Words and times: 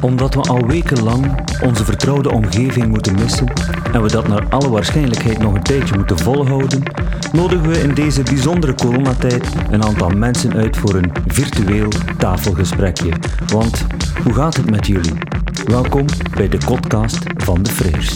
Omdat 0.00 0.34
we 0.34 0.40
al 0.40 0.66
wekenlang 0.66 1.48
onze 1.62 1.84
vertrouwde 1.84 2.30
omgeving 2.30 2.88
moeten 2.88 3.14
missen 3.14 3.52
en 3.92 4.02
we 4.02 4.10
dat 4.10 4.28
naar 4.28 4.48
alle 4.48 4.68
waarschijnlijkheid 4.68 5.38
nog 5.38 5.54
een 5.54 5.62
tijdje 5.62 5.96
moeten 5.96 6.18
volhouden, 6.18 6.82
nodigen 7.32 7.68
we 7.68 7.80
in 7.80 7.94
deze 7.94 8.22
bijzondere 8.22 8.74
coronatijd 8.74 9.48
een 9.70 9.84
aantal 9.84 10.08
mensen 10.08 10.52
uit 10.52 10.76
voor 10.76 10.94
een 10.94 11.12
virtueel 11.26 11.88
tafelgesprekje. 12.18 13.12
Want 13.46 13.86
hoe 14.22 14.34
gaat 14.34 14.56
het 14.56 14.70
met 14.70 14.86
jullie? 14.86 15.18
Welkom 15.64 16.06
bij 16.36 16.48
de 16.48 16.58
podcast 16.66 17.18
van 17.36 17.62
de 17.62 17.70
Freers. 17.70 18.14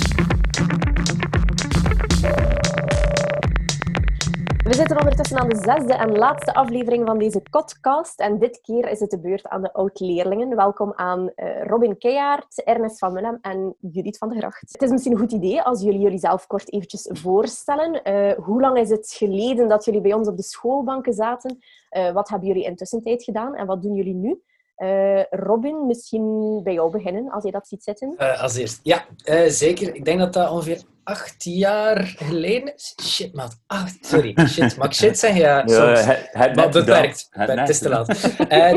We 4.65 4.75
zitten 4.75 4.99
ondertussen 4.99 5.39
aan 5.39 5.49
de 5.49 5.57
zesde 5.57 5.95
en 5.95 6.17
laatste 6.17 6.55
aflevering 6.55 7.07
van 7.07 7.19
deze 7.19 7.43
podcast. 7.51 8.21
En 8.21 8.39
dit 8.39 8.61
keer 8.61 8.91
is 8.91 9.01
het 9.01 9.11
de 9.11 9.21
beurt 9.21 9.49
aan 9.49 9.63
de 9.63 9.73
oud-leerlingen. 9.73 10.57
Welkom 10.57 10.93
aan 10.95 11.31
uh, 11.37 11.63
Robin 11.63 11.99
Keijaard, 11.99 12.63
Ernest 12.65 12.99
van 12.99 13.13
Mullem 13.13 13.39
en 13.41 13.75
Judith 13.81 14.19
van 14.19 14.29
de 14.29 14.37
Gracht. 14.37 14.73
Het 14.73 14.83
is 14.83 14.91
misschien 14.91 15.13
een 15.13 15.19
goed 15.19 15.33
idee 15.33 15.63
als 15.63 15.83
jullie 15.83 16.01
jullie 16.01 16.19
zelf 16.19 16.47
kort 16.47 16.73
eventjes 16.73 17.09
voorstellen. 17.13 18.01
Uh, 18.05 18.45
hoe 18.45 18.61
lang 18.61 18.79
is 18.79 18.91
het 18.91 19.13
geleden 19.19 19.69
dat 19.69 19.85
jullie 19.85 20.01
bij 20.01 20.13
ons 20.13 20.29
op 20.29 20.37
de 20.37 20.43
schoolbanken 20.43 21.13
zaten? 21.13 21.59
Uh, 21.91 22.13
wat 22.13 22.29
hebben 22.29 22.49
jullie 22.49 22.65
intussen 22.65 23.03
tijd 23.03 23.23
gedaan 23.23 23.55
en 23.55 23.67
wat 23.67 23.83
doen 23.83 23.95
jullie 23.95 24.15
nu? 24.15 24.43
Uh, 24.77 25.23
Robin, 25.31 25.87
misschien 25.87 26.61
bij 26.63 26.73
jou 26.73 26.91
beginnen, 26.91 27.31
als 27.31 27.45
je 27.45 27.51
dat 27.51 27.69
ziet 27.69 27.83
zitten. 27.83 28.15
Uh, 28.19 28.43
als 28.43 28.57
eerst, 28.57 28.81
ja, 28.83 29.07
uh, 29.25 29.49
zeker. 29.49 29.95
Ik 29.95 30.05
denk 30.05 30.19
dat 30.19 30.33
dat 30.33 30.51
ongeveer 30.51 30.83
acht 31.03 31.45
jaar 31.45 32.05
geleden 32.07 32.75
is. 32.75 32.95
Shit, 33.03 33.35
man. 33.35 33.51
Ah, 33.67 33.87
sorry, 34.01 34.47
shit. 34.49 34.77
Mag 34.77 34.87
ik 34.87 34.93
shit 34.93 35.19
zeggen? 35.19 35.41
Ja, 35.41 35.59
soms. 35.59 36.01
Ja, 36.01 36.05
het, 36.05 36.29
het 36.33 36.57
maar 36.57 36.71
beperkt. 36.71 37.27
Het, 37.31 37.59
het 37.59 37.69
is 37.69 37.79
te 37.79 37.89
laat. 37.89 38.07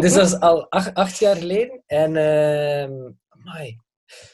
dus 0.01 0.13
dat 0.13 0.27
is 0.27 0.39
al 0.39 0.69
acht, 0.69 0.93
acht 0.93 1.17
jaar 1.17 1.35
geleden. 1.35 1.83
En, 1.85 2.17
amai. 3.29 3.79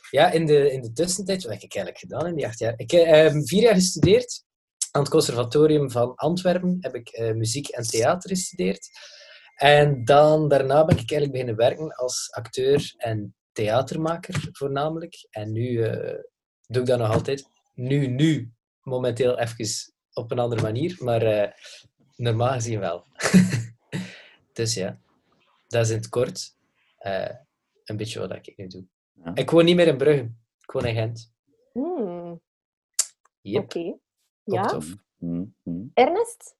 Ja, 0.09 0.32
in 0.32 0.46
de, 0.46 0.72
in 0.72 0.82
de 0.82 0.92
tussentijd, 0.92 1.44
wat 1.44 1.54
heb 1.54 1.62
ik 1.62 1.76
eigenlijk 1.76 1.98
gedaan 1.98 2.28
in 2.28 2.36
die 2.36 2.46
acht 2.46 2.59
jaar? 2.59 2.74
Ik 2.76 2.92
heb 2.92 3.06
ehm, 3.06 3.42
vier 3.42 3.62
jaar 3.62 3.74
gestudeerd. 3.74 4.44
Aan 4.92 5.02
het 5.02 5.12
conservatorium 5.12 5.92
van 5.92 6.16
Antwerpen 6.16 6.78
heb 6.80 6.96
ik 6.96 7.34
muziek 7.36 7.68
en 7.68 7.84
theater 7.84 8.30
gestudeerd. 8.30 8.90
En 9.56 10.06
dan, 10.06 10.48
daarna 10.48 10.86
ben 10.86 10.98
ik 10.98 11.12
eigenlijk 11.12 11.32
beginnen 11.32 11.56
werken 11.56 11.96
als 11.96 12.32
acteur 12.32 12.94
en 12.98 13.36
theatermaker 13.52 14.50
voornamelijk. 14.52 15.28
En 15.30 15.52
nu 15.52 15.70
uh, 15.70 16.20
doe 16.68 16.82
ik 16.82 16.88
dat 16.88 17.00
nog 17.00 17.12
altijd. 17.12 17.50
Nu, 17.74 18.08
nu, 18.08 18.52
momenteel 18.81 19.40
even 19.40 19.94
op 20.14 20.31
een 20.31 20.40
andere 20.40 20.62
manier, 20.62 20.96
maar 21.00 21.24
uh, 21.24 21.52
normaal 22.16 22.54
gezien 22.54 22.80
wel. 22.80 23.06
dus 24.54 24.74
ja, 24.74 25.00
dat 25.68 25.86
is 25.86 25.90
in 25.90 25.98
het 25.98 26.09
kort 26.09 26.56
uh, 27.00 27.30
een 27.84 27.98
beetje 27.98 28.20
wat 28.20 28.31
ik 28.31 28.54
nu 28.58 28.68
doe. 28.68 28.86
Ja. 29.24 29.31
Ik 29.36 29.50
woon 29.50 29.66
niet 29.66 29.76
meer 29.76 29.88
in 29.88 29.98
Brugge, 29.98 30.31
ik 30.62 30.72
woon 30.72 30.86
in 30.86 30.96
Gent. 30.96 31.34
Hmm. 31.72 32.42
Yep. 33.42 33.64
Oké. 33.64 33.78
Okay. 33.78 34.00
Ja. 34.44 34.80
Mm 35.18 35.56
-hmm. 35.64 35.92
Ernest? 35.94 36.56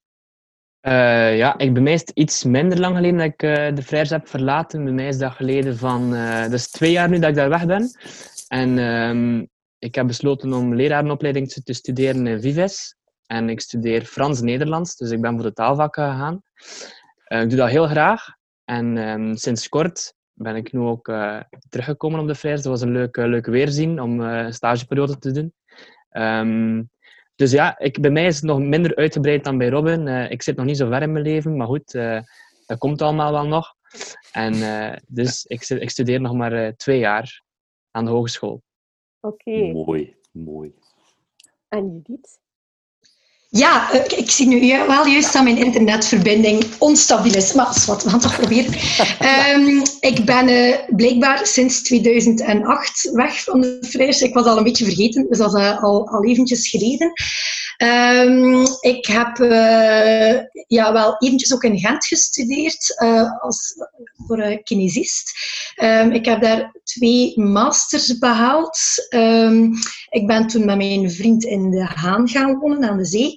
Uh, 0.86 1.36
ja, 1.36 1.58
ik, 1.58 1.78
is 1.78 2.00
het 2.00 2.10
iets 2.10 2.44
minder 2.44 2.80
lang 2.80 2.96
geleden 2.96 3.18
dat 3.18 3.26
ik 3.26 3.42
uh, 3.42 3.76
de 3.76 3.82
Freires 3.82 4.10
heb 4.10 4.28
verlaten. 4.28 4.84
Bij 4.84 4.92
mij 4.92 5.08
is 5.08 5.18
dat 5.18 5.32
geleden 5.32 5.76
van... 5.76 6.14
Uh, 6.14 6.42
dat 6.42 6.52
is 6.52 6.70
twee 6.70 6.90
jaar 6.90 7.08
nu 7.08 7.18
dat 7.18 7.28
ik 7.28 7.34
daar 7.34 7.48
weg 7.48 7.66
ben. 7.66 7.90
En 8.48 8.78
um, 8.78 9.48
ik 9.78 9.94
heb 9.94 10.06
besloten 10.06 10.52
om 10.52 10.74
lerarenopleiding 10.74 11.52
te, 11.52 11.72
studeren 11.72 12.26
in 12.26 12.40
Vives. 12.40 12.96
En 13.26 13.48
ik 13.48 13.60
studeer 13.60 14.04
Frans-Nederlands, 14.04 14.96
dus 14.96 15.10
ik 15.10 15.20
ben 15.20 15.34
voor 15.34 15.42
de 15.42 15.52
taalvakken 15.52 16.10
gegaan. 16.10 16.42
ik 17.42 17.48
doe 17.48 17.58
dat 17.58 17.70
heel 17.70 17.86
graag. 17.86 18.24
En 18.64 18.96
um, 18.96 19.36
sinds 19.36 19.68
kort 19.68 20.14
ben 20.32 20.56
ik 20.56 20.72
nu 20.72 20.80
ook 20.80 21.12
teruggekomen 21.68 22.20
op 22.20 22.26
de 22.26 22.34
Freires. 22.34 22.64
Dat 22.64 22.72
was 22.72 22.82
een 22.82 22.92
leuk, 22.92 23.16
leuk 23.16 23.46
weerzien 23.46 24.00
om 24.00 24.20
een 24.20 24.52
stageperiode 24.52 25.18
te 25.18 25.30
doen. 25.30 25.52
Um, 26.10 26.90
dus 27.36 27.50
ja, 27.50 27.78
ik, 27.78 28.00
bij 28.00 28.10
mij 28.10 28.26
is 28.26 28.36
het 28.36 28.44
nog 28.44 28.58
minder 28.58 28.96
uitgebreid 28.96 29.44
dan 29.44 29.58
bij 29.58 29.68
Robin. 29.68 30.06
Uh, 30.06 30.30
ik 30.30 30.42
zit 30.42 30.56
nog 30.56 30.66
niet 30.66 30.76
zo 30.76 30.88
ver 30.88 31.02
in 31.02 31.12
mijn 31.12 31.24
leven, 31.24 31.56
maar 31.56 31.66
goed, 31.66 31.94
uh, 31.94 32.20
dat 32.66 32.78
komt 32.78 33.02
allemaal 33.02 33.32
wel 33.32 33.46
nog. 33.46 33.74
En 34.32 34.54
uh, 34.54 34.96
dus 35.06 35.44
ik, 35.44 35.68
ik, 35.68 35.90
studeer 35.90 36.20
nog 36.20 36.32
maar 36.32 36.76
twee 36.76 36.98
jaar 36.98 37.42
aan 37.90 38.04
de 38.04 38.10
hogeschool. 38.10 38.62
Oké. 39.20 39.50
Okay. 39.50 39.72
Mooi, 39.72 40.16
mooi. 40.32 40.74
En 41.68 42.02
Judith? 42.04 42.38
Ja, 43.56 43.92
ik, 43.92 44.12
ik, 44.12 44.30
zie 44.30 44.46
nu 44.46 44.86
wel 44.86 45.06
juist 45.06 45.32
dat 45.32 45.42
mijn 45.42 45.58
internetverbinding 45.58 46.64
onstabiel 46.78 47.34
is. 47.34 47.52
Maar 47.52 47.82
wat, 47.86 48.02
we 48.02 48.10
gaan 48.10 48.20
toch 48.20 48.36
proberen. 48.36 48.74
um, 49.54 49.82
ik 50.10 50.24
ben 50.24 50.48
uh, 50.48 50.76
blijkbaar 50.96 51.46
sinds 51.46 51.82
2008 51.82 53.10
weg 53.12 53.42
van 53.42 53.60
de 53.60 53.78
Freers. 53.88 54.22
Ik 54.22 54.34
was 54.34 54.44
al 54.44 54.56
een 54.56 54.64
beetje 54.64 54.84
vergeten, 54.84 55.26
dus 55.28 55.38
dat 55.38 55.54
is 55.54 55.60
uh, 55.60 55.82
al, 55.82 56.08
al 56.08 56.24
eventjes 56.24 56.68
geleden. 56.68 57.12
Um, 57.78 58.66
ik 58.80 59.06
heb 59.06 59.38
uh, 59.38 60.40
ja, 60.66 60.92
wel 60.92 61.16
eventjes 61.18 61.54
ook 61.54 61.64
in 61.64 61.78
Gent 61.78 62.06
gestudeerd 62.06 62.96
als, 63.40 63.74
voor 64.26 64.38
een 64.38 64.62
kinesist. 64.62 65.32
Um, 65.82 66.10
ik 66.10 66.24
heb 66.24 66.42
daar 66.42 66.74
twee 66.84 67.40
masters 67.40 68.18
behaald. 68.18 68.78
ik 70.08 70.26
ben 70.26 70.46
toen 70.46 70.64
met 70.64 70.76
mijn 70.76 71.10
vriend 71.10 71.44
in 71.44 71.70
De 71.70 71.84
Haan 71.84 72.28
gaan 72.28 72.58
wonen, 72.58 72.90
aan 72.90 72.98
de 72.98 73.04
zee. 73.04 73.36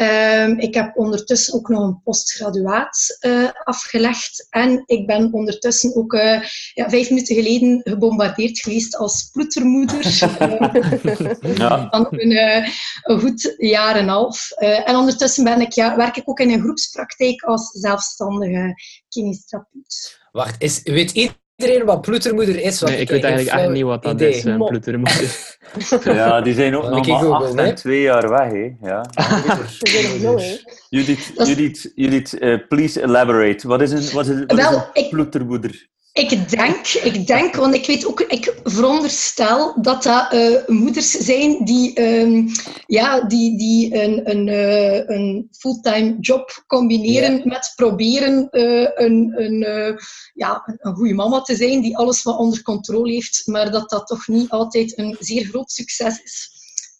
Um, 0.00 0.58
ik 0.58 0.74
heb 0.74 0.96
ondertussen 0.96 1.54
ook 1.54 1.68
nog 1.68 1.82
een 1.82 2.00
postgraduaat 2.02 3.18
uh, 3.20 3.50
afgelegd. 3.64 4.46
En 4.50 4.82
ik 4.86 5.06
ben 5.06 5.32
ondertussen 5.32 5.96
ook 5.96 6.12
uh, 6.12 6.42
ja, 6.74 6.88
vijf 6.88 7.08
minuten 7.10 7.34
geleden 7.34 7.80
gebombardeerd 7.84 8.58
geweest 8.58 8.96
als 8.96 9.28
ploetermoeder. 9.32 10.04
ja. 11.58 11.88
Van 11.90 12.06
een, 12.10 12.30
uh, 12.30 12.68
een, 13.02 13.20
goed 13.20 13.54
jaar 13.56 13.94
en 13.94 14.02
een 14.02 14.08
half. 14.08 14.50
en 14.50 14.96
ondertussen 14.96 15.44
ben 15.44 15.60
ik, 15.60 15.72
ja, 15.72 15.96
werk 15.96 16.16
ik 16.16 16.28
ook 16.28 16.40
in 16.40 16.50
een 16.50 16.62
groepspraktijk 16.62 17.42
als 17.42 17.70
zelfstandige 17.70 18.74
kinestherapeut. 19.08 20.20
Wacht, 20.32 20.62
is, 20.62 20.80
weet 20.82 21.12
iedereen 21.56 21.84
wat 21.84 22.00
ploetermoeder 22.00 22.62
is? 22.62 22.80
Nee, 22.80 23.00
ik 23.00 23.08
weet 23.08 23.24
eigenlijk 23.24 23.56
echt 23.56 23.70
niet 23.70 23.82
wat 23.82 24.02
dat 24.02 24.14
idee. 24.14 24.34
is, 24.34 24.44
een 24.44 24.64
ploetermoeder. 24.64 25.56
ja, 26.04 26.40
die 26.40 26.54
zijn 26.54 26.76
ook 26.76 26.88
nog 26.88 27.06
maar 27.06 27.32
acht 27.32 27.54
en 27.54 27.74
twee 27.74 28.00
jaar 28.00 28.28
weg, 28.28 28.52
hè. 28.52 28.74
Ja. 28.80 29.10
Judith, 30.88 31.32
Judith, 31.36 31.92
Judith 31.94 32.36
uh, 32.40 32.58
please 32.68 33.02
elaborate. 33.02 33.68
Wat 33.68 33.80
is 33.80 33.90
een, 33.90 34.14
wat 34.14 34.26
is, 34.26 34.38
wat 34.46 34.56
Wel, 34.56 34.90
is 34.92 35.02
een 35.02 35.08
ploetermoeder? 35.08 35.88
Ik 36.16 36.48
denk, 36.48 36.86
ik 36.86 37.26
denk, 37.26 37.54
want 37.54 37.74
ik 37.74 37.86
weet 37.86 38.06
ook, 38.06 38.20
ik 38.20 38.60
veronderstel 38.64 39.82
dat 39.82 40.02
dat 40.02 40.32
uh, 40.32 40.66
moeders 40.66 41.10
zijn 41.10 41.64
die, 41.64 42.02
um, 42.20 42.48
ja, 42.86 43.20
die, 43.20 43.58
die 43.58 44.02
een, 44.02 44.30
een, 44.30 44.46
uh, 44.46 45.08
een 45.08 45.48
fulltime 45.58 46.16
job 46.20 46.64
combineren 46.66 47.40
met 47.44 47.72
proberen 47.74 48.48
uh, 48.50 48.88
een, 48.94 49.32
een, 49.36 49.98
ja, 50.34 50.76
een 50.78 50.94
goede 50.94 51.14
mama 51.14 51.40
te 51.40 51.56
zijn 51.56 51.80
die 51.80 51.96
alles 51.96 52.22
wat 52.22 52.38
onder 52.38 52.62
controle 52.62 53.12
heeft, 53.12 53.42
maar 53.46 53.70
dat 53.70 53.90
dat 53.90 54.06
toch 54.06 54.26
niet 54.28 54.50
altijd 54.50 54.98
een 54.98 55.16
zeer 55.18 55.44
groot 55.44 55.70
succes 55.70 56.22
is. 56.22 56.55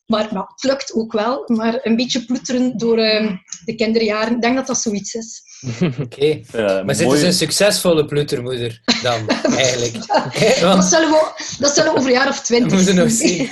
Maar 0.07 0.29
nou, 0.33 0.47
het 0.49 0.63
lukt 0.63 0.95
ook 0.95 1.13
wel, 1.13 1.43
maar 1.47 1.79
een 1.83 1.97
beetje 1.97 2.25
ploeteren 2.25 2.79
door 2.79 2.97
de 2.97 3.75
kinderjaren, 3.77 4.35
ik 4.35 4.41
denk 4.41 4.57
dat 4.57 4.67
dat 4.67 4.79
zoiets 4.79 5.15
is. 5.15 5.43
Oké. 5.81 6.03
Okay. 6.03 6.45
Ja, 6.53 6.83
maar 6.83 6.95
zit 6.95 7.11
dus 7.11 7.23
een 7.23 7.33
succesvolle 7.33 8.05
ploetermoeder 8.05 8.83
dan, 9.03 9.29
eigenlijk? 9.57 10.07
Want... 10.07 10.61
dat, 10.61 10.85
zullen 10.85 11.11
we, 11.11 11.57
dat 11.59 11.75
zullen 11.75 11.93
we 11.93 11.99
over 11.99 12.11
een 12.11 12.17
jaar 12.17 12.29
of 12.29 12.43
twintig 12.43 12.73
moeten 12.77 12.95
nog 12.95 13.11
zien. 13.11 13.51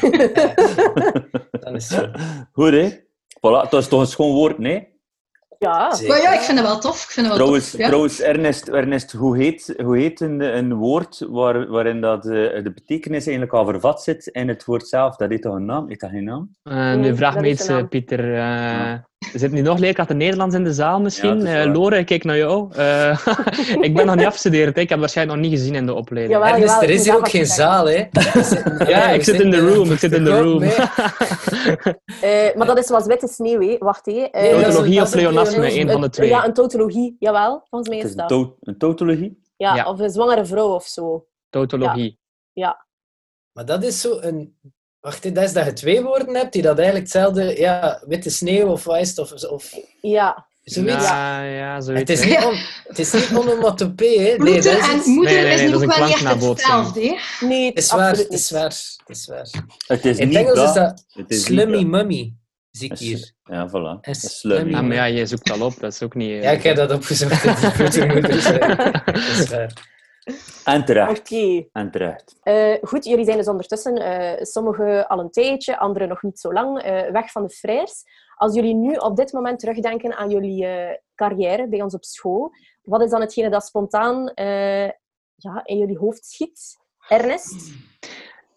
dan 1.50 1.74
is 1.74 1.88
het 1.88 2.10
Goed, 2.52 2.72
hè? 2.72 2.90
Voilà, 3.36 3.68
dat 3.70 3.74
is 3.74 3.88
toch 3.88 4.00
een 4.00 4.06
schoon 4.06 4.32
woord, 4.32 4.58
nee? 4.58 4.93
Ja. 5.64 5.96
Maar 6.08 6.20
ja, 6.20 6.32
ik 6.32 6.40
vind 6.40 6.58
het 6.58 6.66
wel 6.66 6.78
tof. 6.78 7.02
Ik 7.02 7.10
vind 7.10 7.26
het 7.26 7.36
wel 7.36 7.36
trouwens, 7.36 7.70
tof, 7.70 7.80
ja. 7.80 7.86
trouwens 7.86 8.20
Ernest, 8.20 8.68
Ernest, 8.68 9.12
hoe 9.12 9.36
heet, 9.36 9.74
hoe 9.82 9.98
heet 9.98 10.20
een, 10.20 10.40
een 10.40 10.74
woord 10.74 11.26
waar, 11.28 11.66
waarin 11.66 12.00
dat, 12.00 12.24
uh, 12.26 12.32
de 12.32 12.72
betekenis 12.74 13.26
eigenlijk 13.26 13.56
al 13.56 13.64
vervat 13.64 14.02
zit 14.02 14.26
in 14.26 14.48
het 14.48 14.64
woord 14.64 14.88
zelf? 14.88 15.16
Dat 15.16 15.30
heeft 15.30 15.42
toch 15.42 15.54
een 15.54 15.64
naam? 15.64 15.88
Heeft 15.88 16.00
dat 16.00 16.10
geen 16.10 16.24
naam? 16.24 16.50
Uh, 16.64 16.94
nu 16.94 17.16
vraag 17.16 17.34
me 17.40 17.48
iets, 17.48 17.70
Pieter. 17.88 18.24
Uh, 18.24 18.36
ja. 18.36 19.08
Zit 19.32 19.52
nu 19.52 19.60
nog 19.60 19.78
leerkrachten 19.78 20.16
Nederlands 20.16 20.54
in 20.54 20.64
de 20.64 20.72
zaal 20.72 21.00
misschien? 21.00 21.40
Ja, 21.40 21.66
Lore, 21.66 21.98
ik 21.98 22.06
kijk 22.06 22.24
naar 22.24 22.36
jou. 22.36 22.68
ik 23.86 23.94
ben 23.94 24.06
nog 24.06 24.14
niet 24.14 24.26
afgestudeerd. 24.26 24.76
Ik 24.76 24.88
heb 24.88 24.98
waarschijnlijk 24.98 25.38
nog 25.38 25.48
niet 25.48 25.58
gezien 25.58 25.74
in 25.74 25.86
de 25.86 25.94
opleiding. 25.94 26.38
Jawel, 26.38 26.58
jawel, 26.58 26.82
er 26.82 26.90
is 26.90 27.04
hier 27.04 27.16
ook 27.16 27.28
geen 27.28 27.46
zaal, 27.46 27.88
hè? 27.88 28.04
ja, 28.92 29.08
ik 29.08 29.24
zit 29.24 29.40
in 29.40 29.50
de 29.50 29.58
room. 29.58 29.90
Ik 29.90 29.98
zit 29.98 30.12
in 30.12 30.24
de 30.24 30.40
room. 30.40 30.60
maar 32.56 32.66
dat 32.66 32.78
is 32.78 32.86
zoals 32.86 33.06
witte 33.06 33.28
sneeuw, 33.28 33.60
hè? 33.60 33.76
Wacht, 33.78 34.06
hè? 34.06 34.28
Tautologie 34.30 35.00
of 35.00 35.10
pleonasme, 35.10 35.78
een 35.78 35.90
van 35.90 36.00
de 36.00 36.10
twee. 36.10 36.28
Ja, 36.28 36.44
een 36.44 36.54
tautologie, 36.54 37.16
jawel. 37.18 37.66
Volgens 37.70 37.90
mij 37.90 37.98
is, 37.98 38.14
dat. 38.14 38.30
Een, 38.30 38.54
een 38.60 38.78
tautologie? 38.78 39.42
Ja, 39.56 39.74
ja, 39.74 39.88
of 39.88 39.98
een 39.98 40.10
zwangere 40.10 40.44
vrouw 40.44 40.68
of 40.74 40.84
zo. 40.86 41.26
Tautologie. 41.50 42.18
Ja. 42.52 42.86
Maar 43.52 43.64
dat 43.64 43.82
is 43.82 44.00
zo 44.00 44.18
een... 44.20 44.58
Wacht, 45.04 45.34
dat 45.34 45.44
is 45.44 45.52
dat 45.52 45.64
je 45.64 45.72
twee 45.72 46.02
woorden 46.02 46.34
hebt 46.34 46.52
die 46.52 46.62
dat 46.62 46.78
eigenlijk 46.78 47.12
hetzelfde... 47.12 47.60
Ja, 47.60 48.02
witte 48.06 48.30
sneeuw 48.30 48.66
of 48.66 48.84
wat 48.84 49.06
het? 49.06 49.18
Of, 49.18 49.32
of... 49.42 49.78
Ja. 50.00 50.46
Zoiets. 50.62 51.04
Ja, 51.04 51.42
ja, 51.42 51.80
zoiets. 51.80 52.10
Het 52.10 52.18
is 52.18 52.24
niet, 52.24 52.44
on, 52.44 52.54
het 52.84 52.98
is 52.98 53.12
niet 53.12 53.30
onomatopee, 53.34 54.18
hè. 54.18 54.36
Nee, 54.36 54.54
dat 54.54 54.64
is... 54.64 54.88
en 54.88 55.10
moeder 55.10 55.32
nee, 55.32 55.42
nee, 55.42 55.44
nee, 55.44 55.64
is 55.64 55.70
nu 55.70 55.74
ook 55.74 55.96
wel 55.96 56.06
niet 56.06 56.14
echt 56.14 56.44
hetzelfde, 56.44 57.00
hè? 57.00 57.46
Nee, 57.46 57.66
het 57.66 57.78
is 57.78 57.90
waar. 57.90 58.16
Het 58.16 58.32
is 58.32 58.50
waar. 58.50 58.74
Het 59.06 59.16
is 59.16 59.26
waar. 59.26 59.48
Het 59.86 60.04
is 60.04 60.18
In 60.18 60.28
niet 60.28 60.36
Engels 60.36 60.68
is 60.68 60.72
dat. 60.72 61.04
Het 61.08 61.34
slummy 61.34 61.82
mummy, 61.82 62.34
zie 62.70 62.90
ik 62.90 62.98
hier. 62.98 63.32
Ja, 63.44 63.68
voilà. 63.68 64.00
Een 64.00 64.14
slummy. 64.14 64.74
Ah, 64.74 64.82
maar 64.82 64.96
ja, 64.96 65.04
je 65.04 65.26
zoekt 65.26 65.50
al 65.50 65.60
op, 65.60 65.80
dat 65.80 65.92
is 65.92 66.02
ook 66.02 66.14
niet... 66.14 66.42
Ja, 66.42 66.50
ik 66.50 66.62
heb 66.62 66.76
dat 66.76 66.92
opgezocht. 66.92 67.44
Dat 67.78 67.94
is 67.94 69.48
waar. 69.48 69.92
En 70.64 70.84
terecht. 70.84 71.18
Oké. 71.18 71.68
En 71.72 71.90
terecht. 71.90 72.36
Eh, 72.42 72.74
goed, 72.82 73.04
jullie 73.04 73.24
zijn 73.24 73.36
dus 73.36 73.48
ondertussen, 73.48 73.96
eh 73.96 74.42
sommigen 74.42 75.08
al 75.08 75.18
een 75.18 75.30
tijdje, 75.30 75.78
anderen 75.78 76.08
nog 76.08 76.22
niet 76.22 76.40
zo 76.40 76.52
lang, 76.52 76.78
eh, 76.82 77.10
weg 77.10 77.30
van 77.30 77.42
de 77.42 77.50
Freirs. 77.50 78.02
Als 78.36 78.54
jullie 78.54 78.74
nu 78.74 78.94
op 78.94 79.16
dit 79.16 79.32
moment 79.32 79.58
terugdenken 79.58 80.16
aan 80.16 80.30
jullie 80.30 80.66
eh, 80.66 80.96
carrière 81.14 81.68
bij 81.68 81.82
ons 81.82 81.94
op 81.94 82.04
school, 82.04 82.50
wat 82.82 83.02
is 83.02 83.10
dan 83.10 83.20
hetgene 83.20 83.50
dat 83.50 83.64
spontaan 83.64 84.28
eh, 84.28 84.88
ja, 85.34 85.60
in 85.64 85.78
jullie 85.78 85.98
hoofd 85.98 86.24
schiet? 86.24 86.76
Ernest? 87.08 87.72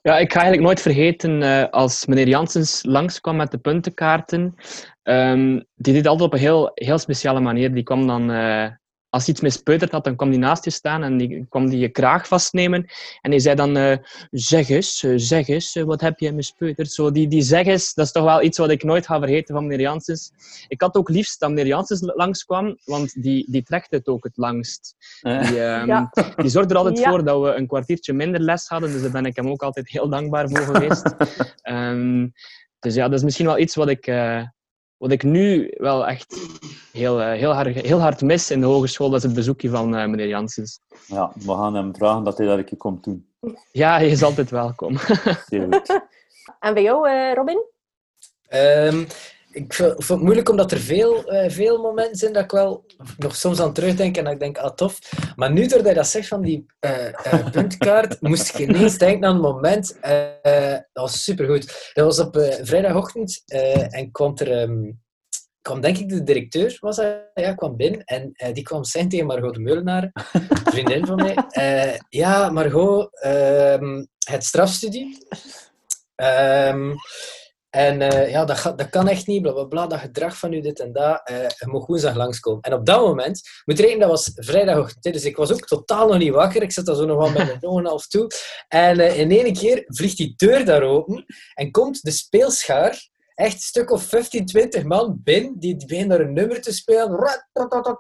Ja, 0.02 0.18
ik 0.18 0.32
ga 0.32 0.40
eigenlijk 0.40 0.68
nooit 0.68 0.82
vergeten 0.82 1.42
eh, 1.44 1.70
als 1.70 2.06
meneer 2.06 2.28
Janssens 2.28 2.84
langskwam 2.84 3.36
met 3.36 3.52
de 3.52 3.58
puntenkaarten. 3.58 4.56
Ehm, 5.04 5.62
die 5.76 5.94
deed 5.94 6.08
altijd 6.08 6.28
op 6.28 6.34
een 6.34 6.40
heel, 6.40 6.72
heel 6.74 6.98
speciale 6.98 7.40
manier. 7.40 7.74
Die 7.74 7.84
kwam 7.84 8.08
dan, 8.08 8.32
eh, 8.32 8.68
als 9.18 9.26
hij 9.26 9.36
iets 9.36 9.44
mispeuterd 9.44 9.92
had, 9.92 10.04
dan 10.04 10.16
kwam 10.16 10.30
die 10.30 10.40
naast 10.40 10.64
je 10.64 10.70
staan 10.70 11.04
en 11.04 11.18
die 11.18 11.46
kwam 11.50 11.70
die 11.70 11.80
je 11.80 11.90
kraag 11.90 12.28
vastnemen. 12.28 12.86
En 13.22 13.32
die 13.32 13.40
zei 13.40 13.56
dan, 13.56 13.78
eh, 13.78 13.98
zeg 14.32 14.70
eens, 14.70 15.04
eh, 15.04 15.14
zeg 15.16 15.48
eens, 15.48 15.76
eh, 15.76 15.84
wat 15.84 16.02
heb 16.02 16.20
je 16.20 16.32
mispeuterd? 16.32 16.92
Zo, 16.92 17.12
die, 17.12 17.28
die 17.28 17.42
zeg 17.42 17.66
eens, 17.66 17.94
dat 17.94 18.06
is 18.06 18.12
toch 18.12 18.24
wel 18.24 18.42
iets 18.44 18.58
wat 18.58 18.70
ik 18.70 18.84
nooit 18.84 19.06
ga 19.06 19.20
vergeten 19.20 19.56
van 19.56 19.68
meneer 19.68 19.80
Janssens. 19.86 20.32
Ik 20.68 20.82
had 20.82 20.96
ook 20.96 21.10
liefst 21.10 21.40
dat 21.40 21.50
meneer 21.50 21.68
Janssens 21.68 22.02
langskwam, 22.16 22.78
want 22.86 23.22
die, 23.24 23.46
die 23.52 23.64
trekt 23.64 23.92
het 23.92 24.08
ook 24.08 24.24
het 24.24 24.38
langst. 24.38 24.96
Eh, 25.22 25.48
Die, 25.48 25.64
ehm, 25.64 25.88
Ja. 25.88 26.10
die 26.36 26.50
zorgde 26.50 26.74
er 26.74 26.80
altijd 26.80 27.00
Ja. 27.00 27.10
voor 27.10 27.24
dat 27.24 27.42
we 27.42 27.54
een 27.54 27.68
kwartiertje 27.68 28.14
minder 28.14 28.42
les 28.42 28.68
hadden, 28.68 28.92
dus 28.92 29.02
daar 29.02 29.12
ben 29.12 29.26
ik 29.26 29.36
hem 29.36 29.48
ook 29.50 29.64
altijd 29.64 29.90
heel 29.90 30.10
dankbaar 30.10 30.50
voor 30.50 30.66
geweest. 30.76 31.16
Ehm, 31.62 32.28
dus 32.80 32.96
ja, 32.96 33.08
dat 33.08 33.18
is 33.18 33.24
misschien 33.24 33.46
wel 33.46 33.60
iets 33.60 33.76
wat 33.76 33.90
ik, 33.90 34.08
eh, 34.08 34.44
wat 34.98 35.12
ik 35.12 35.24
nu 35.24 35.74
wel 35.78 36.08
echt 36.08 36.38
heel, 36.92 37.22
eh, 37.22 37.32
heel, 37.32 37.54
hard, 37.54 37.76
heel 37.76 38.00
hard 38.00 38.22
mis 38.22 38.52
in 38.52 38.60
de 38.60 38.66
hogeschool, 38.66 39.10
dat 39.10 39.18
is 39.18 39.24
het 39.24 39.34
bezoekje 39.34 39.70
van 39.70 39.96
eh, 39.96 40.08
meneer 40.08 40.28
Janssens. 40.28 40.80
ja, 41.06 41.32
we 41.36 41.52
gaan 41.52 41.76
hem 41.76 41.96
vragen 41.96 42.24
dat 42.24 42.38
hij 42.38 42.48
dat 42.48 42.58
een 42.58 42.66
keer 42.66 42.78
komt 42.78 43.04
doen. 43.04 43.28
Ja, 43.72 43.94
hij 43.98 44.10
is 44.10 44.24
altijd 44.24 44.50
welkom. 44.50 44.98
Zeer 45.48 45.68
goed. 45.70 46.02
En 46.60 46.74
bij 46.74 46.84
jou, 46.84 47.10
eh, 47.10 47.34
Robin? 47.34 47.66
Ehm, 48.48 49.06
ik 49.58 49.74
vind 49.74 49.94
vind 49.98 50.08
het 50.08 50.22
moeilijk 50.22 50.50
omdat 50.50 50.72
er 50.72 50.80
veel, 50.80 51.26
eh, 51.26 51.50
veel 51.50 51.82
momenten 51.82 52.16
zijn 52.16 52.34
dat 52.34 52.44
ik 52.44 52.52
wel 52.52 52.86
nog 53.18 53.36
soms 53.36 53.60
aan 53.60 53.74
terugdenk 53.74 54.18
en 54.18 54.24
dat 54.24 54.34
ik 54.34 54.40
denk, 54.40 54.58
ah 54.58 54.74
tof. 54.74 55.00
Maar 55.36 55.52
nu, 55.52 55.68
doordat 55.68 55.88
je 55.88 55.94
dat 55.94 56.08
zegt 56.08 56.28
van 56.28 56.42
die 56.42 56.66
eh, 56.80 57.08
eh, 57.08 57.52
puntkaart, 57.52 58.22
moest 58.30 58.50
ik 58.50 58.68
ineens 58.68 58.98
denken 58.98 59.28
aan 59.28 59.36
een 59.36 59.42
moment. 59.42 59.98
dat 60.02 60.84
was 60.94 61.24
supergoed. 61.24 61.92
Dat 61.94 62.06
was 62.06 62.20
op 62.20 62.58
vrijdagochtend 62.62 63.44
en 63.90 64.12
kwam 64.12 64.34
er... 64.36 64.52
ehm, 64.52 64.92
kwam 65.62 65.82
denk 65.82 65.98
ik 65.98 66.10
de 66.10 66.24
directeur, 66.24 66.78
was 66.80 66.98
hij, 66.98 67.30
ja, 67.34 67.54
kwam 67.54 67.76
binnen 67.76 68.04
en 68.04 68.34
die 68.54 68.64
kwam 68.64 68.84
zeggen 68.84 69.10
tegen 69.10 69.26
Margot 69.26 69.54
de 69.54 69.60
Meulenaar, 69.60 70.12
vriendin 70.74 71.06
van 71.06 71.16
mij. 71.16 71.36
ja, 72.10 72.50
Margot, 72.50 73.22
ehm, 73.22 74.06
het 74.30 74.44
strafstudie. 74.44 75.28
Ehm, 76.16 76.94
en 77.70 78.02
eh, 78.02 78.30
ja, 78.30 78.46
dat, 78.46 78.74
dat 78.76 78.90
kan 78.90 79.08
echt 79.08 79.28
niet, 79.28 79.42
bla 79.42 79.52
bla 79.52 79.64
bla, 79.64 79.88
dat 79.88 80.00
gedrag 80.00 80.38
van 80.38 80.54
u, 80.54 80.62
dit 80.62 80.80
en 80.80 80.92
dat. 80.92 81.22
eh 81.24 81.40
je 81.40 81.68
mag 81.68 81.86
woensdag 81.86 82.16
langskomen. 82.16 82.62
En 82.62 82.74
op 82.74 82.86
dat 82.86 83.02
moment, 83.02 83.42
moet 83.66 83.80
rekenen, 83.80 84.00
dat 84.00 84.10
was 84.10 84.32
vrijdagochtend, 84.36 85.14
dus 85.14 85.26
ik 85.26 85.36
was 85.36 85.54
ook 85.54 85.68
totaal 85.68 86.08
nog 86.08 86.18
niet 86.18 86.34
wakker. 86.34 86.62
Ik 86.62 86.72
zat 86.72 86.86
daar 86.86 86.96
zo 86.96 87.06
nog 87.06 87.18
wel 87.18 87.30
met 87.30 87.46
mijn 87.46 87.66
ogen 87.66 87.86
half 87.86 88.08
toe. 88.08 88.32
En 88.68 89.00
eh, 89.00 89.20
in 89.20 89.32
één 89.32 89.54
keer 89.54 89.84
vliegt 89.86 90.18
die 90.18 90.34
deur 90.36 90.66
daar 90.66 90.84
open 90.84 91.26
en 91.54 91.72
komt 91.72 92.02
de 92.02 92.12
speelschaar, 92.12 93.10
echt 93.38 93.54
een 93.54 93.60
stuk 93.60 93.92
of 93.92 94.04
15, 94.04 94.46
20 94.46 94.84
man 94.84 95.20
binnen, 95.24 95.60
die 95.60 95.86
beginnen 95.86 96.18
daar 96.18 96.28
een 96.28 96.34
nummer 96.34 96.62
te 96.62 96.74
spelen. 96.74 97.40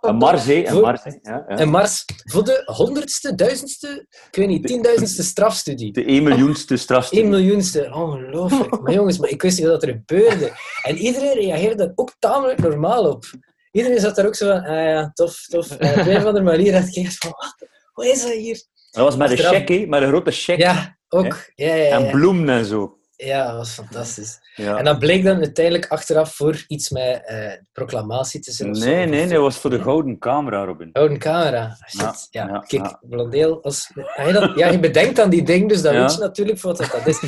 Een 0.01 0.15
Mars, 0.15 0.45
hè? 0.45 0.67
Een 0.67 0.79
Mars. 0.79 1.03
Ja, 1.03 1.11
ja. 1.21 1.45
En 1.47 1.69
Mars, 1.69 2.05
voor 2.23 2.43
de 2.43 2.61
honderdste, 2.65 3.35
duizendste, 3.35 4.05
ik 4.31 4.35
weet 4.35 4.47
niet, 4.47 4.67
tienduizendste 4.67 5.23
strafstudie. 5.23 5.91
De 5.91 6.05
1 6.05 6.23
miljoenste 6.23 6.73
1 6.73 6.79
strafstudie. 6.79 7.25
miljoenste, 7.25 7.91
ongelooflijk. 7.93 8.81
Maar 8.81 8.93
jongens, 8.93 9.17
maar 9.17 9.29
ik 9.29 9.41
wist 9.41 9.57
niet 9.57 9.67
wat 9.67 9.83
er 9.83 9.89
gebeurde. 9.89 10.51
En 10.83 10.97
iedereen 10.97 11.33
reageerde 11.33 11.75
daar 11.75 11.91
ook 11.95 12.15
tamelijk 12.19 12.59
normaal 12.59 13.09
op. 13.09 13.25
Iedereen 13.71 13.99
zat 13.99 14.15
daar 14.15 14.25
ook 14.25 14.35
zo 14.35 14.47
van, 14.47 14.63
ah 14.63 14.83
ja, 14.83 15.11
tof, 15.13 15.45
tof. 15.45 15.71
En 15.71 15.99
op 15.99 16.07
een 16.07 16.17
of 16.17 16.25
andere 16.25 16.45
manier 16.45 16.73
had 16.73 16.95
ik 16.95 17.11
van, 17.11 17.31
wat, 17.31 17.69
wat 17.93 18.05
is 18.05 18.21
dat 18.21 18.31
hier? 18.31 18.65
Dat 18.91 19.03
was 19.03 19.15
met 19.15 19.31
een 19.31 19.37
check? 19.37 19.87
Met 19.87 20.01
een 20.01 20.07
grote 20.07 20.31
check. 20.31 20.57
Ja, 20.57 20.97
ook. 21.09 21.51
Ja, 21.55 21.67
ja, 21.67 21.75
ja. 21.75 21.89
En 21.89 22.11
bloemen 22.11 22.49
en 22.49 22.65
zo. 22.65 22.96
Ja, 23.17 23.47
dat 23.47 23.55
was 23.55 23.73
fantastisch. 23.73 24.39
Ja. 24.55 24.77
En 24.77 24.83
dat 24.83 24.99
bleek 24.99 25.23
dan 25.23 25.37
uiteindelijk 25.37 25.87
achteraf 25.87 26.33
voor 26.35 26.63
iets 26.67 26.89
met 26.89 27.21
eh, 27.25 27.51
proclamatie 27.73 28.39
te 28.39 28.51
zijn. 28.51 28.75
zo. 28.75 28.85
Nee, 28.85 28.95
nee, 28.95 29.05
nee, 29.07 29.27
dat 29.27 29.41
was 29.41 29.57
voor 29.57 29.69
de 29.69 29.81
gouden 29.81 30.19
camera, 30.19 30.63
Robin. 30.65 30.89
Gouden 30.93 31.17
camera. 31.19 31.77
Shit. 31.89 32.27
Ja, 32.31 32.47
Ja, 32.47 32.59
kijk, 32.67 32.85
ja. 32.85 32.99
blondeel. 33.01 33.63
Als, 33.63 33.91
ja, 34.17 34.23
je 34.27 34.33
dat- 34.33 34.57
ja, 34.57 34.67
je 34.67 34.79
bedenkt 34.79 35.19
aan 35.19 35.29
die 35.29 35.43
ding, 35.43 35.69
dus 35.69 35.81
dan 35.81 35.93
weet 35.95 36.13
je 36.13 36.19
natuurlijk 36.19 36.61
wat 36.61 36.77
dat 36.77 37.07
is. 37.07 37.21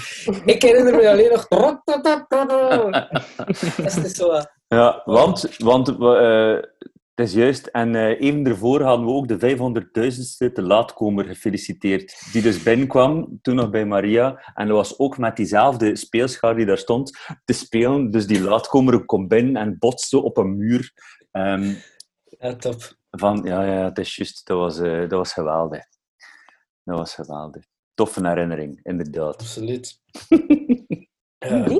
Ik 0.45 0.61
herinner 0.61 0.95
me 0.95 1.09
alleen 1.09 1.31
nog... 1.31 1.47
Dat 3.77 3.85
is 3.85 3.93
dus 3.93 4.13
zo... 4.15 4.31
eh, 4.31 4.43
Ja, 4.67 5.01
want, 5.05 5.49
want 5.57 5.89
eh, 5.89 6.55
het 7.19 7.27
is 7.27 7.33
juist, 7.33 7.65
en 7.65 7.95
eh, 7.95 8.21
even 8.21 8.43
daarvoor 8.43 8.81
hadden 8.81 9.05
we 9.05 9.11
ook 9.11 9.27
de 9.27 9.37
500.000ste 9.39 10.51
te 10.53 10.61
laatkomer 10.61 11.25
gefeliciteerd. 11.25 12.31
Die 12.31 12.41
dus 12.41 12.63
binnenkwam, 12.63 13.39
toen 13.41 13.55
nog 13.55 13.69
bij 13.69 13.85
Maria. 13.85 14.51
En 14.53 14.67
dat 14.67 14.75
was 14.75 14.99
ook 14.99 15.17
met 15.17 15.35
diezelfde 15.35 15.95
speelschaar 15.95 16.55
die 16.55 16.65
daar 16.65 16.77
stond 16.77 17.17
te 17.45 17.53
spelen. 17.53 18.11
Dus 18.11 18.27
die 18.27 18.41
laatkomer 18.41 19.05
komt 19.05 19.27
binnen 19.27 19.55
en 19.55 19.77
botste 19.79 20.21
op 20.21 20.37
een 20.37 20.57
muur. 20.57 20.93
Ehm, 21.31 21.73
Ja, 22.39 22.55
top. 22.55 22.95
van, 23.09 23.41
ja, 23.43 23.63
ja, 23.63 23.83
het 23.83 23.97
is 23.97 24.15
juist, 24.15 24.47
dat 24.47 24.57
was, 24.57 24.79
eh, 24.79 24.99
dat 24.99 25.11
was 25.11 25.33
geweldig. 25.33 25.83
Dat 26.83 26.97
was 26.97 27.13
geweldig. 27.13 27.63
Toffe 27.93 28.27
herinnering, 28.27 28.79
inderdaad. 28.83 29.33
Absoluut. 29.41 29.99
Ja. 31.39 31.79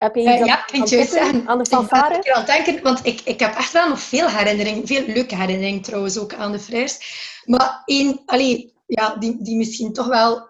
Heb 0.00 0.14
je 0.14 0.22
Eh, 0.22 0.34
iets 0.38 0.46
ja, 0.46 0.56
aan- 0.58 0.84
tippen? 0.84 1.06
zeggen. 1.08 1.42
Aan 1.48 1.58
de 1.58 1.64
Ik 1.64 1.70
ben 1.70 1.78
fanfare? 1.78 2.34
aan 2.34 2.42
het 2.44 2.46
denken, 2.64 2.82
want 2.82 3.06
ik, 3.06 3.20
ik 3.24 3.40
heb 3.40 3.54
echt 3.56 3.72
wel 3.72 3.88
nog 3.88 4.00
veel 4.00 4.28
herinneringen, 4.28 4.86
veel 4.86 5.04
leuke 5.06 5.36
herinneringen 5.36 5.82
trouwens 5.82 6.18
ook 6.18 6.34
aan 6.34 6.52
de 6.52 6.58
Freirs. 6.58 6.98
Maar 7.44 7.82
één, 7.84 8.20
allee, 8.26 8.72
ja, 8.86 9.14
die, 9.18 9.36
die 9.42 9.56
misschien 9.56 9.92
toch 9.92 10.06
wel 10.06 10.48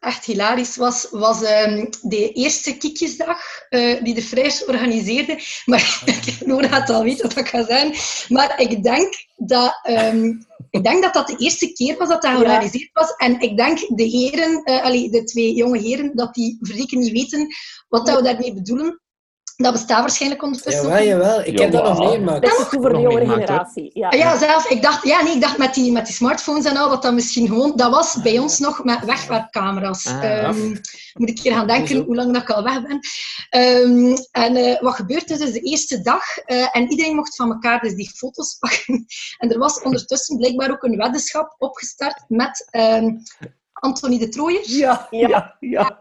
echt 0.00 0.24
hilarisch 0.24 0.76
was, 0.76 1.06
was 1.10 1.42
ehm, 1.42 1.86
de 2.02 2.32
eerste 2.32 2.76
Kiekjesdag 2.76 3.40
eh, 3.68 4.04
die 4.04 4.14
de 4.14 4.22
Freirs 4.22 4.64
organiseerde. 4.64 5.38
Maar 5.64 6.02
Nora 6.44 6.68
gaat 6.68 6.90
al 6.90 7.02
weten 7.02 7.28
wat 7.28 7.36
ik 7.36 7.48
ga 7.48 7.64
zeggen. 7.64 7.94
Maar 8.28 8.60
ik 8.60 8.82
denk 8.82 9.26
dat... 9.36 9.80
ehm, 9.82 10.32
ik 10.70 10.84
denk 10.84 11.02
dat 11.02 11.14
dat 11.14 11.26
de 11.26 11.36
eerste 11.36 11.72
keer 11.72 11.98
was 11.98 12.08
dat 12.08 12.22
dat 12.22 12.30
georganiseerd 12.30 12.90
was. 12.92 13.14
En 13.16 13.40
ik 13.40 13.56
denk 13.56 13.78
de 13.96 14.04
heren, 14.04 14.62
eh, 14.62 14.82
allee, 14.82 15.10
de 15.10 15.24
twee 15.24 15.54
jonge 15.54 15.78
heren, 15.78 16.16
dat 16.16 16.34
die 16.34 16.58
zeker 16.60 16.98
niet 16.98 17.12
weten 17.12 17.46
wat 17.88 18.06
dat 18.06 18.16
we 18.16 18.22
daarmee 18.22 18.54
bedoelen. 18.54 19.00
Dat 19.62 19.72
bestaat 19.72 20.00
waarschijnlijk 20.00 20.42
ondertussen 20.42 20.82
Jawel, 20.88 21.04
jawel. 21.06 21.40
Ik 21.44 21.58
heb 21.58 21.72
dat 21.72 21.84
nog 21.84 21.98
meegemaakt. 21.98 22.42
Dat 22.42 22.58
is 22.58 22.64
goed 22.64 22.80
voor 22.80 22.92
de 22.92 23.00
jongere 23.00 23.26
generatie. 23.28 23.90
Ja. 23.94 24.08
Ah, 24.08 24.18
Ja, 24.18 24.38
zelf. 24.38 24.68
Ik 24.70 24.82
dacht, 24.82 25.04
ja, 25.06 25.22
nee, 25.22 25.34
ik 25.34 25.40
dacht 25.40 25.58
met 25.58 25.74
die, 25.74 25.92
met 25.92 26.06
die 26.06 26.14
smartphones 26.14 26.64
en 26.64 26.76
al, 26.76 26.88
dat 26.88 27.02
dat 27.02 27.12
misschien 27.14 27.46
gewoon... 27.46 27.72
Dat 27.76 27.90
was 27.90 28.22
bij 28.22 28.38
ons 28.38 28.58
nog 28.58 28.84
met 28.84 29.04
wegwerpcamera's. 29.04 30.06
Ah, 30.06 30.24
Ehm, 30.24 30.68
moet 31.14 31.28
ik 31.28 31.38
hier 31.38 31.52
gaan 31.52 31.66
denken 31.66 32.04
hoe 32.04 32.14
lang 32.14 32.32
dat 32.32 32.42
ik 32.42 32.50
al 32.50 32.62
weg 32.62 32.82
ben. 32.82 33.00
Ehm, 33.50 34.16
en 34.30 34.56
eh, 34.56 34.80
wat 34.80 34.94
gebeurt 34.94 35.30
er 35.30 35.38
dus 35.38 35.52
de 35.52 35.60
eerste 35.60 36.00
dag? 36.00 36.38
eh, 36.38 36.76
en 36.76 36.90
iedereen 36.90 37.14
mocht 37.14 37.36
van 37.36 37.50
elkaar 37.52 37.80
dus 37.80 37.94
die 37.94 38.10
foto's 38.14 38.56
pakken. 38.60 39.06
En 39.38 39.52
er 39.52 39.58
was 39.58 39.82
ondertussen 39.82 40.36
blijkbaar 40.36 40.70
ook 40.70 40.82
een 40.82 40.96
weddenschap 40.96 41.54
opgestart 41.58 42.24
met 42.28 42.68
ehm 42.70 43.10
Anthony 43.80 44.18
de 44.18 44.28
Trooier. 44.28 44.60
Ja, 44.64 45.06
ja, 45.10 45.56
ja. 45.60 46.00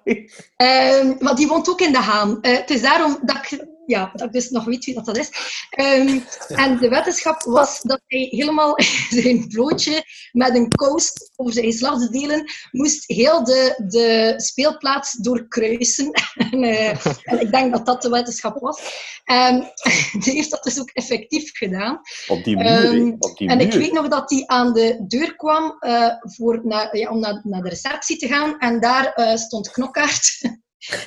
Ehm, 0.55 1.13
maar 1.19 1.35
die 1.35 1.47
woont 1.47 1.69
ook 1.69 1.81
in 1.81 1.91
De 1.91 1.99
Haan. 1.99 2.41
Eh, 2.41 2.57
het 2.57 2.69
is 2.69 2.81
daarom 2.81 3.17
dat 3.21 3.35
ik, 3.35 3.65
ja, 3.87 4.11
dat 4.13 4.27
ik 4.27 4.33
dus 4.33 4.49
nog 4.49 4.65
weet 4.65 4.85
wie 4.85 4.93
dat, 4.93 5.05
dat 5.05 5.17
is. 5.17 5.29
Ehm, 5.69 6.19
en 6.47 6.77
de 6.77 6.89
wetenschap 6.89 7.43
was 7.43 7.81
dat 7.81 8.01
hij 8.07 8.27
helemaal 8.29 8.73
zijn 9.21 9.47
blootje 9.47 10.03
met 10.31 10.55
een 10.55 10.69
coast 10.69 11.31
over 11.35 11.53
zijn 11.53 11.65
geslachtsdelen 11.65 12.51
moest 12.71 13.03
heel 13.05 13.43
de, 13.43 13.83
de 13.87 14.33
speelplaats 14.37 15.13
doorkruisen. 15.13 16.11
en, 16.51 16.63
eh, 16.63 17.05
en 17.23 17.39
ik 17.39 17.51
denk 17.51 17.71
dat 17.71 17.85
dat 17.85 18.01
de 18.01 18.09
wetenschap 18.09 18.59
was. 18.59 18.81
En 19.23 19.71
die 20.23 20.33
heeft 20.33 20.51
dat 20.51 20.63
dus 20.63 20.79
ook 20.79 20.89
effectief 20.89 21.57
gedaan. 21.57 21.99
Op 22.27 22.43
die 22.43 22.55
muur. 22.57 22.65
Ehm, 22.65 23.15
Op 23.19 23.37
die 23.37 23.49
En 23.49 23.59
ik 23.59 23.73
weet 23.73 23.93
nog 23.93 24.07
dat 24.07 24.29
hij 24.29 24.43
aan 24.45 24.73
de 24.73 25.05
deur 25.07 25.35
kwam 25.35 25.75
eh, 25.79 26.09
voor 26.19 26.61
naar, 26.63 26.97
ja, 26.97 27.09
om 27.09 27.19
naar, 27.19 27.41
naar 27.43 27.61
de 27.61 27.69
receptie 27.69 28.17
te 28.17 28.27
gaan. 28.27 28.59
En 28.59 28.79
daar 28.79 29.13
eh, 29.13 29.35
stond 29.35 29.71
Knokkaart 29.71 30.39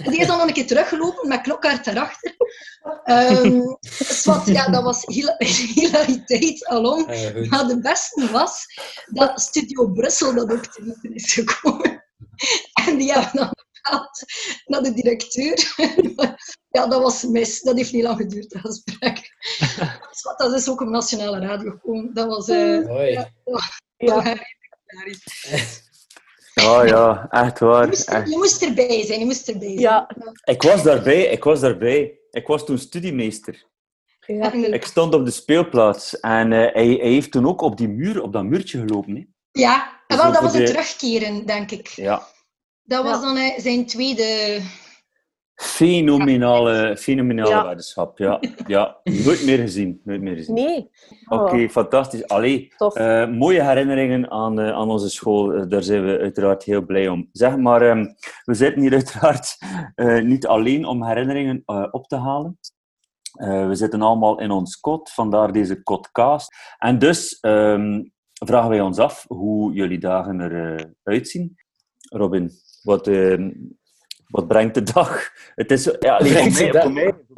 die 0.05 0.21
is 0.21 0.27
dan 0.27 0.39
nog 0.39 0.47
een 0.47 0.53
keer 0.53 0.67
teruggelopen 0.67 1.29
met 1.29 1.41
klokkaart 1.41 1.87
erachter. 1.87 2.35
Um, 3.05 3.79
dus 3.81 4.25
wat, 4.25 4.47
ja, 4.47 4.69
dat 4.69 4.83
was 4.83 5.05
hilariteit 5.75 6.67
alom. 6.67 7.07
maar 7.49 7.67
de 7.67 7.79
beste 7.83 8.31
was 8.31 8.65
dat 9.07 9.41
Studio 9.41 9.89
Brussel 9.89 10.35
dat 10.35 10.53
ook 10.53 10.67
te 10.67 10.85
weten 10.85 11.15
is 11.15 11.33
gekomen. 11.33 12.05
En 12.87 12.97
die 12.97 13.13
hebben 13.13 13.31
dan 13.33 13.53
gebeld 13.83 14.25
naar 14.65 14.83
de 14.83 14.93
directeur. 14.93 15.75
ja, 16.77 16.87
dat 16.87 17.03
was 17.03 17.23
mis. 17.23 17.61
Dat 17.61 17.77
heeft 17.77 17.93
niet 17.93 18.03
lang 18.03 18.17
geduurd, 18.17 18.51
dat 18.51 18.61
gesprek. 18.61 19.31
dat 20.37 20.55
is 20.55 20.69
ook 20.69 20.81
op 20.81 20.89
nationale 20.89 21.39
radio 21.39 21.71
gekomen. 21.71 22.15
Dat 22.15 22.27
was... 22.27 22.49
Uh, 22.49 22.87
ja, 23.97 24.15
ja. 24.25 24.37
Oh 26.65 26.83
ja, 26.87 27.27
echt 27.31 27.59
waar. 27.59 27.87
Je 28.29 28.37
moest, 28.37 28.63
erbij 28.63 29.05
zijn, 29.05 29.19
je 29.19 29.25
moest 29.25 29.49
erbij 29.49 29.69
zijn. 29.69 29.81
Ja. 29.81 30.11
Ik 30.45 30.63
was 30.63 30.83
daarbij, 30.83 31.23
ik 31.23 31.45
was 31.45 31.61
daarbij. 31.61 32.19
Ik 32.31 32.47
was 32.47 32.65
toen 32.65 32.79
studiemeester. 32.79 33.69
Ja. 34.27 34.53
Ik 34.53 34.85
stond 34.85 35.15
op 35.15 35.25
de 35.25 35.31
speelplaats 35.31 36.21
en 36.21 36.51
uh, 36.51 36.59
hij, 36.59 36.71
hij, 36.73 37.11
heeft 37.11 37.31
toen 37.31 37.47
ook 37.47 37.61
op 37.61 37.77
die 37.77 37.89
muur, 37.89 38.23
op 38.23 38.33
dat 38.33 38.45
muurtje 38.45 38.79
gelopen. 38.79 39.15
Hè. 39.15 39.25
Ja, 39.61 40.01
dus 40.07 40.17
wel, 40.17 40.33
dat 40.33 40.43
was 40.43 40.55
het 40.55 40.67
terugkeren, 40.67 41.47
denk 41.47 41.71
ik. 41.71 41.89
Ja. 41.89 42.27
Dat 42.83 43.05
was 43.05 43.21
dan 43.21 43.37
uh, 43.37 43.59
zijn 43.59 43.87
tweede 43.87 44.61
Fenomenale, 45.61 46.97
fenomenale 46.97 47.51
ja. 47.51 47.67
weddenschap, 47.67 48.19
ja. 48.19 48.41
ja. 48.67 49.01
Nooit 49.05 49.45
meer 49.45 49.59
gezien. 49.59 50.01
Nooit 50.05 50.21
meer 50.21 50.37
gezien. 50.37 50.55
Nee. 50.55 50.91
Oké, 51.29 51.63
oh. 51.63 51.69
fantastisch. 51.69 52.29
Allee, 52.29 52.73
uh, 52.95 53.29
mooie 53.29 53.63
herinneringen 53.63 54.31
aan, 54.31 54.61
uh, 54.61 54.71
aan 54.71 54.91
onze 54.91 55.11
school. 55.11 55.55
Uh, 55.55 55.65
daar 55.69 55.83
zijn 55.83 56.05
we 56.05 56.19
uiteraard 56.19 56.63
heel 56.63 56.83
blij 56.83 57.09
om. 57.09 57.29
Zeg 57.33 57.57
maar, 57.57 57.83
um, 57.83 58.15
we 58.45 58.55
zitten 58.55 58.83
hier 58.83 58.93
uiteraard 59.03 59.57
niet 60.25 60.47
alleen 60.47 60.85
om 60.85 61.05
herinneringen 61.05 61.63
op 61.91 62.07
te 62.07 62.17
halen. 62.17 62.59
we 63.69 63.75
zitten 63.75 64.03
allemaal 64.03 64.41
in 64.41 64.51
ons 64.51 64.81
kot, 64.81 65.11
vandaar 65.11 65.53
deze 65.53 65.83
kotcast. 65.83 66.55
En 66.79 66.99
dus 66.99 67.39
um, 67.41 68.13
vragen 68.47 68.71
wij 68.71 68.81
ons 68.81 68.99
af 68.99 69.25
hoe 69.29 69.73
jullie 69.73 69.99
dagen 69.99 70.41
eruit 70.41 71.29
zien. 71.29 71.57
Robin, 72.09 72.51
wat, 72.83 73.07
ehm, 73.07 73.51
wat 74.31 74.49
brengt 74.49 74.75
de 74.75 74.83
dag? 74.83 75.31
Het 75.55 75.71
is, 75.71 75.85
ja, 75.99 76.19
voor, 76.19 76.31
mij, 76.31 76.73
voor, 76.73 76.93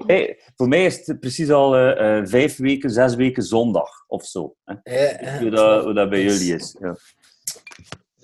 mij, 0.07 0.39
voor, 0.57 0.69
mij, 0.69 0.85
is 0.85 1.07
het 1.07 1.21
precies 1.21 1.51
al 1.51 1.79
uh, 1.79 2.21
vijf 2.25 2.57
weken, 2.57 2.91
zes 2.91 3.15
weken 3.15 3.43
zondag 3.43 4.05
of 4.07 4.25
zo. 4.25 4.55
Hè? 4.65 5.39
hoe, 5.39 5.51
dat, 5.51 5.85
hoe 5.85 5.95
dat 5.95 6.11
bij 6.11 6.23
jullie 6.23 6.55
is. 6.55 6.77
Ja. 6.81 6.97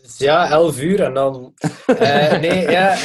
Dus 0.08 0.18
ja, 0.18 0.50
elf 0.50 0.80
uur 0.80 1.02
en 1.02 1.14
dan... 1.14 1.54
Uh, 1.86 2.38
nee, 2.40 2.70
ja... 2.70 2.96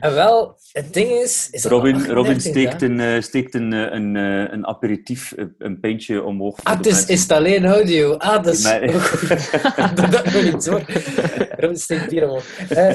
en 0.00 0.14
wel, 0.14 0.58
het 0.72 0.94
ding 0.94 1.10
is... 1.10 1.48
is 1.50 1.64
Robin, 1.64 2.06
Robin 2.06 2.40
steekt, 2.40 2.82
een, 2.82 3.22
steekt 3.22 3.54
een, 3.54 3.72
een, 3.72 4.14
een 4.52 4.66
aperitief, 4.66 5.34
een 5.58 5.80
pintje 5.80 6.22
omhoog. 6.22 6.58
Ah, 6.62 6.76
het 6.76 6.86
is, 6.86 7.06
is 7.06 7.22
het 7.22 7.32
alleen 7.32 7.64
audio? 7.64 8.16
Ah, 8.16 8.44
dat 8.44 8.54
is... 8.54 8.62
Nee. 8.62 8.86
dat 10.10 10.30
wil 10.30 10.42
niet 10.42 10.66
hoor. 10.66 10.84
Robin 11.56 11.76
steekt 11.76 12.10
hier 12.10 12.24
omhoog. 12.24 12.44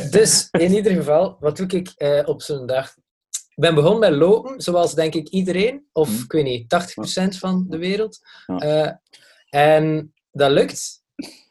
dus, 0.09 0.47
in 0.51 0.73
ieder 0.73 0.91
geval, 0.91 1.37
wat 1.39 1.57
doe 1.57 1.67
ik 1.67 1.93
op 2.27 2.41
zo'n 2.41 2.65
dag? 2.65 2.95
Ik 3.29 3.63
ben 3.63 3.75
begonnen 3.75 3.99
met 3.99 4.19
lopen, 4.19 4.61
zoals 4.61 4.93
denk 4.93 5.13
ik 5.13 5.27
iedereen, 5.27 5.85
of 5.93 6.07
hmm. 6.07 6.23
ik 6.23 6.31
weet 6.31 6.43
niet, 6.43 7.35
80% 7.35 7.37
van 7.39 7.65
de 7.69 7.77
wereld. 7.77 8.19
Ja. 8.45 9.01
en 9.49 10.13
dat 10.31 10.51
lukt. 10.51 11.05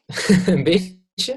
een 0.46 0.64
beetje. 0.64 1.04
Uh, 1.16 1.32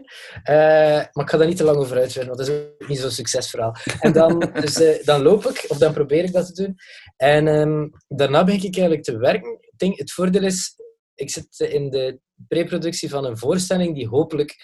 maar 1.12 1.24
ik 1.24 1.30
ga 1.30 1.38
daar 1.38 1.48
niet 1.48 1.58
te 1.58 1.64
lang 1.64 1.78
over 1.78 1.98
uitweiden, 1.98 2.36
want 2.36 2.48
dat 2.48 2.58
is 2.80 2.88
niet 2.88 3.00
zo'n 3.00 3.12
succesverhaal. 3.12 3.76
En 4.00 4.12
dan, 4.14 4.40
dus, 4.62 4.82
uh, 4.82 5.04
dan 5.04 5.22
loop 5.22 5.46
ik, 5.46 5.66
of 5.68 5.78
dan 5.78 5.94
probeer 5.94 6.24
ik 6.24 6.34
dat 6.34 6.46
te 6.46 6.64
doen. 6.64 6.76
En 7.18 7.48
um, 7.48 7.92
daarna 8.08 8.44
begin 8.44 8.64
ik 8.64 8.78
eigenlijk 8.78 9.04
te 9.04 9.18
werken. 9.18 9.52
Ik 9.52 9.78
denk, 9.78 9.98
het 9.98 10.12
voordeel 10.12 10.44
is, 10.44 10.76
ik 11.16 11.30
zit 11.30 11.60
in 11.60 11.90
de 11.90 12.20
preproductie 12.48 13.10
van 13.10 13.26
een 13.26 13.38
voorstelling 13.38 13.96
die 13.96 14.08
hopelijk 14.08 14.56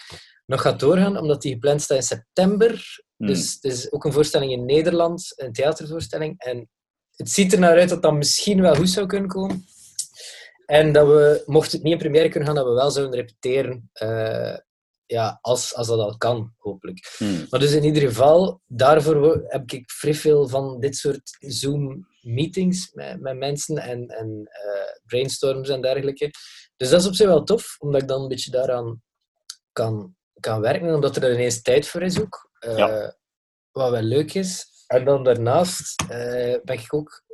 nog 0.46 0.60
gaat 0.60 0.80
doorgaan, 0.80 1.18
omdat 1.18 1.42
die 1.42 1.52
gepland 1.52 1.82
staat 1.82 1.96
in 1.96 2.02
september. 2.02 3.02
Hmm. 3.16 3.26
Dus 3.26 3.52
het 3.52 3.72
is 3.72 3.92
ook 3.92 4.04
een 4.04 4.12
voorstelling 4.12 4.52
in 4.52 4.64
Nederland, 4.64 5.32
een 5.36 5.52
theatervoorstelling. 5.52 6.34
En 6.38 6.68
het 7.10 7.30
ziet 7.30 7.52
er 7.52 7.58
naar 7.58 7.78
uit 7.78 7.88
dat 7.88 8.02
dat 8.02 8.14
misschien 8.14 8.60
wel 8.60 8.74
goed 8.74 8.90
zou 8.90 9.06
kunnen 9.06 9.28
komen. 9.28 9.64
En 10.66 10.92
dat 10.92 11.06
we, 11.06 11.42
mocht 11.46 11.72
het 11.72 11.82
niet 11.82 11.92
in 11.92 11.98
première 11.98 12.28
kunnen 12.28 12.48
gaan, 12.48 12.56
dat 12.56 12.66
we 12.66 12.72
wel 12.72 12.90
zouden 12.90 13.14
repeteren 13.14 13.90
uh, 14.02 14.56
ja, 15.06 15.38
als, 15.40 15.74
als 15.74 15.86
dat 15.86 15.98
al 15.98 16.16
kan, 16.16 16.54
hopelijk. 16.56 17.14
Hmm. 17.16 17.46
Maar 17.50 17.60
dus 17.60 17.72
in 17.72 17.84
ieder 17.84 18.02
geval, 18.02 18.60
daarvoor 18.66 19.44
heb 19.46 19.70
ik 19.70 19.90
vrij 19.90 20.14
veel 20.14 20.48
van 20.48 20.80
dit 20.80 20.96
soort 20.96 21.36
Zoom-meetings 21.38 22.92
met, 22.92 23.20
met 23.20 23.36
mensen 23.36 23.78
en, 23.78 24.08
en 24.08 24.28
uh, 24.28 25.02
brainstorms 25.06 25.68
en 25.68 25.80
dergelijke. 25.80 26.30
Dus 26.76 26.90
dat 26.90 27.00
is 27.00 27.06
op 27.06 27.14
zich 27.14 27.26
wel 27.26 27.44
tof, 27.44 27.76
omdat 27.78 28.02
ik 28.02 28.08
dan 28.08 28.22
een 28.22 28.28
beetje 28.28 28.50
daaraan 28.50 29.02
kan, 29.72 30.16
kan 30.40 30.60
werken, 30.60 30.94
omdat 30.94 31.16
er 31.16 31.32
ineens 31.32 31.62
tijd 31.62 31.88
voor 31.88 32.02
is 32.02 32.20
ook. 32.20 32.50
Uh, 32.60 33.08
Wat 33.70 33.90
wel 33.90 34.02
leuk 34.02 34.34
is. 34.34 34.66
En 34.86 35.04
dan 35.04 35.24
daarnaast 35.24 36.02
uh, 36.02 36.08
ben 36.64 36.78
ik 36.78 36.94
ook 36.94 37.24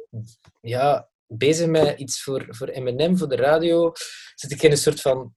ja, 0.61 1.11
bezig 1.27 1.67
met 1.67 1.99
iets 1.99 2.23
voor, 2.23 2.47
voor 2.49 2.81
M&M, 2.81 3.17
voor 3.17 3.29
de 3.29 3.37
radio. 3.37 3.93
Zit 4.35 4.51
ik 4.51 4.63
in 4.63 4.71
een 4.71 4.77
soort 4.77 5.01
van 5.01 5.35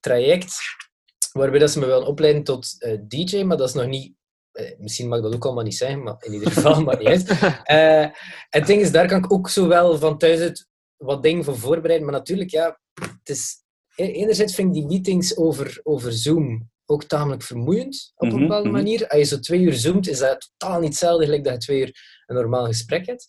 traject 0.00 0.54
waarbij 1.32 1.58
dat 1.58 1.70
ze 1.70 1.78
me 1.78 1.86
willen 1.86 2.06
opleiden 2.06 2.44
tot 2.44 2.76
uh, 2.78 2.98
DJ, 3.08 3.42
maar 3.42 3.56
dat 3.56 3.68
is 3.68 3.74
nog 3.74 3.86
niet... 3.86 4.14
Uh, 4.52 4.78
misschien 4.78 5.08
mag 5.08 5.18
ik 5.18 5.24
dat 5.24 5.34
ook 5.34 5.44
allemaal 5.44 5.64
niet 5.64 5.76
zeggen, 5.76 6.02
maar 6.02 6.16
in 6.18 6.32
ieder 6.32 6.50
geval 6.52 6.82
maar 6.82 6.98
niet 6.98 7.08
uit. 7.08 7.30
Uh, 7.30 8.14
het 8.48 8.66
ding 8.66 8.80
is, 8.80 8.92
daar 8.92 9.06
kan 9.06 9.24
ik 9.24 9.32
ook 9.32 9.48
zowel 9.48 9.98
van 9.98 10.18
thuis 10.18 10.40
uit 10.40 10.66
wat 10.96 11.22
dingen 11.22 11.44
voor 11.44 11.58
voorbereiden, 11.58 12.08
maar 12.08 12.18
natuurlijk, 12.18 12.50
ja, 12.50 12.80
het 13.00 13.28
is... 13.28 13.60
E-, 13.94 14.12
enerzijds 14.12 14.54
vind 14.54 14.68
ik 14.68 14.74
die 14.74 14.86
meetings 14.86 15.36
over, 15.36 15.80
over 15.82 16.12
Zoom 16.12 16.70
ook 16.86 17.04
tamelijk 17.04 17.42
vermoeiend, 17.42 18.12
op 18.14 18.28
een 18.28 18.34
mhm, 18.34 18.40
bepaalde 18.40 18.68
mhm. 18.68 18.76
manier. 18.76 19.08
Als 19.08 19.18
je 19.18 19.26
zo 19.26 19.38
twee 19.38 19.60
uur 19.60 19.74
zoomt, 19.74 20.08
is 20.08 20.18
dat 20.18 20.52
totaal 20.56 20.80
niet 20.80 20.88
hetzelfde 20.88 21.24
gelijk 21.24 21.44
dat 21.44 21.52
je 21.52 21.58
twee 21.58 21.80
uur 21.80 22.22
een 22.26 22.36
normaal 22.36 22.66
gesprek 22.66 23.06
hebt. 23.06 23.26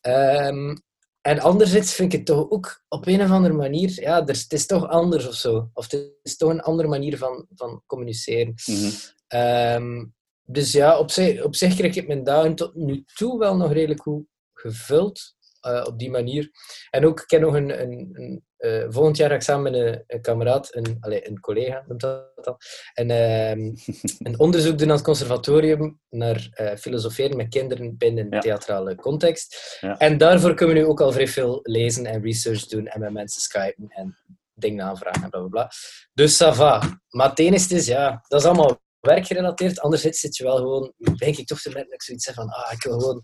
Um, 0.00 0.82
en 1.20 1.40
anderzijds 1.40 1.94
vind 1.94 2.12
ik 2.12 2.18
het 2.18 2.26
toch 2.26 2.50
ook 2.50 2.84
op 2.88 3.06
een 3.06 3.22
of 3.22 3.30
andere 3.30 3.54
manier, 3.54 4.00
ja, 4.00 4.20
er, 4.20 4.26
het 4.26 4.52
is 4.52 4.66
toch 4.66 4.88
anders 4.88 5.28
of 5.28 5.34
zo. 5.34 5.70
Of 5.72 5.90
het 5.90 6.12
is 6.22 6.36
toch 6.36 6.50
een 6.50 6.60
andere 6.60 6.88
manier 6.88 7.18
van, 7.18 7.46
van 7.54 7.82
communiceren. 7.86 8.54
Mhm. 8.66 8.90
Ehm, 9.26 10.04
dus 10.42 10.72
ja, 10.72 10.98
op 10.98 11.10
zich, 11.10 11.42
op 11.42 11.54
zich 11.54 11.74
krijg 11.74 11.96
ik 11.96 12.06
mijn 12.06 12.24
dagen 12.24 12.54
tot 12.54 12.74
nu 12.74 13.04
toe 13.14 13.38
wel 13.38 13.56
nog 13.56 13.72
redelijk 13.72 14.02
goed 14.02 14.24
gevuld. 14.52 15.34
Uh, 15.66 15.84
op 15.86 15.98
die 15.98 16.10
manier. 16.10 16.50
En 16.90 17.06
ook, 17.06 17.20
ik 17.20 17.30
heb 17.30 17.40
nog 17.40 17.54
een, 17.54 17.80
een, 17.82 18.10
een 18.12 18.44
uh, 18.58 18.86
volgend 18.88 19.16
jaar 19.16 19.28
ga 19.28 19.34
ik 19.34 19.42
samen 19.42 19.72
met 19.72 19.80
een, 19.80 20.04
een 20.06 20.20
kameraad, 20.20 20.74
een, 20.74 20.96
allez, 21.00 21.20
een 21.22 21.40
collega, 21.40 21.84
noemt 21.86 22.00
dat 22.00 22.44
dan, 22.44 22.56
en, 22.94 23.08
uh, 23.08 23.50
een 24.26 24.38
onderzoek 24.38 24.78
doen 24.78 24.88
aan 24.88 24.94
het 24.94 25.04
conservatorium 25.04 26.00
naar 26.08 26.48
uh, 26.60 26.76
filosoferen 26.76 27.36
met 27.36 27.48
kinderen 27.48 27.96
binnen 27.96 28.32
een 28.32 28.40
theatrale 28.40 28.94
context. 28.94 29.78
Ja. 29.80 29.98
En 29.98 30.18
daarvoor 30.18 30.54
kunnen 30.54 30.74
we 30.74 30.80
nu 30.80 30.86
ook 30.86 31.00
al 31.00 31.12
vrij 31.12 31.28
veel 31.28 31.60
lezen 31.62 32.06
en 32.06 32.22
research 32.22 32.66
doen 32.66 32.86
en 32.86 33.00
met 33.00 33.12
mensen 33.12 33.40
skypen 33.40 33.88
en 33.88 34.16
dingen 34.54 34.84
aanvragen 34.84 35.22
en 35.22 35.30
bla 35.30 35.40
bla 35.40 35.48
bla. 35.48 35.70
Dus 36.12 36.42
ça 36.42 36.54
va. 36.54 37.00
Maar 37.08 37.28
het 37.28 37.70
is, 37.70 37.86
ja, 37.86 38.24
dat 38.28 38.40
is 38.40 38.46
allemaal 38.46 38.80
werkgerelateerd. 39.00 39.80
Anderzijds 39.80 40.20
zit 40.20 40.36
je 40.36 40.44
wel 40.44 40.56
gewoon, 40.56 40.92
denk 41.16 41.36
ik 41.36 41.46
toch 41.46 41.60
te 41.60 41.70
met 41.70 41.86
ik 41.88 42.02
zoiets 42.02 42.30
van, 42.30 42.48
ah, 42.48 42.72
ik 42.72 42.82
wil 42.82 43.00
gewoon 43.00 43.22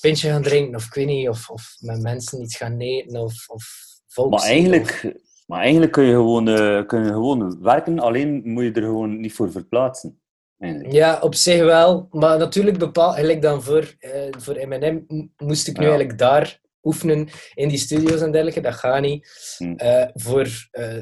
pintje 0.00 0.28
gaan 0.30 0.42
drinken, 0.42 0.74
of 0.74 0.86
ik 0.86 0.94
weet 0.94 1.06
niet, 1.06 1.28
of, 1.28 1.50
of 1.50 1.76
met 1.80 2.02
mensen 2.02 2.42
iets 2.42 2.56
gaan 2.56 2.80
eten, 2.80 3.20
of, 3.20 3.48
of 3.48 3.94
maar 4.30 4.42
eigenlijk, 4.42 5.16
maar 5.46 5.60
eigenlijk 5.60 5.92
kun, 5.92 6.04
je 6.04 6.12
gewoon, 6.12 6.48
uh, 6.48 6.86
kun 6.86 7.04
je 7.04 7.10
gewoon 7.10 7.62
werken, 7.62 7.98
alleen 7.98 8.40
moet 8.44 8.64
je 8.64 8.72
er 8.72 8.82
gewoon 8.82 9.20
niet 9.20 9.32
voor 9.32 9.50
verplaatsen. 9.50 10.20
Eigenlijk. 10.58 10.92
Ja, 10.92 11.18
op 11.20 11.34
zich 11.34 11.62
wel. 11.62 12.08
Maar 12.10 12.38
natuurlijk 12.38 12.78
bepaal, 12.78 13.12
gelijk 13.12 13.42
dan 13.42 13.62
voor, 13.62 13.96
uh, 14.00 14.10
voor 14.38 14.66
M&M 14.68 15.28
moest 15.36 15.68
ik 15.68 15.78
nu 15.78 15.84
eigenlijk 15.84 16.18
daar 16.18 16.60
oefenen 16.86 17.28
in 17.54 17.68
die 17.68 17.78
studio's 17.78 18.20
en 18.20 18.30
dergelijke. 18.30 18.60
Dat 18.60 18.74
gaat 18.74 19.00
niet. 19.00 19.28
Hm. 19.56 19.74
Uh, 19.76 20.04
voor 20.14 20.48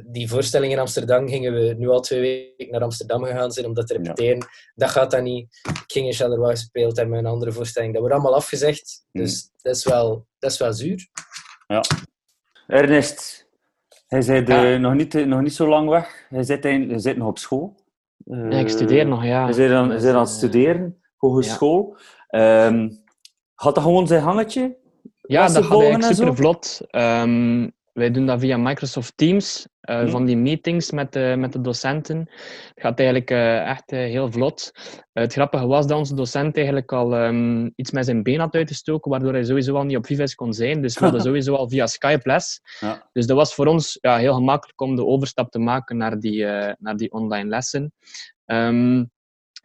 die 0.07 0.29
voorstelling 0.29 0.73
in 0.73 0.79
Amsterdam 0.79 1.29
gingen 1.29 1.53
we 1.53 1.75
nu 1.79 1.89
al 1.89 2.01
twee 2.01 2.21
weken 2.21 2.73
naar 2.73 2.83
Amsterdam 2.83 3.25
gegaan 3.25 3.53
zijn 3.53 3.67
om 3.67 3.75
dat 3.75 3.87
te 3.87 3.97
repeteren. 3.97 4.37
Ja. 4.37 4.47
Dat 4.75 4.91
gaat 4.91 5.11
dan 5.11 5.23
niet. 5.23 5.61
Ik 5.63 5.93
ging 5.93 6.07
in 6.07 6.13
Charleroi 6.13 6.51
gespeeld 6.51 6.99
en 6.99 7.09
mijn 7.09 7.27
andere 7.27 7.53
voorstelling. 7.53 7.93
Dat 7.93 8.01
wordt 8.01 8.15
allemaal 8.17 8.35
afgezegd. 8.35 9.07
Hm. 9.13 9.19
Dus 9.19 9.51
dat 9.63 9.77
is, 9.77 9.85
wel, 9.85 10.27
dat 10.39 10.51
is 10.51 10.59
wel 10.59 10.73
zuur. 10.73 11.09
Ja. 11.67 11.85
Ernest, 12.67 13.49
hij 14.07 14.23
zit 14.23 14.49
ja. 14.49 14.77
nog, 14.77 14.95
niet, 14.95 15.27
nog 15.27 15.41
niet 15.41 15.55
zo 15.55 15.69
lang 15.69 15.89
weg. 15.89 16.27
Hij 16.29 16.43
zit, 16.43 16.65
hij 16.65 16.99
zit 16.99 17.17
nog 17.17 17.29
op 17.29 17.39
school. 17.39 17.83
Uh, 18.25 18.51
ja, 18.51 18.59
ik 18.59 18.69
studeer 18.69 19.07
nog, 19.07 19.25
ja. 19.25 19.45
Hij 19.45 19.53
zit 19.53 19.71
aan, 19.71 19.91
hij 19.91 19.99
zit 19.99 20.13
aan 20.13 20.21
het 20.21 20.29
studeren, 20.29 21.03
hogeschool. 21.17 21.97
Ja. 22.29 22.67
Um, 22.67 23.03
had 23.55 23.75
dat 23.75 23.85
gewoon 23.85 24.07
zijn 24.07 24.23
hangetje? 24.23 24.77
Ja, 25.27 25.49
dat 25.49 25.65
gaat 25.65 25.81
eigenlijk 25.81 26.15
super 26.15 26.37
vlot. 26.37 26.81
Um, 26.91 27.73
wij 27.95 28.11
doen 28.11 28.27
dat 28.27 28.41
via 28.41 28.57
Microsoft 28.57 29.17
Teams. 29.17 29.69
uh, 29.81 30.09
van 30.09 30.25
die 30.25 30.37
meetings 30.37 30.91
met 30.91 31.13
de, 31.13 31.35
met 31.39 31.53
de 31.53 31.61
docenten. 31.61 32.19
Het 32.19 32.73
gaat 32.75 32.99
eigenlijk 32.99 33.31
uh, 33.31 33.69
echt 33.69 33.93
uh, 33.93 33.99
heel 33.99 34.33
vlot. 34.33 34.71
het 35.13 35.33
grappige 35.33 35.67
was 35.67 35.87
dat 35.87 35.99
onze 35.99 36.15
docent 36.15 36.57
eigenlijk 36.57 36.93
al 36.93 37.25
um, 37.25 37.73
iets 37.77 37.91
met 37.91 38.05
zijn 38.05 38.23
been 38.23 38.41
had 38.41 38.55
uitgestoken, 38.55 39.11
waardoor 39.11 39.33
hij 39.33 39.45
sowieso 39.45 39.77
al 39.77 39.85
niet 39.85 39.97
op 39.97 40.07
Vives 40.07 40.35
kon 40.35 40.53
zijn. 40.53 40.83
Dus 40.83 40.95
we 40.95 41.05
hadden 41.05 41.23
sowieso 41.31 41.55
al 41.55 41.69
via 41.69 41.87
Skype 41.87 42.29
les. 42.29 42.61
Ja. 42.81 43.09
Dus 43.13 43.27
dat 43.27 43.37
was 43.37 43.55
voor 43.55 43.67
ons 43.67 43.99
ja, 44.01 44.17
heel 44.17 44.35
gemakkelijk 44.35 44.81
om 44.81 44.97
de 44.97 45.07
overstap 45.07 45.51
te 45.51 45.59
maken 45.59 45.97
naar 45.97 46.19
die, 46.19 46.45
naar 46.79 46.97
die 46.97 47.13
online 47.13 47.49
lessen. 47.49 47.93
Um, 48.47 49.11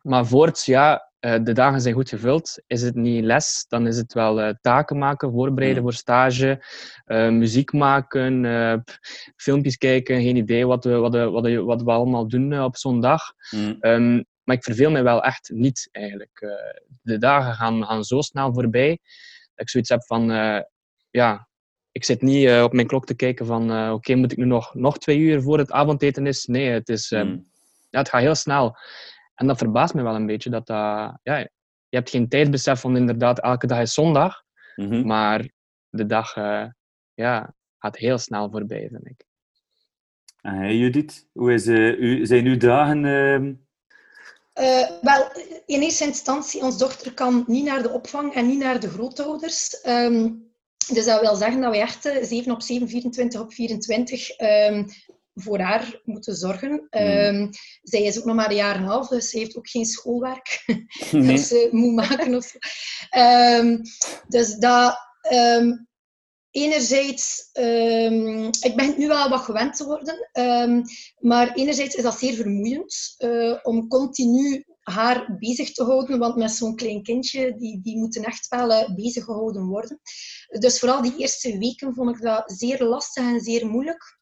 maar 0.01 0.25
voorts, 0.25 0.66
ja, 0.66 1.09
de 1.19 1.53
dagen 1.53 1.81
zijn 1.81 1.93
goed 1.93 2.09
gevuld. 2.09 2.61
Is 2.67 2.81
het 2.81 2.95
niet 2.95 3.23
les, 3.23 3.65
dan 3.67 3.88
is 3.88 3.97
het 3.97 4.13
wel 4.13 4.41
uh, 4.41 4.49
taken 4.61 4.97
maken, 4.97 5.31
voorbereiden 5.31 5.83
mm. 5.83 5.89
voor 5.89 5.97
stage, 5.97 6.63
uh, 7.07 7.29
muziek 7.29 7.73
maken, 7.73 8.83
filmpjes 9.35 9.77
kijken. 9.77 10.21
Geen 10.21 10.35
idee 10.35 10.67
wat 10.67 10.83
we, 10.83 10.95
wat 10.95 11.13
we, 11.13 11.29
wat 11.29 11.43
we, 11.43 11.63
wat 11.63 11.81
we 11.81 11.91
allemaal 11.91 12.27
doen 12.27 12.61
op 12.61 12.77
zo'n 12.77 13.01
dag. 13.01 13.21
Mm. 13.51 13.77
Um, 13.81 14.25
maar 14.43 14.55
ik 14.55 14.63
verveel 14.63 14.91
mij 14.91 15.03
wel 15.03 15.23
echt 15.23 15.49
niet, 15.53 15.89
eigenlijk. 15.91 16.57
de 17.01 17.17
dagen 17.17 17.53
gaan, 17.53 17.85
gaan 17.85 18.03
zo 18.03 18.21
snel 18.21 18.53
voorbij 18.53 18.99
dat 19.55 19.65
ik 19.65 19.69
zoiets 19.69 19.89
heb 19.89 20.03
van... 20.05 20.25
ja, 21.09 21.47
ik 21.91 22.03
zit 22.03 22.21
niet 22.21 22.49
op 22.61 22.73
mijn 22.73 22.88
klok 22.88 23.05
te 23.05 23.15
kijken 23.15 23.45
van... 23.45 23.91
Oké, 23.91 24.15
moet 24.15 24.31
ik 24.31 24.38
nu 24.38 24.45
nog, 24.45 24.75
nog 24.75 24.97
twee 24.97 25.17
uur 25.17 25.41
voor 25.41 25.57
het 25.57 25.71
avondeten 25.71 26.27
is? 26.27 26.45
Nee, 26.45 26.69
het, 26.69 26.89
is, 26.89 27.11
mm. 27.11 27.45
ja, 27.89 27.99
het 27.99 28.09
gaat 28.09 28.21
heel 28.21 28.35
snel. 28.35 28.77
En 29.39 29.48
dat 29.48 29.58
verbaast 29.58 29.93
me 29.93 30.03
wel 30.03 30.15
een 30.15 30.25
beetje. 30.25 30.50
Dat, 30.50 30.67
dat, 30.67 31.17
ja, 31.24 31.38
je 31.89 31.98
hebt 31.98 32.10
geen 32.10 32.29
tijdbesef 32.29 32.79
van 32.79 32.98
inderdaad 32.98 33.39
elke 33.39 33.67
dag 33.67 33.79
is 33.79 33.93
zondag. 33.93 34.43
Mhm. 34.75 35.05
Maar 35.05 35.50
de 35.89 36.05
dag 36.05 36.36
uh, 36.36 36.65
ja, 37.13 37.55
gaat 37.77 37.98
heel 37.98 38.17
snel 38.17 38.50
voorbij, 38.51 38.88
vind 38.91 39.08
ik. 39.08 39.25
En 40.41 40.55
hey 40.55 40.75
Judith, 40.75 41.27
hoe 41.34 41.53
is, 41.53 41.67
uh, 41.67 42.00
u, 42.00 42.25
zijn 42.25 42.46
uw 42.46 42.58
dagen... 42.58 43.03
Uh... 43.03 44.89
wel, 45.01 45.31
in 45.65 45.81
eerste 45.81 46.05
instantie, 46.05 46.62
onze 46.62 46.77
dochter 46.77 47.13
kan 47.13 47.43
niet 47.48 47.65
naar 47.65 47.81
de 47.81 47.89
opvang 47.89 48.34
en 48.34 48.48
niet 48.48 48.60
naar 48.60 48.79
de 48.79 48.89
grootouders. 48.89 49.86
Um, 49.88 50.48
dus 50.93 51.05
dat 51.05 51.22
wil 51.22 51.36
zeggen 51.36 51.62
dat 51.62 51.72
we 51.72 51.77
echt 51.77 52.01
7 52.22 52.51
op 52.51 52.62
7, 52.62 52.89
24 52.89 53.41
op 53.41 53.53
24 53.53 54.39
um, 54.39 54.86
voor 55.41 55.60
haar 55.60 56.01
moeten 56.03 56.36
zorgen. 56.36 56.88
Um, 56.89 57.50
zij 57.81 58.03
is 58.03 58.19
ook 58.19 58.25
nog 58.25 58.36
maar 58.36 58.50
een 58.50 58.55
jaar 58.55 58.75
en 58.75 58.81
een 58.81 58.88
half, 58.88 59.08
dus 59.08 59.29
ze 59.29 59.38
heeft 59.38 59.58
ook 59.58 59.69
geen 59.69 59.86
schoolwerk 59.86 60.63
nee. 61.12 61.36
dat 61.36 61.39
ze 61.39 61.69
moet 61.72 61.93
maken. 61.93 62.36
Of, 62.36 62.55
um, 63.17 63.81
dus 64.27 64.55
dat... 64.55 65.08
Um, 65.31 65.88
enerzijds, 66.51 67.50
ik 68.62 68.74
ben 68.75 68.93
nu 68.98 69.08
wel 69.08 69.29
wat 69.29 69.41
gewend 69.41 69.75
te 69.75 69.86
worden, 69.86 70.29
maar 71.19 71.53
enerzijds 71.53 71.96
is 71.96 72.03
dat 72.03 72.19
zeer 72.19 72.34
vermoeiend 72.34 73.15
uh, 73.17 73.60
om 73.63 73.88
continu 73.88 74.65
haar 74.89 75.36
bezig 75.39 75.72
te 75.72 75.84
houden, 75.84 76.19
want 76.19 76.36
met 76.36 76.51
zo'n 76.51 76.75
klein 76.75 77.03
kindje, 77.03 77.55
die, 77.58 77.81
die 77.81 77.98
moeten 77.98 78.24
echt 78.24 78.48
wel 78.48 78.72
uh, 78.72 78.96
bezig 78.96 79.24
gehouden 79.24 79.65
worden. 79.65 80.00
Dus 80.60 80.79
vooral 80.79 81.01
die 81.01 81.17
eerste 81.17 81.58
weken 81.58 81.93
vond 81.93 82.15
ik 82.15 82.22
dat 82.22 82.43
zeer 82.46 82.84
lastig 82.84 83.24
en 83.24 83.41
zeer 83.41 83.67
moeilijk 83.67 84.18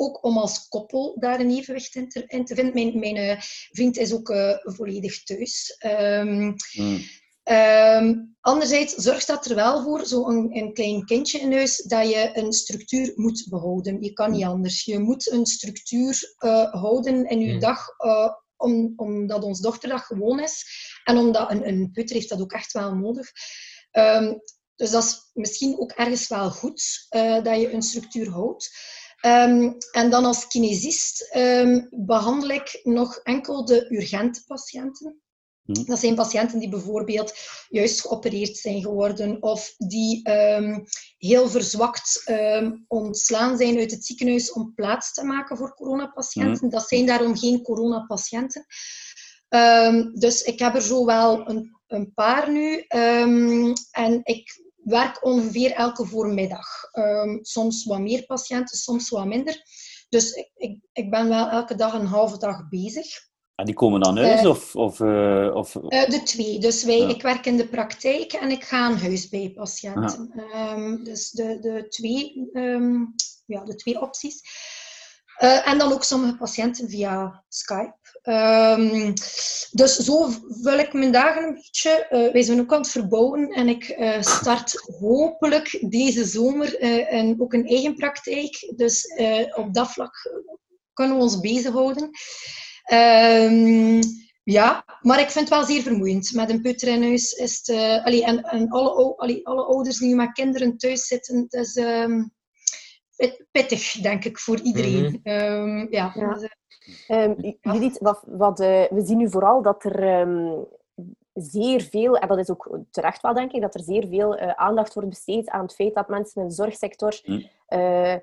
ook 0.00 0.24
om 0.24 0.38
als 0.38 0.68
koppel 0.68 1.16
daar 1.18 1.40
een 1.40 1.50
evenwicht 1.50 1.94
in 1.94 2.08
te, 2.08 2.24
in 2.26 2.44
te 2.44 2.54
vinden. 2.54 2.74
Mijn, 2.74 2.98
mijn 2.98 3.16
uh, 3.16 3.40
vriend 3.70 3.96
is 3.96 4.12
ook 4.12 4.28
uh, 4.28 4.56
volledig 4.60 5.22
thuis. 5.22 5.76
Um, 5.86 6.54
mm. 6.72 7.04
um, 7.44 8.36
anderzijds 8.40 8.94
zorgt 8.94 9.26
dat 9.26 9.46
er 9.46 9.54
wel 9.54 9.82
voor, 9.82 10.06
zo'n 10.06 10.56
een, 10.56 10.72
klein 10.72 11.04
kindje 11.04 11.38
in 11.38 11.52
huis, 11.52 11.76
dat 11.76 12.08
je 12.08 12.30
een 12.32 12.52
structuur 12.52 13.12
moet 13.14 13.46
behouden. 13.48 14.02
Je 14.02 14.12
kan 14.12 14.30
niet 14.30 14.44
anders. 14.44 14.84
Je 14.84 14.98
moet 14.98 15.30
een 15.30 15.46
structuur 15.46 16.34
uh, 16.38 16.72
houden 16.72 17.28
in 17.28 17.40
je 17.40 17.52
mm. 17.52 17.60
dag, 17.60 17.86
om, 18.56 18.92
omdat 18.96 19.44
ons 19.44 19.60
dochter 19.60 19.88
dat 19.88 20.00
gewoon 20.00 20.40
is. 20.40 20.64
En 21.04 21.16
omdat 21.16 21.50
een, 21.50 21.68
een 21.68 21.90
putter 21.92 22.16
heeft 22.16 22.28
dat 22.28 22.40
ook 22.40 22.52
echt 22.52 22.72
wel 22.72 22.94
nodig. 22.94 23.30
Um, 23.92 24.40
dus 24.76 24.90
dat 24.90 25.04
is 25.04 25.30
misschien 25.32 25.78
ook 25.78 25.90
ergens 25.90 26.28
wel 26.28 26.50
goed, 26.50 27.06
dat 27.42 27.60
je 27.60 27.72
een 27.72 27.82
structuur 27.82 28.30
houdt. 28.30 28.70
Um, 29.26 29.76
en 29.92 30.10
dan 30.10 30.24
als 30.24 30.46
kinesist 30.46 31.34
um, 31.36 31.88
behandel 31.90 32.48
ik 32.48 32.80
nog 32.82 33.16
enkel 33.16 33.64
de 33.64 33.94
urgente 33.94 34.44
patiënten. 34.46 35.20
Hm. 35.64 35.84
Dat 35.84 35.98
zijn 35.98 36.14
patiënten 36.14 36.58
die 36.58 36.68
bijvoorbeeld 36.68 37.34
juist 37.68 38.00
geopereerd 38.00 38.56
zijn 38.56 38.82
geworden 38.82 39.42
of 39.42 39.74
die 39.78 40.30
um, 40.30 40.84
heel 41.18 41.48
verzwakt 41.48 42.32
ontslaan 42.86 43.56
zijn 43.56 43.78
uit 43.78 43.90
het 43.90 44.04
ziekenhuis 44.04 44.52
om 44.52 44.74
plaats 44.74 45.12
te 45.12 45.24
maken 45.24 45.56
voor 45.56 45.74
coronapatiënten. 45.74 46.66
Hm. 46.66 46.68
Dat 46.68 46.88
zijn 46.88 47.06
daarom 47.06 47.36
geen 47.36 47.62
coronapatiënten. 47.62 48.66
dus 50.14 50.42
ik 50.42 50.58
heb 50.58 50.74
er 50.74 50.82
zo 50.82 51.04
wel 51.04 51.48
een, 51.48 51.80
een 51.86 52.12
paar 52.14 52.50
nu. 52.50 52.84
en 53.90 54.20
ik 54.22 54.69
werk 54.90 55.24
ongeveer 55.24 55.72
elke 55.72 56.06
voormiddag. 56.06 56.66
Um, 56.92 57.38
soms 57.42 57.84
wat 57.84 58.00
meer 58.00 58.26
patiënten, 58.26 58.76
soms 58.76 59.08
wat 59.08 59.26
minder. 59.26 59.62
Dus 60.08 60.32
ik, 60.32 60.50
ik, 60.56 60.78
ik, 60.92 61.10
ben 61.10 61.28
wel 61.28 61.48
elke 61.48 61.74
dag 61.74 61.92
een 61.92 62.06
halve 62.06 62.38
dag 62.38 62.68
bezig. 62.68 63.06
En 63.54 63.66
die 63.66 63.74
komen 63.74 64.00
dan 64.00 64.16
huis? 64.16 64.42
Uh, 64.42 64.48
of, 64.48 64.76
of, 64.76 65.00
uh, 65.00 65.50
of... 65.54 65.74
Uh, 65.74 66.08
de 66.08 66.20
twee. 66.24 66.58
Dus 66.58 66.84
wij, 66.84 67.00
ik 67.00 67.22
werk 67.22 67.46
in 67.46 67.56
de 67.56 67.68
praktijk 67.68 68.32
en 68.32 68.50
ik 68.50 68.64
ga 68.64 68.78
aan 68.78 68.96
huis 68.96 69.28
bij 69.28 69.52
patiënten. 69.54 70.42
Um, 70.54 71.04
dus 71.04 71.30
de, 71.30 71.58
de, 71.60 71.86
twee, 71.88 72.50
um, 72.52 73.14
ja, 73.46 73.64
de 73.64 73.74
twee 73.74 74.00
opties. 74.00 74.42
En 75.64 75.78
dan 75.78 75.92
ook 75.92 76.04
sommige 76.04 76.36
patiënten 76.36 76.88
via 76.88 77.44
Skype. 77.48 77.99
Um, 78.24 79.12
dus 79.70 79.96
zo 79.96 80.28
vul 80.62 80.78
ik 80.78 80.92
mijn 80.92 81.12
dagen 81.12 81.42
een 81.42 81.54
beetje. 81.54 82.06
Uh, 82.10 82.32
wij 82.32 82.42
zijn 82.42 82.60
ook 82.60 82.72
aan 82.72 82.80
het 82.80 82.90
verbouwen 82.90 83.48
en 83.48 83.68
ik 83.68 83.88
uh, 83.98 84.22
start 84.22 84.94
hopelijk 85.00 85.84
deze 85.88 86.24
zomer 86.24 86.78
en 87.08 87.40
ook 87.40 87.52
een 87.52 87.66
eigen 87.66 87.94
praktijk. 87.94 88.72
Dus 88.76 89.14
op 89.54 89.74
dat 89.74 89.92
vlak 89.92 90.30
kunnen 90.92 91.16
we 91.16 91.22
ons 91.22 91.40
bezighouden. 91.40 92.10
Um, 92.92 94.00
ja, 94.42 94.84
maar 95.00 95.20
ik 95.20 95.30
vind 95.30 95.48
het 95.48 95.58
wel 95.58 95.66
zeer 95.66 95.82
vermoeiend. 95.82 96.32
Met 96.32 96.50
een 96.50 96.62
putter 96.62 96.88
in 96.88 97.02
huis 97.02 97.32
is 97.32 97.56
het... 97.56 97.68
en 97.68 98.42
en 98.42 98.68
alle, 98.68 99.16
alle 99.42 99.64
ouders 99.64 99.98
die 99.98 100.14
met 100.14 100.32
kinderen 100.32 100.76
thuis 100.76 101.06
zitten. 101.06 101.48
Um, 101.74 102.32
pittig, 103.50 103.92
denk 103.92 104.24
ik, 104.24 104.38
voor 104.38 104.60
iedereen. 104.60 105.20
Mm 105.22 105.32
-hmm. 105.32 105.86
ja. 105.90 106.12
ja. 106.14 106.38
Um, 107.08 107.56
Judith, 107.60 107.98
wat, 107.98 108.22
wat, 108.26 108.60
uh, 108.60 108.84
we 108.90 109.00
zien 109.04 109.18
nu 109.18 109.30
vooral 109.30 109.62
dat 109.62 109.84
er 109.84 110.20
um, 110.20 110.66
zeer 111.32 111.82
veel, 111.82 112.16
en 112.16 112.28
dat 112.28 112.38
is 112.38 112.50
ook 112.50 112.78
terecht 112.90 113.22
wel, 113.22 113.34
denk 113.34 113.52
ik, 113.52 113.60
dat 113.60 113.74
er 113.74 113.82
zeer 113.82 114.06
veel 114.08 114.38
uh, 114.38 114.50
aandacht 114.50 114.94
wordt 114.94 115.08
besteed 115.08 115.48
aan 115.48 115.62
het 115.62 115.74
feit 115.74 115.94
dat 115.94 116.08
mensen 116.08 116.42
in 116.42 116.48
de 116.48 116.54
zorgsector 116.54 117.20
mm. 117.24 117.46
uh, 117.68 118.16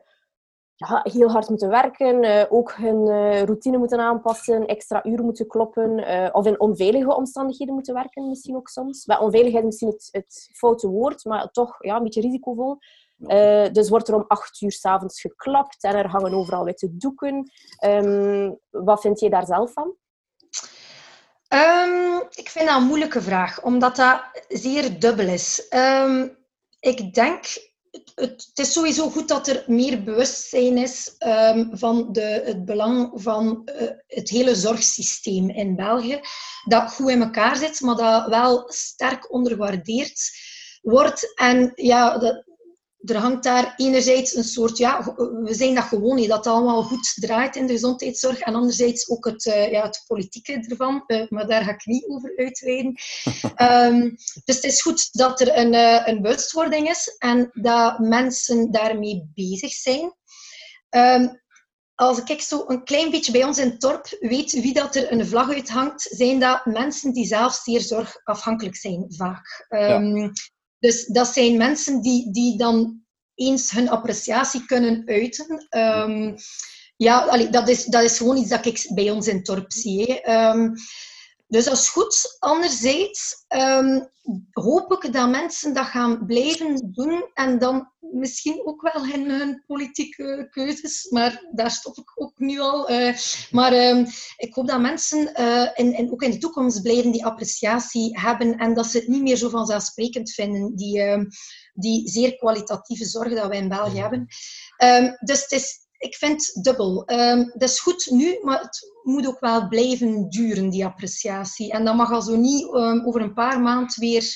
ja, 0.76 1.00
heel 1.04 1.32
hard 1.32 1.50
moeten 1.50 1.70
werken, 1.70 2.48
ook 2.52 2.74
hun 2.74 3.06
routine 3.46 3.78
moeten 3.78 4.00
aanpassen, 4.00 4.66
extra 4.66 5.06
uren 5.06 5.26
moeten 5.26 5.48
kloppen, 5.48 6.06
of 6.34 6.46
in 6.46 6.60
onveilige 6.60 7.16
omstandigheden 7.16 7.74
moeten 7.74 7.94
werken 7.94 8.28
misschien 8.30 8.56
ook 8.56 8.68
soms. 8.68 9.06
Bij 9.06 9.18
onveiligheid 9.18 9.64
is 9.64 9.70
misschien 9.70 9.90
het, 9.90 10.10
het 10.12 10.50
foute 10.54 10.88
woord, 10.88 11.26
maar 11.26 11.52
toch 11.52 11.76
ja, 11.80 11.96
een 11.96 12.04
beetje 12.04 12.22
risicovol. 12.22 12.78
Uh, 13.19 13.71
dus 13.71 13.89
wordt 13.89 14.08
er 14.08 14.15
om 14.15 14.25
acht 14.27 14.62
uur 14.62 14.71
s'avonds 14.71 15.21
geklapt 15.21 15.84
en 15.84 15.95
er 15.95 16.08
hangen 16.08 16.34
overal 16.34 16.63
witte 16.63 16.97
doeken. 16.97 17.51
Um, 17.86 18.60
wat 18.69 19.01
vind 19.01 19.19
je 19.19 19.30
daar 19.30 19.45
zelf 19.45 19.71
van? 19.71 19.95
Um, 21.49 22.21
ik 22.30 22.49
vind 22.49 22.67
dat 22.67 22.77
een 22.77 22.88
moeilijke 22.88 23.21
vraag, 23.21 23.63
omdat 23.63 23.95
dat 23.95 24.21
zeer 24.47 24.99
dubbel 24.99 25.27
is. 25.27 25.65
Um, 25.69 26.38
ik 26.80 27.13
denk, 27.13 27.45
het, 27.91 28.49
het, 28.53 28.60
is 28.60 28.71
sowieso 28.71 29.10
goed 29.10 29.27
dat 29.27 29.47
er 29.47 29.63
meer 29.67 30.03
bewustzijn 30.03 30.77
is 30.77 31.15
van 31.71 32.12
de, 32.12 32.41
het 32.45 32.65
belang 32.65 33.12
van 33.13 33.69
uh, 33.82 33.89
het 34.08 34.30
hele 34.30 34.56
zorgsysteem 34.56 35.49
in 35.49 35.75
België. 35.75 36.19
Dat 36.65 36.93
goed 36.93 37.10
in 37.10 37.21
elkaar 37.21 37.56
zit, 37.56 37.82
maar 37.82 37.95
dat 37.95 38.27
wel 38.27 38.63
sterk 38.67 39.34
onderwaardeerd 39.34 40.32
wordt. 40.82 41.36
En 41.36 41.71
ja, 41.75 42.17
dat, 42.17 42.43
er 43.10 43.17
hangt 43.17 43.43
daar 43.43 43.74
enerzijds 43.78 44.36
een 44.36 44.43
soort, 44.43 44.78
ja, 44.78 45.13
we 45.43 45.54
zijn 45.54 45.76
dat 45.76 45.84
gewoon 45.84 46.15
niet, 46.15 46.28
dat 46.28 46.38
het 46.38 46.54
allemaal 46.54 46.84
goed 46.84 47.13
draait 47.15 47.56
in 47.56 47.67
de 47.67 47.74
gezondheidszorg. 47.74 48.39
En 48.39 48.56
anderzijds 48.56 49.10
ook 49.10 49.26
het, 49.26 49.46
uh, 49.46 49.72
ja, 49.72 49.84
het 49.84 50.04
politieke 50.08 50.65
ervan, 50.67 51.04
uh, 51.08 51.30
maar 51.30 51.48
daar 51.48 51.63
ga 51.63 51.72
ik 51.72 51.86
niet 51.86 52.08
over 52.08 52.34
uitweiden. 52.36 52.96
um, 53.62 54.15
dus 54.46 54.56
het 54.56 54.63
is 54.63 54.82
goed 54.82 55.13
dat 55.13 55.41
er 55.41 55.58
een, 55.58 55.74
uh, 55.74 56.08
een 56.08 56.22
bewustwording 56.22 56.89
is 56.89 57.15
en 57.17 57.50
dat 57.54 58.00
mensen 58.00 58.72
daarmee 58.72 59.32
bezig 59.34 59.72
zijn. 59.72 60.13
Um, 60.89 61.41
als 61.96 62.24
ik 62.24 62.41
zo 62.41 62.63
een 62.67 62.84
klein 62.84 63.12
beetje 63.12 63.32
bij 63.32 63.43
ons 63.43 63.58
in 63.58 63.70
het 63.70 63.82
dorp 63.82 64.17
weet 64.20 64.52
wie 64.52 64.74
dat 64.74 64.96
er 64.96 65.12
een 65.12 65.28
vlag 65.28 65.50
uithangt, 65.50 66.02
zijn 66.02 66.39
dat 66.39 66.65
mensen 66.65 67.13
die 67.13 67.26
zelf 67.26 67.54
zeer 67.54 67.82
zorgafhankelijk 67.82 68.76
zijn, 68.76 69.06
vaak. 69.08 69.65
Um, 69.70 70.32
dus 70.80 71.06
dat 71.06 71.28
zijn 71.28 71.58
mensen 71.58 72.02
die, 72.02 72.32
die 72.32 72.58
dan 72.58 73.02
eens 73.36 73.72
hun 73.72 73.90
appreciatie 73.90 74.66
kunnen 74.66 75.04
uiten. 75.06 75.68
Um, 75.78 76.36
Ja, 76.98 77.38
dat, 77.38 77.70
is, 77.70 77.86
dat 77.86 78.04
is 78.04 78.18
gewoon 78.18 78.38
iets 78.38 78.50
dat 78.50 78.66
ik 78.66 78.90
bij 78.94 79.12
ons 79.12 79.28
in 79.28 79.36
het 79.36 79.46
dorp 79.46 79.72
zie. 79.72 80.22
Ehm, 80.22 80.70
dus 81.48 81.66
dat 81.66 81.74
is 81.74 81.90
goed. 81.90 82.36
Anderzijds 82.40 83.46
um, 83.48 84.10
hoop 84.52 84.92
ik 84.92 85.14
dat 85.14 85.30
mensen 85.30 85.74
dat 85.74 85.86
gaan 85.86 86.26
blijven 86.26 86.92
doen 86.94 87.30
en 87.34 87.60
dan 87.60 87.92
misschien 88.00 88.62
ook 88.66 88.82
wel 88.82 89.06
in 89.06 89.30
hun 89.30 89.64
politieke 89.68 90.48
keuzes, 90.50 91.08
maar 91.10 91.48
daar 91.52 91.72
stop 91.72 91.98
ik 91.98 92.12
ook 92.16 92.40
nu 92.40 92.60
al. 92.60 92.92
Uh, 92.92 93.16
maar 93.52 93.74
um, 93.74 94.06
ik 94.38 94.54
hoop 94.54 94.68
dat 94.68 94.82
mensen 94.82 95.42
uh, 95.42 95.70
in, 95.74 95.94
in, 95.94 96.12
ook 96.12 96.22
in 96.22 96.32
de 96.32 96.38
toekomst 96.38 96.82
blijven 96.82 97.12
die 97.12 97.26
appreciatie 97.26 98.20
hebben 98.20 98.58
en 98.58 98.74
dat 98.74 98.86
ze 98.86 98.98
het 98.98 99.08
niet 99.08 99.22
meer 99.22 99.38
zo 99.38 99.50
vanzelfsprekend 99.50 100.32
vinden, 100.32 100.76
die, 100.76 101.00
uh, 101.00 101.24
die 101.74 102.10
zeer 102.10 102.38
kwalitatieve 102.38 103.06
zorg 103.06 103.34
dat 103.34 103.48
wij 103.48 103.58
in 103.58 103.70
België 103.70 104.00
hebben. 104.00 104.28
dus 105.20 105.42
het 105.42 105.52
is 105.52 105.87
ik 105.98 106.16
vind 106.16 106.64
dubbel. 106.64 107.12
Um, 107.12 107.54
dat 107.54 107.70
is 107.70 107.80
goed 107.80 108.08
nu, 108.12 108.40
maar 108.42 108.60
het 108.60 108.92
moet 109.04 109.28
ook 109.28 109.40
wel 109.40 109.68
blijven 109.68 110.30
duren, 110.30 110.70
die 110.70 110.86
appreciatie. 110.86 111.72
En 111.72 111.86
dat 111.86 111.96
mag 111.96 112.12
al 112.12 112.22
zo 112.22 112.36
niet 112.36 112.64
um, 112.74 113.06
over 113.06 113.22
een 113.22 113.34
paar 113.34 113.62
maanden 113.62 114.00
weer 114.00 114.36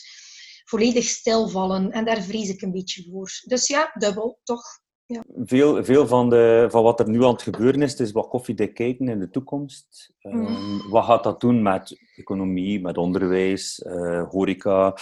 volledig 0.65 1.03
stilvallen. 1.03 1.91
En 1.91 2.05
daar 2.05 2.21
vrees 2.21 2.49
ik 2.49 2.61
een 2.61 2.71
beetje 2.71 3.07
voor. 3.11 3.29
Dus 3.45 3.67
ja, 3.67 3.91
dubbel, 3.93 4.39
toch. 4.43 4.63
Ja. 5.05 5.23
Veel, 5.35 5.83
veel 5.83 6.07
van, 6.07 6.29
de, 6.29 6.67
van 6.69 6.83
wat 6.83 6.99
er 6.99 7.09
nu 7.09 7.23
aan 7.23 7.31
het 7.31 7.41
gebeuren 7.41 7.81
is, 7.81 7.95
is 7.95 8.11
wat 8.11 8.27
koffiedik 8.27 8.73
kijken 8.73 9.07
in 9.07 9.19
de 9.19 9.29
toekomst. 9.29 10.13
Um, 10.21 10.89
Wat 10.89 11.05
gaat 11.05 11.23
dat 11.23 11.41
doen 11.41 11.61
met 11.61 11.99
economie, 12.15 12.81
met 12.81 12.97
onderwijs, 12.97 13.83
uh, 13.87 14.29
horeca, 14.29 14.97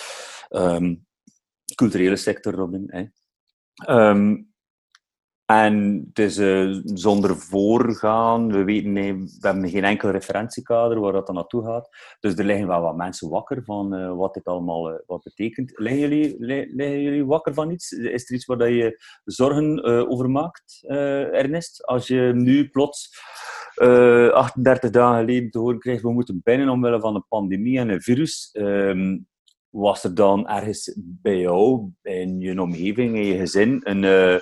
culturele 1.75 2.15
sector, 2.15 2.53
Robin? 2.53 2.83
Hè? 2.87 3.05
En 5.49 6.05
het 6.07 6.19
is 6.19 6.37
uh, 6.37 6.79
zonder 6.83 7.37
voorgaan. 7.37 8.51
We, 8.51 8.63
weten, 8.63 8.91
nee, 8.91 9.13
we 9.13 9.37
hebben 9.39 9.69
geen 9.69 9.83
enkel 9.83 10.09
referentiekader 10.09 10.99
waar 10.99 11.11
dat 11.11 11.25
dan 11.25 11.35
naartoe 11.35 11.63
gaat. 11.63 11.89
Dus 12.19 12.35
er 12.35 12.45
liggen 12.45 12.67
wel 12.67 12.81
wat 12.81 12.95
mensen 12.95 13.29
wakker 13.29 13.63
van 13.63 13.95
uh, 13.95 14.15
wat 14.15 14.33
dit 14.33 14.45
allemaal 14.45 14.91
uh, 14.91 14.99
wat 15.05 15.23
betekent. 15.23 15.71
Liggen 15.79 15.99
jullie, 15.99 16.45
jullie 16.77 17.25
wakker 17.25 17.53
van 17.53 17.71
iets? 17.71 17.91
Is 17.91 18.29
er 18.29 18.35
iets 18.35 18.45
waar 18.45 18.69
je 18.69 19.01
zorgen 19.23 19.83
over 20.09 20.29
maakt, 20.29 20.83
Ernest? 20.87 21.85
Als 21.85 22.07
je 22.07 22.31
nu 22.35 22.69
plots 22.69 23.19
38 23.75 24.89
dagen 24.89 25.19
geleden 25.19 25.49
te 25.49 25.59
horen 25.59 25.79
krijgt, 25.79 26.01
we 26.01 26.11
moeten 26.11 26.41
binnen 26.43 26.69
omwille 26.69 26.99
van 26.99 27.15
een 27.15 27.25
pandemie 27.27 27.79
en 27.79 27.89
een 27.89 28.01
virus. 28.01 28.49
Um, 28.53 29.27
was 29.69 30.03
er 30.03 30.15
dan 30.15 30.47
ergens 30.47 30.99
bij 31.01 31.39
jou, 31.39 31.89
in 32.01 32.39
je 32.39 32.61
omgeving, 32.61 33.15
in 33.15 33.25
je 33.25 33.37
gezin, 33.37 33.79
een 33.83 34.41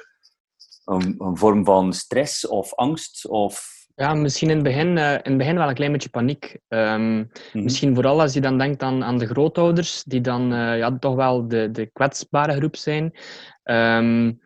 een, 0.88 1.16
een, 1.18 1.38
vorm 1.38 1.66
van 1.66 1.94
stress 1.94 2.48
of 2.48 2.74
angst? 2.74 3.28
Of... 3.28 3.76
Ja, 3.96 4.14
misschien 4.14 4.50
in 4.50 4.56
het, 4.56 4.64
begin, 4.64 4.98
uh, 4.98 5.12
in 5.12 5.20
het 5.24 5.38
begin 5.38 5.58
wel 5.58 5.68
een 5.70 5.76
klein 5.76 5.92
beetje 5.92 6.10
paniek. 6.10 6.58
Um, 6.68 7.32
Misschien 7.54 7.96
vooral 7.96 8.22
als 8.22 8.34
je 8.34 8.42
dan 8.42 8.58
denkt 8.58 8.84
aan, 8.84 9.04
aan 9.04 9.18
de 9.18 9.28
grootouders, 9.28 10.04
die 10.04 10.22
dan 10.22 10.54
uh, 10.54 10.78
ja, 10.78 10.98
toch 10.98 11.16
wel 11.16 11.48
de, 11.48 11.72
de 11.72 11.86
kwetsbare 11.86 12.56
groep 12.56 12.76
zijn. 12.76 13.14
Um, 13.64 14.40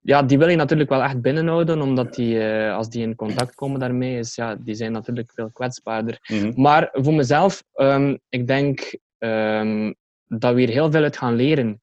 ja, 0.00 0.22
die 0.22 0.38
wil 0.38 0.48
je 0.48 0.56
natuurlijk 0.56 0.90
wel 0.90 1.02
echt 1.02 1.20
binnenhouden, 1.20 1.80
omdat 1.82 2.14
die, 2.14 2.34
uh, 2.34 2.74
als 2.74 2.88
die 2.88 3.02
in 3.02 3.14
contact 3.14 3.54
komen 3.54 3.80
daarmee, 3.80 4.18
is, 4.18 4.34
ja, 4.34 4.56
die 4.56 4.74
zijn 4.74 4.92
natuurlijk 4.92 5.32
veel 5.34 5.50
kwetsbaarder. 5.52 6.18
Mm 6.26 6.52
Maar 6.54 6.88
voor 6.92 7.14
mezelf, 7.14 7.62
um, 7.74 8.18
ik 8.28 8.46
denk 8.46 8.98
dat 10.28 10.54
we 10.54 10.60
hier 10.60 10.68
heel 10.68 10.90
veel 10.90 11.02
uit 11.02 11.16
gaan 11.16 11.34
leren 11.34 11.80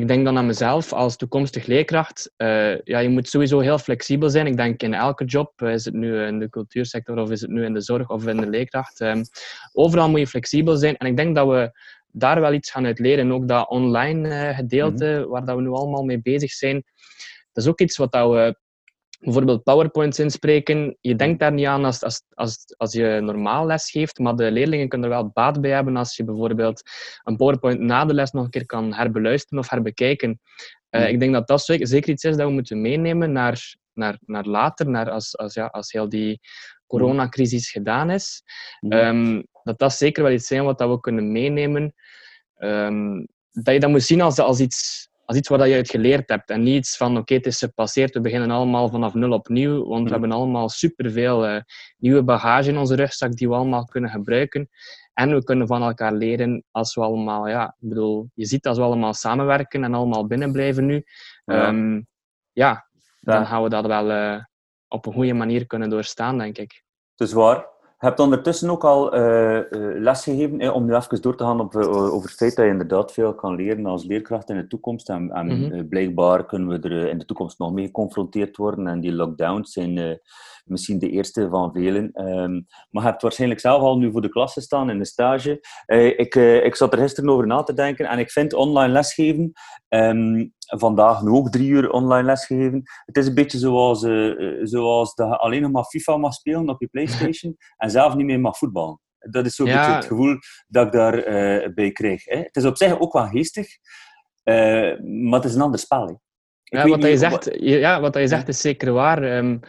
ik 0.00 0.08
denk 0.08 0.24
dan 0.24 0.38
aan 0.38 0.46
mezelf 0.46 0.92
als 0.92 1.16
toekomstig 1.16 1.66
leerkracht. 1.66 2.32
Uh, 2.36 2.82
ja, 2.82 2.98
je 2.98 3.08
moet 3.08 3.28
sowieso 3.28 3.58
heel 3.58 3.78
flexibel 3.78 4.30
zijn. 4.30 4.46
Ik 4.46 4.56
denk 4.56 4.82
in 4.82 4.94
elke 4.94 5.24
job, 5.24 5.62
is 5.62 5.84
het 5.84 5.94
nu 5.94 6.22
in 6.22 6.38
de 6.38 6.50
cultuursector 6.50 7.18
of 7.18 7.30
is 7.30 7.40
het 7.40 7.50
nu 7.50 7.64
in 7.64 7.74
de 7.74 7.80
zorg 7.80 8.10
of 8.10 8.26
in 8.26 8.36
de 8.36 8.48
leerkracht. 8.48 9.00
Um, 9.00 9.22
overal 9.72 10.10
moet 10.10 10.18
je 10.18 10.26
flexibel 10.26 10.76
zijn. 10.76 10.96
En 10.96 11.06
ik 11.06 11.16
denk 11.16 11.34
dat 11.34 11.48
we 11.48 11.78
daar 12.12 12.40
wel 12.40 12.52
iets 12.52 12.70
gaan 12.70 12.86
uit 12.86 12.98
leren. 12.98 13.32
Ook 13.32 13.48
dat 13.48 13.68
online 13.68 14.28
uh, 14.28 14.56
gedeelte, 14.56 15.18
mhm. 15.20 15.28
waar 15.28 15.44
dat 15.44 15.56
we 15.56 15.62
nu 15.62 15.68
allemaal 15.68 16.04
mee 16.04 16.20
bezig 16.20 16.50
zijn, 16.50 16.84
dat 17.52 17.64
is 17.64 17.70
ook 17.70 17.80
iets 17.80 17.96
wat 17.96 18.12
dat 18.12 18.30
we 18.30 18.58
bijvoorbeeld 19.20 19.62
PowerPoints 19.62 20.18
inspreken. 20.18 20.96
Je 21.00 21.16
denkt 21.16 21.40
daar 21.40 21.52
niet 21.52 21.66
aan 21.66 21.84
als, 21.84 22.02
als, 22.02 22.22
als, 22.34 22.74
als 22.76 22.92
je 22.92 23.20
normaal 23.22 23.66
les 23.66 23.90
geeft, 23.90 24.18
maar 24.18 24.36
de 24.36 24.50
leerlingen 24.50 24.88
kunnen 24.88 25.10
er 25.10 25.16
wel 25.16 25.30
baat 25.32 25.60
bij 25.60 25.70
hebben 25.70 25.96
als 25.96 26.16
je 26.16 26.24
bijvoorbeeld 26.24 26.82
een 27.22 27.36
PowerPoint 27.36 27.80
na 27.80 28.04
de 28.04 28.14
les 28.14 28.30
nog 28.30 28.44
een 28.44 28.50
keer 28.50 28.66
kan 28.66 28.94
herbeluisteren 28.94 29.58
of 29.58 29.70
herbekijken. 29.70 30.40
Uh, 30.90 31.08
ik 31.08 31.20
denk 31.20 31.32
dat 31.32 31.46
dat 31.46 31.62
zeker 31.64 32.08
iets 32.08 32.24
is 32.24 32.36
dat 32.36 32.46
we 32.46 32.52
moeten 32.52 32.80
meenemen 32.80 33.32
naar, 33.32 33.74
naar, 33.92 34.18
naar 34.20 34.44
later, 34.44 34.88
naar 34.88 35.10
als, 35.10 35.38
als, 35.38 35.54
ja, 35.54 35.66
als 35.66 35.92
heel 35.92 36.08
die 36.08 36.40
coronacrisis 36.86 37.70
gedaan 37.70 38.10
is. 38.10 38.42
Um, 38.88 39.46
dat 39.62 39.78
dat 39.78 39.92
zeker 39.92 40.22
wel 40.22 40.32
iets 40.32 40.46
zijn 40.46 40.64
wat 40.64 40.78
dat 40.78 40.90
we 40.90 41.00
kunnen 41.00 41.32
meenemen. 41.32 41.94
Um, 42.56 43.28
dat 43.50 43.74
je 43.74 43.80
dat 43.80 43.90
moet 43.90 44.02
zien 44.02 44.20
als, 44.20 44.38
als 44.38 44.60
iets 44.60 45.08
als 45.30 45.38
iets 45.38 45.48
waar 45.48 45.68
je 45.68 45.74
uit 45.74 45.90
geleerd 45.90 46.28
hebt. 46.28 46.50
En 46.50 46.62
niet 46.62 46.76
iets 46.76 46.96
van, 46.96 47.16
oké, 47.16 47.34
het 47.34 47.46
is 47.46 47.58
gepasseerd, 47.58 48.14
we 48.14 48.20
beginnen 48.20 48.50
allemaal 48.50 48.88
vanaf 48.88 49.14
nul 49.14 49.32
opnieuw. 49.32 49.86
Want 49.86 50.04
we 50.04 50.10
hebben 50.10 50.32
allemaal 50.32 50.68
superveel 50.68 51.48
uh, 51.48 51.60
nieuwe 51.98 52.22
bagage 52.22 52.68
in 52.68 52.78
onze 52.78 52.94
rugzak 52.94 53.32
die 53.32 53.48
we 53.48 53.54
allemaal 53.54 53.84
kunnen 53.84 54.10
gebruiken. 54.10 54.68
En 55.14 55.34
we 55.34 55.44
kunnen 55.44 55.66
van 55.66 55.82
elkaar 55.82 56.12
leren 56.12 56.64
als 56.70 56.94
we 56.94 57.00
allemaal, 57.00 57.48
ja, 57.48 57.76
ik 57.78 57.88
bedoel, 57.88 58.30
je 58.34 58.46
ziet 58.46 58.66
als 58.66 58.78
we 58.78 58.84
allemaal 58.84 59.14
samenwerken 59.14 59.84
en 59.84 59.94
allemaal 59.94 60.26
binnen 60.26 60.52
blijven 60.52 60.86
nu. 60.86 61.04
Ja, 61.44 61.68
um, 61.68 62.06
ja 62.52 62.88
dan 63.20 63.46
gaan 63.46 63.62
we 63.62 63.68
dat 63.68 63.86
wel 63.86 64.10
uh, 64.10 64.44
op 64.88 65.06
een 65.06 65.12
goede 65.12 65.34
manier 65.34 65.66
kunnen 65.66 65.90
doorstaan, 65.90 66.38
denk 66.38 66.58
ik. 66.58 66.82
Het 67.16 67.28
is 67.28 67.34
waar. 67.34 67.66
Je 68.00 68.06
hebt 68.06 68.20
ondertussen 68.20 68.70
ook 68.70 68.84
al 68.84 69.16
uh, 69.16 69.60
lesgegeven, 69.94 70.60
eh, 70.60 70.74
om 70.74 70.84
nu 70.84 70.94
even 70.94 71.22
door 71.22 71.36
te 71.36 71.44
gaan 71.44 71.60
op, 71.60 71.76
over 71.76 72.28
het 72.28 72.36
feit 72.36 72.56
dat 72.56 72.64
je 72.64 72.70
inderdaad 72.70 73.12
veel 73.12 73.34
kan 73.34 73.54
leren 73.54 73.86
als 73.86 74.04
leerkracht 74.04 74.50
in 74.50 74.56
de 74.56 74.66
toekomst. 74.66 75.08
En, 75.08 75.30
en 75.30 75.46
mhm. 75.46 75.88
blijkbaar 75.88 76.46
kunnen 76.46 76.68
we 76.68 76.88
er 76.88 77.08
in 77.08 77.18
de 77.18 77.24
toekomst 77.24 77.58
nog 77.58 77.72
mee 77.72 77.86
geconfronteerd 77.86 78.56
worden. 78.56 78.86
En 78.86 79.00
die 79.00 79.12
lockdowns 79.12 79.72
zijn 79.72 80.20
misschien 80.70 80.98
de 80.98 81.10
eerste 81.10 81.48
van 81.48 81.72
velen. 81.72 82.28
Um, 82.28 82.66
maar 82.90 83.02
je 83.02 83.08
hebt 83.08 83.22
waarschijnlijk 83.22 83.60
zelf 83.60 83.82
al 83.82 83.98
nu 83.98 84.10
voor 84.10 84.22
de 84.22 84.28
klas 84.28 84.52
gestaan 84.52 84.90
in 84.90 84.98
de 84.98 85.04
stage. 85.04 85.60
ik, 86.16 86.34
ik 86.64 86.76
zat 86.76 86.92
er 86.92 86.98
gisteren 86.98 87.30
over 87.30 87.46
na 87.46 87.62
te 87.62 87.74
denken 87.74 88.08
en 88.08 88.18
ik 88.18 88.30
vind 88.30 88.52
online 88.52 88.92
lesgeven 88.92 89.52
um, 89.88 90.52
vandaag 90.78 91.22
nu 91.22 91.30
ook 91.30 91.50
drie 91.50 91.68
uur 91.68 91.90
online 91.90 92.22
lesgegeven. 92.22 92.82
Het 93.04 93.16
is 93.16 93.26
een 93.26 93.34
beetje 93.34 93.58
zoals, 93.58 94.02
uh, 94.02 94.60
zoals 94.62 95.14
dat 95.14 95.28
je 95.28 95.36
alleen 95.36 95.62
nog 95.62 95.70
maar 95.70 95.84
FIFA 95.84 96.16
mag 96.16 96.34
spelen 96.34 96.68
op 96.68 96.80
je 96.80 96.86
PlayStation 96.86 97.56
en 97.76 97.90
zelf 97.90 98.14
niet 98.14 98.26
meer 98.26 98.40
mag 98.40 98.58
voetballen. 98.58 99.00
Dat 99.18 99.46
is 99.46 99.54
zo'n 99.54 99.66
beetje 99.66 99.92
het 99.92 100.04
gevoel 100.04 100.36
dat 100.66 100.86
ik 100.86 100.92
daarbij 100.92 101.72
bij 101.74 101.90
krijg. 101.90 102.24
Hè. 102.24 102.36
Het 102.36 102.56
is 102.56 102.64
op 102.64 102.76
zich 102.76 103.00
ook 103.00 103.12
wel 103.12 103.26
geestig, 103.26 103.66
maar 104.44 105.40
het 105.40 105.44
is 105.44 105.54
een 105.54 105.60
ander 105.60 105.80
spel. 105.80 106.06
Hè. 106.06 106.14
Ja 106.62 106.88
wat, 106.88 107.02
je 107.02 107.16
zegt, 107.16 107.48
ja, 107.52 108.00
wat 108.00 108.14
je 108.14 108.28
zegt 108.28 108.48
is 108.48 108.60
zeker 108.60 108.92
waar. 108.92 109.36
Um, 109.36 109.60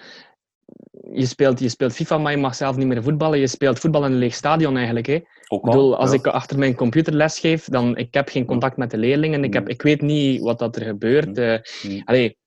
je, 1.14 1.26
speelt, 1.26 1.60
je 1.60 1.70
speelt 1.70 1.94
FIFA, 1.94 2.18
maar 2.18 2.32
je 2.32 2.38
mag 2.38 2.56
zelf 2.56 2.76
niet 2.76 2.88
meer 2.88 3.04
voetballen. 3.04 3.40
Je 3.40 3.48
speelt 3.48 3.80
voetbal 3.80 4.06
in 4.06 4.12
een 4.12 4.18
leeg 4.18 4.34
stadion 4.34 4.76
eigenlijk. 4.76 5.06
Hè. 5.06 5.14
ik 5.14 5.62
bedoel, 5.62 5.98
als 5.98 6.12
ik 6.12 6.28
achter 6.28 6.58
mijn 6.58 6.76
computer 6.76 7.14
les 7.14 7.40
geef, 7.40 7.66
dan 7.66 7.98
ik 7.98 8.14
heb 8.14 8.30
geen 8.30 8.46
contact 8.46 8.78
met 8.78 8.92
de 8.92 8.98
leerlingen. 8.98 9.44
Ik, 9.44 9.54
heb, 9.54 9.70
ik 9.70 9.82
weet 9.82 10.02
niet 10.02 10.42
wat 10.42 10.60
dat 10.60 10.76
er 10.76 10.86
gebeurt. 10.86 11.38
Uh, 11.38 11.58
allee, 12.06 12.38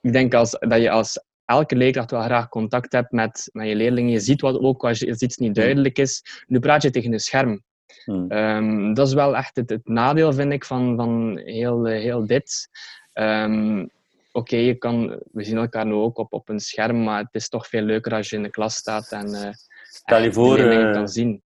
ik 0.00 0.12
denk 0.12 0.34
als, 0.34 0.50
dat 0.50 0.80
je 0.80 0.90
als 0.90 1.24
elke 1.44 1.76
leerkracht 1.76 2.10
wel 2.10 2.22
graag 2.22 2.48
contact 2.48 2.92
hebt 2.92 3.12
met, 3.12 3.48
met 3.52 3.68
je 3.68 3.76
leerlingen. 3.76 4.10
Je 4.10 4.20
ziet 4.20 4.40
wat 4.40 4.58
ook 4.58 4.84
als, 4.84 5.08
als 5.08 5.20
iets 5.20 5.36
niet 5.36 5.54
duidelijk 5.54 5.98
is. 5.98 6.42
Nu 6.46 6.58
praat 6.58 6.82
je 6.82 6.90
tegen 6.90 7.12
een 7.12 7.20
scherm. 7.20 7.62
Um, 8.06 8.94
dat 8.94 9.06
is 9.06 9.14
wel 9.14 9.36
echt 9.36 9.56
het, 9.56 9.70
het, 9.70 9.88
nadeel, 9.88 10.32
vind 10.32 10.52
ik, 10.52 10.64
van, 10.64 10.96
van 10.96 11.40
heel, 11.44 11.84
heel 11.84 12.26
dit. 12.26 12.68
Um, 13.14 13.90
oké, 14.32 14.56
je 14.56 14.74
kan, 14.74 15.20
we 15.32 15.44
zien 15.44 15.56
elkaar 15.56 15.86
nu 15.86 15.92
ook 15.92 16.18
op, 16.18 16.32
op 16.32 16.48
een 16.48 16.60
scherm, 16.60 17.02
maar 17.02 17.18
het 17.18 17.34
is 17.34 17.48
toch 17.48 17.68
veel 17.68 17.82
leuker 17.82 18.14
als 18.14 18.30
je 18.30 18.36
in 18.36 18.42
de 18.42 18.50
klas 18.50 18.74
staat 18.74 19.12
en, 19.12 19.28
uh, 19.28 19.48
Stel 19.88 20.22
je 20.22 20.32
voor, 20.32 20.58
uh, 20.58 20.92
kan 20.92 21.08
zien. 21.08 21.42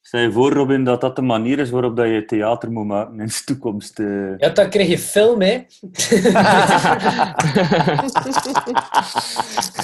Stel 0.00 0.20
je 0.20 0.32
voor, 0.32 0.52
Robin, 0.52 0.84
dat 0.84 1.00
dat 1.00 1.16
de 1.16 1.22
manier 1.22 1.58
is 1.58 1.70
waarop 1.70 1.96
dat 1.96 2.06
je 2.06 2.24
theater 2.24 2.70
moet 2.70 2.86
maken 2.86 3.20
in 3.20 3.26
de 3.26 3.42
toekomst. 3.44 3.98
Uh... 3.98 4.38
Ja, 4.38 4.48
dan 4.48 4.70
krijg 4.70 4.88
je 4.88 4.98
film, 4.98 5.40
hè. 5.40 5.52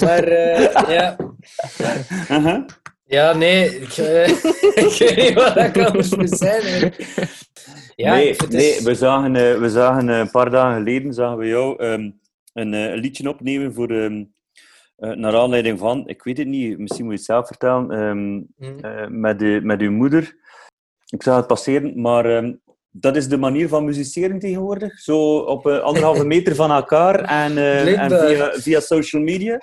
maar, 0.01 0.29
ja. 0.91 1.15
Uh 2.29 2.45
-huh. 2.45 2.65
Ja, 3.05 3.33
nee, 3.33 3.79
ik, 3.79 3.97
ik 4.85 4.95
weet 4.99 5.15
niet 5.15 5.33
wat 5.33 5.55
dat 5.55 5.77
anders 5.77 6.15
moet 6.15 6.37
zijn. 6.37 6.93
Ja, 7.95 8.13
nee, 8.13 8.35
nee 8.49 8.81
we 8.81 8.95
zagen, 8.95 9.61
we 9.61 9.69
zagen 9.69 10.07
een 10.07 10.31
paar 10.31 10.49
dagen 10.49 10.77
geleden 10.77 11.13
zagen 11.13 11.37
we 11.37 11.47
jou 11.47 11.83
um, 11.83 12.19
een, 12.55 12.73
eh, 12.73 12.91
een 12.91 12.97
liedje 12.97 13.29
opnemen 13.29 13.73
voor, 13.73 13.91
um, 13.91 14.33
naar 14.95 15.35
aanleiding 15.35 15.79
van, 15.79 16.07
ik 16.07 16.23
weet 16.23 16.37
het 16.37 16.47
niet, 16.47 16.77
misschien 16.77 17.03
moet 17.05 17.13
je 17.13 17.19
het 17.19 17.27
zelf 17.27 17.47
vertellen, 17.47 17.91
um, 17.91 18.47
mm. 18.57 19.19
met, 19.19 19.39
de, 19.39 19.59
met 19.63 19.81
uw 19.81 19.91
moeder. 19.91 20.35
Ik 21.05 21.23
zag 21.23 21.35
het 21.35 21.47
passeren, 21.47 22.01
maar 22.01 22.25
um, 22.25 22.61
dat 22.91 23.15
is 23.15 23.27
de 23.27 23.37
manier 23.37 23.67
van 23.67 23.85
musiceren 23.85 24.39
tegenwoordig. 24.39 24.99
Zo 24.99 25.37
op 25.37 25.67
uh, 25.67 25.79
anderhalve 25.79 26.25
meter 26.35 26.55
van 26.55 26.71
elkaar 26.71 27.19
en, 27.19 27.57
en 27.97 28.09
via, 28.09 28.51
via, 28.51 28.79
social 28.79 29.21
media. 29.21 29.61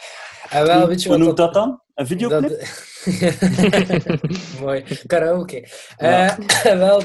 En 0.49 0.67
wel, 0.67 0.89
weet 0.89 1.03
je 1.03 1.09
Hoe 1.09 1.19
noemt 1.19 1.37
dat 1.37 1.55
dan? 1.55 1.83
Een 1.95 2.07
videoclip? 2.07 2.49
Dat... 2.49 3.01
Mooi. 4.61 4.85
Karaoke. 5.07 5.69
Ja. 5.97 6.39
wel, 6.65 7.03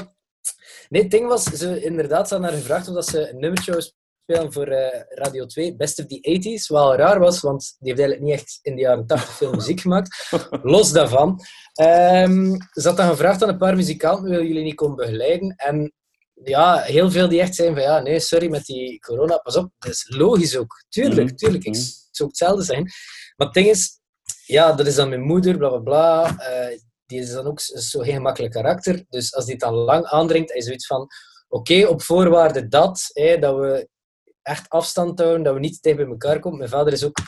nee, 0.88 1.02
het 1.02 1.10
ding 1.10 1.26
was, 1.26 1.42
ze 1.42 1.84
inderdaad 1.84 2.28
ze 2.28 2.38
naar 2.38 2.52
gevraagd 2.52 2.88
omdat 2.88 3.06
ze 3.06 3.30
een 3.30 3.38
nummertje 3.38 3.92
spelen 4.28 4.52
voor 4.52 4.68
uh, 4.68 4.86
Radio 5.08 5.46
2, 5.46 5.76
Best 5.76 5.98
of 5.98 6.06
the 6.06 6.40
80s. 6.40 6.72
Wel 6.72 6.96
raar 6.96 7.18
was, 7.18 7.40
want 7.40 7.76
die 7.78 7.88
heeft 7.88 8.00
eigenlijk 8.00 8.30
niet 8.30 8.40
echt 8.40 8.58
in 8.62 8.74
de 8.74 8.80
jaren 8.80 9.06
80 9.06 9.30
veel 9.30 9.52
muziek 9.52 9.80
gemaakt. 9.80 10.28
Los 10.62 10.92
daarvan. 10.92 11.28
Um, 11.80 12.56
ze 12.72 12.88
had 12.88 12.96
dan 12.96 13.08
gevraagd 13.08 13.42
aan 13.42 13.48
een 13.48 13.58
paar 13.58 13.76
muzikanten, 13.76 14.30
willen 14.30 14.46
jullie 14.46 14.62
niet 14.62 14.74
komen 14.74 14.96
begeleiden? 14.96 15.54
En 15.56 15.92
ja, 16.44 16.78
heel 16.78 17.10
veel 17.10 17.28
die 17.28 17.40
echt 17.40 17.54
zijn 17.54 17.74
van, 17.74 17.82
ja, 17.82 18.00
nee, 18.00 18.20
sorry 18.20 18.50
met 18.50 18.64
die 18.64 18.98
corona, 18.98 19.38
pas 19.38 19.56
op. 19.56 19.70
Dat 19.78 19.92
is 19.92 20.06
logisch 20.08 20.56
ook. 20.56 20.84
Tuurlijk, 20.88 21.26
mhm. 21.26 21.36
tuurlijk. 21.36 21.64
Ik 21.64 21.72
mhm. 21.72 21.82
zou 22.10 22.28
hetzelfde 22.28 22.64
zijn. 22.64 22.82
Maar 23.36 23.46
het 23.46 23.54
ding 23.54 23.66
is, 23.66 24.00
ja, 24.46 24.72
dat 24.72 24.86
is 24.86 24.94
dan 24.94 25.08
mijn 25.08 25.22
moeder, 25.22 25.56
bla 25.56 25.68
bla 25.68 25.78
bla. 25.78 26.30
Uh, 26.30 26.78
die 27.06 27.20
is 27.20 27.30
dan 27.30 27.46
ook 27.46 27.60
zo 27.60 28.00
geen 28.00 28.14
gemakkelijk 28.14 28.52
karakter. 28.52 29.04
Dus 29.08 29.34
als 29.34 29.44
die 29.44 29.54
het 29.54 29.62
dan 29.62 29.74
lang 29.74 30.04
aandringt, 30.04 30.50
is 30.50 30.64
zoiets 30.64 30.86
van, 30.86 31.06
oké, 31.48 31.86
op 31.86 32.02
voorwaarde 32.02 32.68
dat, 32.68 33.10
dat 33.40 33.56
we 33.56 33.88
echt 34.48 34.68
afstand 34.68 35.18
houden, 35.18 35.42
dat 35.42 35.54
we 35.54 35.60
niet 35.60 35.82
tegen 35.82 35.98
bij 35.98 36.06
elkaar 36.06 36.40
komen. 36.40 36.58
Mijn 36.58 36.70
vader 36.70 36.92
is 36.92 37.04
ook 37.04 37.18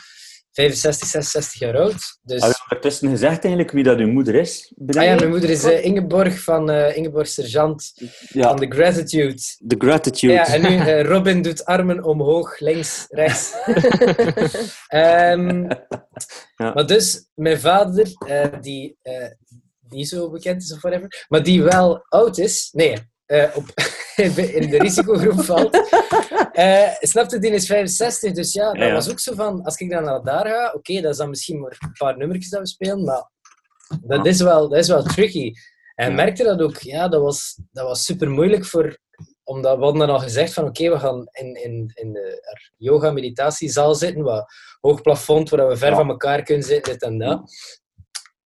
65, 0.51 1.07
66 1.07 1.59
jaar 1.59 1.77
oud. 1.77 2.19
Dus... 2.21 2.41
Heb 2.41 2.51
je 2.51 2.63
ondertussen 2.63 3.09
gezegd 3.09 3.43
eigenlijk 3.43 3.71
wie 3.71 3.83
dat 3.83 3.97
uw 3.97 4.07
moeder 4.07 4.35
is? 4.35 4.73
Ah 4.87 5.03
ja, 5.03 5.15
mijn 5.15 5.29
moeder 5.29 5.49
is 5.49 5.63
uh, 5.63 5.85
Ingeborg 5.85 6.43
van 6.43 6.71
uh, 6.71 6.97
Ingeborg 6.97 7.27
Sergeant 7.27 7.91
ja. 8.27 8.47
van 8.47 8.59
The 8.59 8.65
Gratitude. 8.69 9.41
The 9.67 9.75
Gratitude. 9.77 10.33
Ja, 10.33 10.47
en 10.47 10.61
nu 10.61 10.67
uh, 10.67 11.03
Robin 11.03 11.41
doet 11.41 11.65
armen 11.65 12.03
omhoog, 12.03 12.59
links, 12.59 13.05
rechts. 13.09 13.53
um, 14.93 15.67
ja. 16.61 16.73
Maar 16.73 16.85
dus, 16.85 17.29
mijn 17.33 17.59
vader, 17.59 18.07
die 18.61 18.97
niet 19.89 20.09
zo 20.09 20.29
bekend 20.29 20.61
is 20.61 20.73
of 20.73 20.81
whatever, 20.81 21.25
maar 21.27 21.43
die 21.43 21.63
wel 21.63 22.05
oud 22.07 22.37
is. 22.37 22.69
Nee, 22.71 22.97
op, 23.53 23.65
in 24.59 24.69
de 24.69 24.77
risicogroep 24.77 25.43
valt. 25.43 25.77
Uh, 26.61 26.93
snapte, 26.99 27.39
die 27.39 27.51
is 27.51 27.65
65, 27.65 28.33
dus 28.33 28.53
ja, 28.53 28.73
dat 28.73 28.91
was 28.91 29.09
ook 29.09 29.19
zo 29.19 29.33
van, 29.33 29.63
als 29.63 29.77
ik 29.77 29.89
dan 29.89 30.03
naar 30.03 30.23
daar 30.23 30.45
ga, 30.45 30.67
oké, 30.67 30.77
okay, 30.77 31.01
dat 31.01 31.11
is 31.11 31.17
dan 31.17 31.29
misschien 31.29 31.59
maar 31.59 31.77
een 31.79 31.91
paar 31.97 32.17
nummertjes 32.17 32.49
dat 32.49 32.59
we 32.59 32.67
spelen, 32.67 33.03
maar 33.03 33.29
dat 34.01 34.25
is 34.25 34.41
wel, 34.41 34.69
dat 34.69 34.79
is 34.79 34.87
wel 34.87 35.03
tricky. 35.03 35.53
En 35.95 36.09
ja. 36.09 36.15
merkte 36.15 36.43
dat 36.43 36.61
ook, 36.61 36.77
ja, 36.77 37.07
dat 37.07 37.21
was, 37.21 37.59
dat 37.71 37.87
was 37.87 38.05
super 38.05 38.29
moeilijk 38.29 38.65
voor, 38.65 38.97
omdat 39.43 39.77
we 39.77 39.83
hadden 39.83 40.07
dan 40.07 40.15
al 40.15 40.19
gezegd 40.19 40.53
van 40.53 40.65
oké, 40.65 40.89
we 40.89 40.99
gaan 40.99 41.27
in, 41.31 41.63
in, 41.63 41.91
in 41.93 42.13
de 42.13 42.43
yoga-meditatiezaal 42.77 43.95
zitten, 43.95 44.23
wat 44.23 44.53
hoog 44.79 45.01
plafond, 45.01 45.49
waar 45.49 45.67
we 45.67 45.77
ver 45.77 45.95
van 45.95 46.09
elkaar 46.09 46.43
kunnen 46.43 46.63
zitten, 46.63 46.93
dit 46.93 47.01
en 47.01 47.17
dat. 47.17 47.41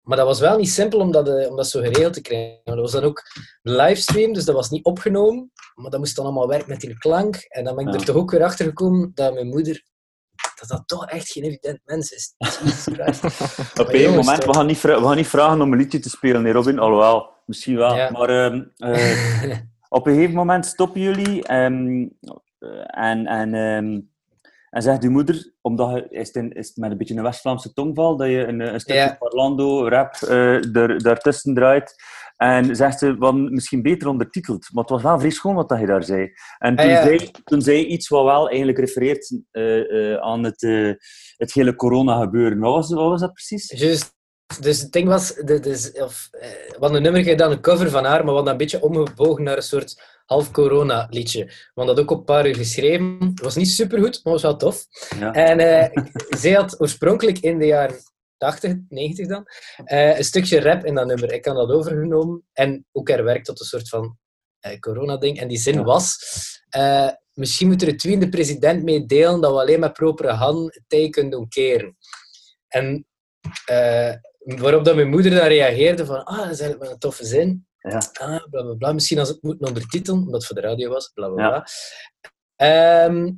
Maar 0.05 0.17
dat 0.17 0.25
was 0.25 0.39
wel 0.39 0.57
niet 0.57 0.69
simpel 0.69 0.99
om 0.99 1.11
dat, 1.11 1.27
uh, 1.27 1.49
om 1.49 1.55
dat 1.55 1.67
zo 1.67 1.79
geregeld 1.79 2.13
te 2.13 2.21
krijgen. 2.21 2.61
Dat 2.63 2.77
was 2.77 2.91
dan 2.91 3.03
ook 3.03 3.23
livestream, 3.61 4.33
dus 4.33 4.45
dat 4.45 4.55
was 4.55 4.69
niet 4.69 4.85
opgenomen. 4.85 5.51
Maar 5.75 5.91
dat 5.91 5.99
moest 5.99 6.15
dan 6.15 6.25
allemaal 6.25 6.47
werken 6.47 6.69
met 6.69 6.79
die 6.79 6.97
klank. 6.97 7.35
En 7.35 7.63
dan 7.63 7.75
ben 7.75 7.87
ik 7.87 7.93
er 7.93 8.05
toch 8.05 8.15
ook 8.15 8.31
weer 8.31 8.43
achter 8.43 8.65
gekomen 8.65 9.11
dat 9.13 9.33
mijn 9.33 9.47
moeder 9.47 9.83
dat 10.59 10.69
dat 10.69 10.83
toch 10.85 11.05
echt 11.05 11.31
geen 11.31 11.43
evident 11.43 11.79
mens 11.85 12.11
is. 12.11 12.33
op 13.81 13.93
een 13.93 14.09
moment, 14.09 14.45
we 14.45 14.53
gaan, 14.53 14.65
niet 14.65 14.81
we 14.81 15.01
gaan 15.01 15.15
niet 15.15 15.27
vragen 15.27 15.61
om 15.61 15.71
een 15.71 15.77
liedje 15.77 15.99
te 15.99 16.09
spelen, 16.09 16.41
nee, 16.41 16.53
Robin. 16.53 16.79
Alhoewel, 16.79 17.29
misschien 17.45 17.75
wel. 17.75 18.11
Maar 18.11 18.29
uh, 18.29 18.61
uh, 18.77 19.57
op 19.89 20.07
een 20.07 20.13
gegeven 20.13 20.35
moment 20.35 20.65
stoppen 20.65 21.01
jullie 21.01 21.53
um, 21.53 22.17
en, 22.85 23.25
en 23.25 23.53
um, 23.53 24.14
en 24.75 24.81
zegt 24.81 25.03
uw 25.03 25.11
moeder, 25.11 25.51
omdat 25.61 26.05
is 26.09 26.33
het, 26.33 26.55
is 26.55 26.67
het 26.67 26.77
met 26.77 26.91
een 26.91 26.97
beetje 26.97 27.15
een 27.15 27.23
West-Vlaamse 27.23 27.73
tongval, 27.73 28.17
dat 28.17 28.27
je 28.27 28.47
een, 28.47 28.59
een 28.59 28.79
stukje 28.79 29.15
parlando, 29.19 29.87
rap 29.87 30.15
uh, 30.23 30.75
er, 30.75 31.03
daartussen 31.03 31.53
draait. 31.53 31.95
En 32.37 32.75
zegt 32.75 32.99
ze, 32.99 33.17
wat 33.17 33.35
misschien 33.35 33.81
beter 33.81 34.07
ondertiteld. 34.07 34.67
Maar 34.71 34.83
het 34.83 34.91
was 34.91 35.01
wel 35.01 35.19
vrij 35.19 35.31
schoon 35.31 35.55
wat 35.55 35.75
je 35.79 35.85
daar 35.85 36.03
zei. 36.03 36.31
En 36.57 36.75
toen, 36.75 36.89
ah, 36.89 37.03
zei, 37.03 37.31
toen 37.43 37.61
zei 37.61 37.85
iets 37.85 38.07
wat 38.07 38.23
wel 38.23 38.47
eigenlijk 38.49 38.77
refereert 38.77 39.41
uh, 39.51 39.89
uh, 39.89 40.15
aan 40.15 40.43
het, 40.43 40.61
het 41.37 41.53
hele 41.53 41.75
corona-gebeuren. 41.75 42.59
Wat 42.59 42.73
was, 42.73 42.93
wat 42.93 43.09
was 43.09 43.21
dat 43.21 43.33
precies? 43.33 43.71
Juist. 43.79 44.13
Dus 44.59 44.81
het 44.81 44.91
ding 44.91 45.07
was, 45.07 45.35
dus, 45.35 45.91
of, 45.91 46.29
wat 46.79 46.93
een 46.93 47.01
nummer 47.01 47.25
je 47.25 47.35
dan 47.35 47.51
een 47.51 47.61
cover 47.61 47.89
van 47.89 48.03
haar, 48.03 48.25
maar 48.25 48.33
wat 48.33 48.47
een 48.47 48.57
beetje 48.57 48.81
omgebogen 48.81 49.43
naar 49.43 49.55
een 49.55 49.63
soort 49.63 50.14
half 50.25 50.51
corona 50.51 51.07
liedje. 51.09 51.51
Want 51.73 51.87
dat 51.87 51.99
ook 51.99 52.11
op 52.11 52.17
een 52.17 52.23
paar 52.23 52.47
uur 52.47 52.55
geschreven. 52.55 53.17
Het 53.19 53.41
was 53.41 53.55
niet 53.55 53.69
supergoed, 53.69 54.19
maar 54.23 54.33
was 54.33 54.41
wel 54.41 54.57
tof. 54.57 54.85
Ja. 55.19 55.31
En 55.31 55.59
uh, 55.59 56.03
zij 56.41 56.51
had 56.51 56.81
oorspronkelijk 56.81 57.39
in 57.39 57.59
de 57.59 57.65
jaren 57.65 57.95
80, 58.37 58.75
90 58.89 59.27
dan, 59.27 59.47
uh, 59.85 60.17
een 60.17 60.23
stukje 60.23 60.59
rap 60.59 60.85
in 60.85 60.95
dat 60.95 61.07
nummer. 61.07 61.33
Ik 61.33 61.45
had 61.45 61.55
dat 61.55 61.71
overgenomen 61.71 62.43
en 62.53 62.85
ook 62.91 63.07
herwerkt 63.07 63.45
tot 63.45 63.59
een 63.59 63.65
soort 63.65 63.89
van 63.89 64.17
uh, 64.67 64.79
corona-ding. 64.79 65.39
En 65.39 65.47
die 65.47 65.57
zin 65.57 65.83
was... 65.83 66.17
misschien 67.33 67.67
moet 67.67 67.81
er 67.81 67.87
het 67.87 67.99
tweede 67.99 68.29
president 68.29 68.83
mee 68.83 69.05
delen 69.05 69.41
dat 69.41 69.51
we 69.51 69.59
alleen 69.59 69.79
met 69.79 69.93
propere 69.93 70.31
hand 70.31 70.81
tijd 70.87 71.11
kunnen 71.11 71.31
doen 71.31 71.47
keren. 71.47 71.97
En 72.67 73.07
waarop 74.45 74.85
dat 74.85 74.95
mijn 74.95 75.09
moeder 75.09 75.31
dan 75.31 75.47
reageerde 75.47 76.05
van, 76.05 76.23
ah, 76.23 76.37
dat 76.37 76.51
is 76.51 76.59
eigenlijk 76.59 76.81
wel 76.81 76.91
een 76.91 76.99
toffe 76.99 77.25
zin. 77.25 77.67
Ja. 77.89 78.11
Ah, 78.13 78.43
bla, 78.49 78.63
bla, 78.63 78.73
bla. 78.73 78.93
Misschien 78.93 79.19
als 79.19 79.29
het 79.29 79.41
moet 79.41 79.59
ondertitelen, 79.59 80.19
omdat 80.19 80.33
het 80.33 80.45
voor 80.45 80.55
de 80.55 80.67
radio 80.67 80.89
was, 80.89 81.11
bla 81.13 81.29
bla 81.29 81.47
bla. 81.49 81.67
Ehm, 82.55 83.31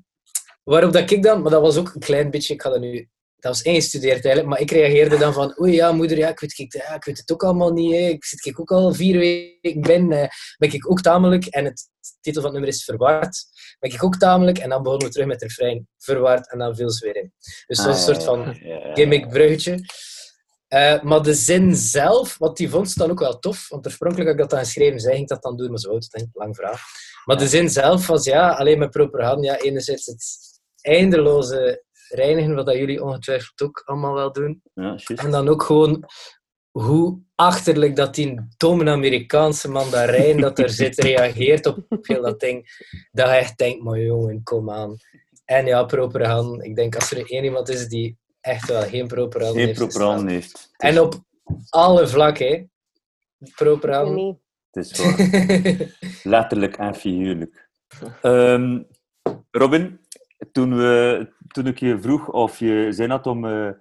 waarop 0.64 0.94
dat 0.94 1.12
ik 1.12 1.24
dan, 1.24 1.42
maar 1.42 1.52
dat 1.52 1.62
was 1.62 1.78
ook 1.78 1.94
een 1.94 2.02
klein 2.02 2.32
beetje, 2.32 2.54
ik 2.54 2.62
ga 2.62 2.70
dat 2.70 2.80
nu, 2.80 3.10
dat 3.36 3.52
was 3.52 3.62
ingestudeerd 3.62 4.26
eigenlijk, 4.26 4.48
maar 4.48 4.60
ik 4.60 4.72
reageerde 4.72 5.18
dan 5.18 5.34
van, 5.34 5.60
oei 5.60 5.74
ja, 5.74 5.92
moeder, 5.92 6.18
ja, 6.18 6.30
ik, 6.30 6.40
weet, 6.40 6.60
ik, 6.60 6.74
ja, 6.74 6.96
ik 6.96 7.04
weet 7.04 7.18
het 7.18 7.32
ook 7.32 7.44
allemaal 7.44 7.72
niet, 7.72 7.92
hè. 7.92 7.98
ik 7.98 8.26
zit 8.26 8.46
ik 8.46 8.60
ook 8.60 8.72
al 8.72 8.94
vier 8.94 9.18
weken 9.18 9.82
ben, 9.82 10.12
uh, 10.12 10.28
ben 10.58 10.74
ik 10.74 10.92
ook 10.92 11.02
tamelijk, 11.02 11.46
en 11.46 11.66
het 11.66 11.90
titel 12.22 12.42
van 12.42 12.52
het 12.52 12.60
nummer 12.60 12.70
is 12.70 12.84
Verwaard, 12.84 13.46
ben 13.80 13.92
ik 13.92 14.04
ook 14.04 14.18
tamelijk, 14.18 14.58
en 14.58 14.70
dan 14.70 14.84
begonnen 14.84 15.08
we 15.08 15.14
terug 15.14 15.28
met 15.28 15.42
het 15.42 15.50
refrein, 15.50 15.88
Verwaard, 15.98 16.52
en 16.52 16.58
dan 16.58 16.76
viel 16.76 16.90
ze 16.90 17.06
weer 17.06 17.16
in. 17.16 17.34
Dus 17.68 17.78
dat 17.78 17.86
was 17.86 18.08
een 18.08 18.14
soort 18.14 18.24
van 18.24 18.56
gimmick 18.94 19.30
bruggetje. 19.30 19.80
Uh, 20.70 21.02
maar 21.02 21.22
de 21.22 21.34
zin 21.34 21.76
zelf, 21.76 22.38
wat 22.38 22.58
die 22.58 22.70
vond 22.70 22.90
ze 22.92 23.00
dan 23.00 23.12
ook 23.12 23.20
wel 23.20 23.40
tof. 23.40 23.70
Want 23.70 23.86
oorspronkelijk 23.86 24.30
had 24.30 24.36
ik 24.36 24.42
dat 24.42 24.52
dan 24.52 24.66
geschreven, 24.66 25.00
zij 25.00 25.16
ging 25.16 25.28
dat 25.28 25.42
dan 25.42 25.58
doen, 25.58 25.72
maar 25.72 25.80
het, 25.80 26.10
denk 26.12 26.28
lang 26.34 26.56
vraag. 26.56 26.82
Maar 27.26 27.38
de 27.38 27.48
zin 27.48 27.70
zelf 27.70 28.08
was 28.08 28.24
ja, 28.24 28.50
alleen 28.50 28.80
met 28.80 28.90
proper 28.90 29.24
hand. 29.24 29.44
Ja, 29.44 29.58
enerzijds 29.58 30.06
het 30.06 30.26
eindeloze 30.82 31.84
reinigen, 32.08 32.56
wat 32.56 32.66
dat 32.66 32.76
jullie 32.76 33.04
ongetwijfeld 33.04 33.62
ook 33.62 33.82
allemaal 33.86 34.14
wel 34.14 34.32
doen. 34.32 34.62
Ja, 34.74 35.00
en 35.16 35.32
dan 35.32 35.48
ook 35.48 35.64
gewoon 35.64 36.06
hoe 36.72 37.22
achterlijk 37.36 37.96
dat 37.96 38.16
die 38.16 38.48
domme 38.58 38.90
Amerikaanse 38.90 39.70
mandarijn 39.70 40.42
dat 40.42 40.60
er 40.60 40.70
zit, 40.70 41.00
reageert 41.04 41.66
op 41.66 41.86
heel 42.02 42.22
dat 42.22 42.40
ding. 42.40 42.86
Dat 43.12 43.28
je 43.28 43.34
echt 43.34 43.58
denkt, 43.58 43.84
maar 43.84 44.00
jongen, 44.00 44.44
kom 44.44 44.72
aan. 44.72 44.98
En 45.46 45.66
ja, 45.66 45.84
proper 45.84 46.28
hand. 46.28 46.64
Ik 46.64 46.76
denk 46.76 46.96
als 46.96 47.12
er 47.12 47.32
één 47.32 47.44
iemand 47.44 47.70
is 47.70 47.88
die 47.88 48.18
echt 48.48 48.70
wel 48.70 48.82
geen 48.82 49.08
proper. 49.08 49.42
Geen 49.42 49.74
proper 49.74 50.28
heeft. 50.28 50.70
En 50.78 51.00
op 51.00 51.14
alle 51.70 52.08
vlakken, 52.08 52.72
proper 53.56 53.94
aan. 53.94 54.40
Het 54.72 54.86
is 54.86 54.98
waar. 54.98 55.96
Letterlijk 56.34 56.78
en 56.78 56.96
figuurlijk. 56.96 57.70
Um, 58.22 58.88
Robin, 59.52 60.00
toen, 60.52 60.78
we, 60.78 61.28
toen 61.48 61.68
ik 61.68 61.80
je 61.80 62.00
vroeg 62.02 62.30
of 62.30 62.60
je 62.60 62.88
zin 62.90 63.10
had 63.10 63.28
om 63.28 63.46
uh, 63.46 63.72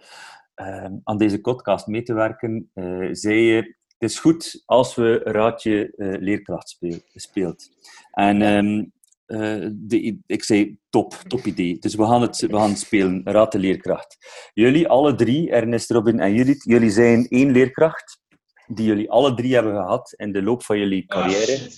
aan 1.05 1.19
deze 1.19 1.41
podcast 1.41 1.87
mee 1.87 2.03
te 2.03 2.15
werken, 2.15 2.71
uh, 2.75 3.09
zei 3.13 3.37
je: 3.37 3.57
Het 3.99 4.11
is 4.11 4.19
goed 4.19 4.63
als 4.65 4.95
we 4.95 5.21
Raadje 5.25 5.93
uh, 5.97 6.21
Leerkracht 6.21 6.79
speelt. 7.15 7.69
En 8.11 8.43
um, 8.43 8.93
uh, 9.27 9.67
de, 9.73 10.19
ik 10.27 10.45
zei 10.45 10.79
top, 10.89 11.15
top 11.15 11.45
idee. 11.45 11.79
Dus 11.79 11.95
we 11.95 12.07
gaan 12.07 12.23
het, 12.23 12.41
we 12.41 12.57
gaan 12.57 12.69
het 12.69 12.79
spelen, 12.79 13.21
Raad 13.25 13.53
de 13.53 13.59
Leerkracht. 13.59 14.17
Jullie, 14.53 14.89
alle 14.89 15.15
drie, 15.15 15.51
Ernest, 15.51 15.91
Robin 15.91 16.21
en 16.21 16.35
Judith, 16.35 16.65
jullie 16.65 16.91
zijn 16.91 17.29
één 17.29 17.51
leerkracht 17.51 18.21
die 18.67 18.87
jullie 18.87 19.11
alle 19.11 19.35
drie 19.35 19.55
hebben 19.55 19.75
gehad 19.75 20.13
in 20.13 20.33
de 20.33 20.43
loop 20.43 20.63
van 20.63 20.79
jullie 20.79 21.05
ah, 21.07 21.19
carrière. 21.19 21.71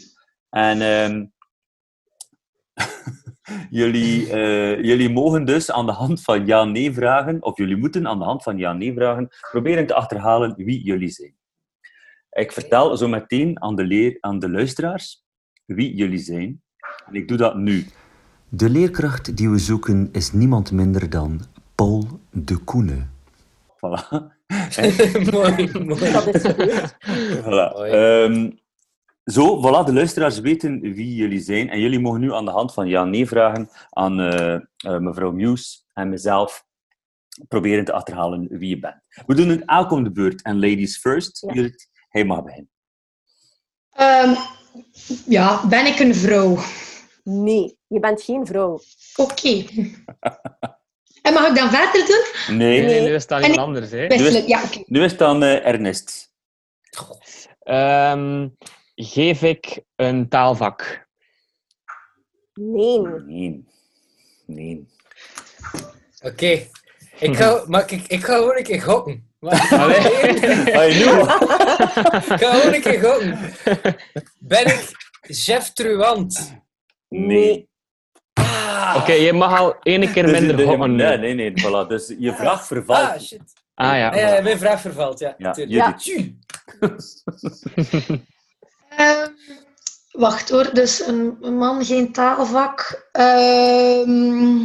en 0.50 0.82
um, 0.82 1.32
jullie, 3.80 4.26
uh, 4.26 4.82
jullie 4.84 5.11
mogen 5.11 5.44
dus 5.44 5.70
aan 5.70 5.87
de 5.87 5.92
hand 5.92 6.22
van 6.22 6.46
ja-nee 6.46 6.92
vragen, 6.92 7.42
of 7.42 7.56
jullie 7.56 7.76
moeten 7.76 8.06
aan 8.06 8.18
de 8.18 8.24
hand 8.24 8.42
van 8.42 8.58
ja-nee 8.58 8.92
vragen, 8.92 9.28
proberen 9.50 9.87
te 9.87 9.94
achterhalen 9.94 10.54
wie 10.56 10.82
jullie 10.82 11.11
zijn. 11.11 11.37
Ik 12.30 12.52
vertel 12.52 12.96
zo 12.96 13.08
meteen 13.08 13.62
aan 13.62 13.76
de, 13.76 13.84
leer, 13.84 14.16
aan 14.20 14.38
de 14.38 14.50
luisteraars 14.50 15.24
wie 15.64 15.94
jullie 15.94 16.18
zijn. 16.18 16.62
En 17.06 17.14
ik 17.14 17.28
doe 17.28 17.37
dat 17.37 17.56
nu. 17.56 17.87
De 18.48 18.70
leerkracht 18.70 19.37
die 19.37 19.50
we 19.50 19.58
zoeken 19.58 20.08
is 20.12 20.32
niemand 20.32 20.72
minder 20.72 21.11
dan 21.11 21.40
Paul 21.74 22.20
de 22.30 22.56
Koene. 22.56 23.06
Voilà. 23.76 24.08
mooi, 25.32 25.70
mooi. 25.72 26.12
Dat 26.12 26.34
is 26.34 26.42
Voilà. 27.42 27.94
Um, 27.94 28.58
Zo, 29.28 29.58
voilà, 29.58 29.84
de 29.84 29.92
luisteraars 29.92 30.40
weten 30.40 30.80
wie 30.80 31.14
jullie 31.14 31.40
zijn. 31.40 31.70
En 31.70 31.80
jullie 31.80 32.00
mogen 32.00 32.20
nu 32.20 32.32
aan 32.32 32.44
de 32.44 32.50
hand 32.50 32.74
van 32.74 32.88
ja-nee 32.88 33.26
vragen 33.26 33.70
aan 33.90 34.20
uh, 34.20 34.54
uh, 34.87 34.98
mevrouw 34.98 35.32
Muse 35.32 35.78
en 35.92 36.08
mezelf 36.08 36.64
proberen 37.48 37.84
te 37.84 37.92
achterhalen 37.92 38.46
wie 38.50 38.68
je 38.68 38.78
bent. 38.78 38.96
We 39.26 39.34
doen 39.34 39.48
het 39.48 39.62
elk 39.64 39.90
om 39.90 40.04
de 40.04 40.11
beurt. 40.11 40.42
En 40.42 40.54
ladies 40.54 40.98
first, 40.98 41.40
ja. 41.40 41.52
Judith, 41.52 41.88
hij 42.08 42.24
mag 42.24 42.44
beginnen. 42.44 42.70
Um, 44.00 44.37
ja, 45.26 45.66
ben 45.68 45.87
ik 45.87 45.98
een 45.98 46.14
vrouw? 46.14 46.58
Nee, 47.30 47.78
je 47.86 48.00
bent 48.00 48.22
geen 48.22 48.46
vrouw. 48.46 48.80
Oké. 49.16 49.32
Okay. 49.32 49.66
en 51.22 51.32
mag 51.32 51.48
ik 51.48 51.54
dan 51.54 51.70
verder 51.70 52.06
doen? 52.06 52.56
Nee. 52.56 52.82
Nee, 52.82 53.00
nu 53.00 53.14
is 53.14 53.20
het 53.20 53.28
dan 53.28 53.40
iemand 53.42 53.58
anders. 53.58 53.90
Hè? 53.90 54.06
Nu 54.06 54.26
is, 54.26 54.46
ja, 54.46 54.62
okay. 54.64 54.84
nu 54.86 55.04
is 55.04 55.10
het 55.10 55.20
dan 55.20 55.42
uh, 55.42 55.66
Ernest. 55.66 56.32
Um, 57.64 58.56
geef 58.94 59.42
ik 59.42 59.82
een 59.96 60.28
taalvak? 60.28 61.06
Nee. 62.54 63.00
Nee. 63.26 63.64
Nee. 64.46 64.88
Oké. 66.20 66.26
Okay. 66.28 66.70
Ik 67.18 67.36
ga, 67.36 67.62
maar 67.68 67.92
ik, 67.92 68.02
ik 68.06 68.24
ga 68.24 68.34
gewoon 68.34 68.56
een 68.56 68.62
keer 68.62 68.82
gokken. 68.82 69.32
Maar, 69.38 69.68
Allee. 69.70 69.96
ik 69.96 70.38
ga 72.26 72.36
gewoon 72.36 72.74
een 72.74 72.80
keer 72.80 73.00
gokken. 73.00 73.38
Ben 74.38 74.66
ik 74.66 74.90
chef 75.20 75.72
truant? 75.72 76.56
Nee. 77.09 77.68
Ah. 78.33 78.94
Oké, 78.97 79.03
okay, 79.03 79.21
je 79.21 79.33
mag 79.33 79.59
al 79.59 79.77
één 79.83 80.12
keer 80.12 80.31
minder 80.31 80.57
dus, 80.57 80.66
gokken. 80.66 80.97
Nee, 80.97 81.18
nee, 81.18 81.35
nee. 81.35 81.53
Voilà. 81.53 81.88
Dus 81.88 82.14
je 82.18 82.35
vraag 82.35 82.66
vervalt. 82.66 83.09
Ah, 83.09 83.21
shit. 83.21 83.42
Ah 83.75 83.97
ja. 83.97 84.09
Ah, 84.09 84.16
ja, 84.16 84.40
mijn 84.42 84.59
vraag 84.59 84.81
vervalt, 84.81 85.18
ja. 85.18 85.35
ja, 85.38 85.55
ja. 85.57 85.97
uh, 88.99 89.27
wacht 90.25 90.49
hoor, 90.49 90.75
dus 90.75 91.07
een, 91.07 91.38
een 91.40 91.57
man, 91.57 91.85
geen 91.85 92.12
taalvak. 92.12 93.09
Uh, 93.12 94.64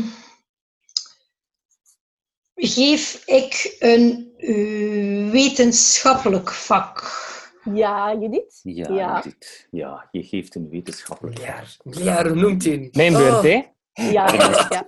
geef 2.55 3.23
ik 3.25 3.75
een 3.79 4.33
uh, 4.37 5.31
wetenschappelijk 5.31 6.51
vak? 6.51 7.31
Ja, 7.63 8.17
Judith? 8.19 8.59
Ja, 8.63 8.93
ja. 8.93 9.21
Judith. 9.23 9.67
Ja, 9.71 10.07
je 10.11 10.23
geeft 10.23 10.55
een 10.55 10.69
wetenschappelijk 10.69 11.39
vak. 11.39 11.93
Ja, 11.93 12.27
hoe 12.27 12.35
noemt 12.35 12.65
hij? 12.65 12.89
Mijn 12.91 13.13
beurt, 13.13 13.33
oh. 13.33 13.41
hè? 13.41 13.61
Ja, 13.93 14.33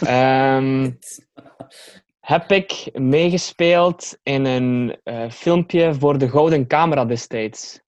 ja. 0.00 0.56
um, 0.56 0.98
heb 2.20 2.50
ik 2.50 2.90
meegespeeld 2.92 4.18
in 4.22 4.44
een 4.44 4.96
uh, 5.04 5.30
filmpje 5.30 5.94
voor 5.94 6.18
de 6.18 6.28
Gouden 6.28 6.66
Camera 6.66 7.04
destijds? 7.04 7.80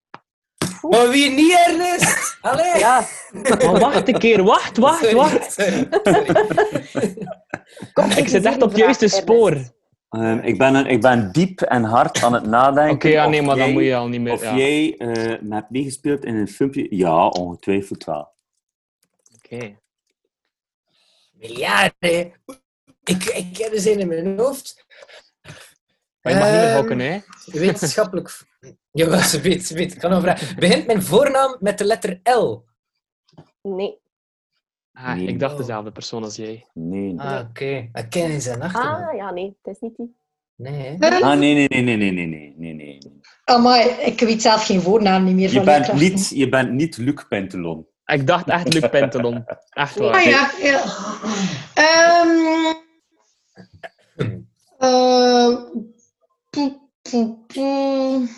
Maar 0.80 1.08
wie 1.08 1.30
niet, 1.30 1.52
Ernest? 1.66 2.38
Allee! 2.40 2.78
Ja. 2.78 3.06
Maar 3.32 3.78
wacht 3.78 4.08
een 4.08 4.18
keer, 4.18 4.42
wacht, 4.42 4.76
wacht, 4.76 4.98
Sorry, 4.98 5.14
wacht. 5.14 5.52
sorry. 5.52 5.88
Kom, 7.92 8.10
Ik 8.10 8.28
zit 8.28 8.44
echt 8.44 8.62
op 8.62 8.68
het 8.68 8.78
juiste 8.78 9.08
spoor. 9.08 9.56
Oké, 10.12 10.24
Um, 10.24 10.38
ik, 10.38 10.58
ben 10.58 10.74
een, 10.74 10.86
ik 10.86 11.00
ben 11.00 11.32
diep 11.32 11.60
en 11.60 11.84
hard 11.84 12.22
aan 12.22 12.32
het 12.32 12.46
nadenken. 12.46 13.10
ja, 13.10 13.24
of 13.24 13.30
nee, 13.30 13.42
maar 13.42 13.56
dan 13.56 13.72
moet 13.72 13.82
je 13.82 13.96
al 13.96 14.08
niet 14.08 14.20
meer... 14.20 14.32
Of 14.32 14.42
ja. 14.42 14.56
jij 14.56 14.94
uh, 14.98 15.50
hebt 15.50 15.70
meegespeeld 15.70 16.24
in 16.24 16.34
een 16.34 16.48
filmpje? 16.48 16.96
Ja, 16.96 17.28
ongetwijfeld 17.28 18.04
wel. 18.04 18.32
Oké. 19.36 19.76
Miljarden. 21.32 22.32
Ik, 23.04 23.24
ik 23.24 23.56
heb 23.56 23.72
er 23.72 23.80
zin 23.80 23.98
in 23.98 24.08
mijn 24.08 24.38
hoofd. 24.38 24.84
Maar 26.22 26.32
je 26.32 26.38
mag 26.38 26.50
niet 26.50 26.60
meer 26.60 26.68
Ehm, 26.68 26.76
gokken, 26.78 26.98
hè? 26.98 27.20
Wetenschappelijk... 27.46 28.40
Jawel, 28.90 29.18
ze 29.20 29.40
weet, 29.40 29.66
ze 29.66 29.74
weet. 29.74 29.92
Ik 29.92 29.98
kan 29.98 30.10
nog 30.10 30.22
vragen. 30.22 30.56
Begint 30.56 30.86
mijn 30.86 31.02
voornaam 31.02 31.56
met 31.60 31.78
de 31.78 31.84
letter 31.84 32.20
L? 32.22 32.64
Nee. 33.62 34.01
Ah, 34.92 35.14
Nee. 35.14 35.26
ik 35.26 35.38
dacht 35.40 35.56
dezelfde 35.56 35.92
persoon 35.92 36.22
als 36.22 36.36
jij. 36.36 36.66
Nee. 36.74 37.20
Ah, 37.20 37.46
oké. 37.48 37.88
Ik 37.92 38.06
ken 38.10 38.40
zijn 38.40 38.62
achternaam. 38.62 39.08
Ah, 39.08 39.16
ja, 39.16 39.30
nee. 39.30 39.56
Het 39.62 39.74
is 39.74 39.80
niet 39.80 39.96
die. 39.96 40.16
Nee, 40.56 40.96
hè? 40.98 41.08
Ah, 41.08 41.38
nee, 41.38 41.54
nee, 41.54 41.82
nee, 41.82 41.96
nee, 41.96 42.12
nee, 42.12 42.26
nee, 42.26 42.54
nee, 42.56 42.74
nee. 42.74 42.98
Amai, 43.44 43.88
ik 43.88 44.20
weet 44.20 44.42
zelf 44.42 44.66
geen 44.66 44.80
voornaam 44.80 45.24
niet 45.24 45.34
meer 45.34 45.48
Je 45.48 45.54
van 45.54 45.64
bent 45.64 45.92
niet, 45.92 46.28
je 46.34 46.48
bent 46.48 46.70
niet 46.72 46.96
Luc 46.96 47.26
Pentelon. 47.28 47.86
Ik 48.04 48.26
dacht 48.26 48.48
echt 48.48 48.74
Luc 48.74 48.88
Pentelon. 48.88 49.44
Echt 49.70 49.98
waar. 49.98 50.14
Ah 50.14 50.22
ja, 50.22 50.50
ja. 50.62 50.82
Ehm 51.74 52.74
eh, 54.78 55.58
poe, 56.50 56.80
poe, 57.02 57.36
poe. 57.46 58.28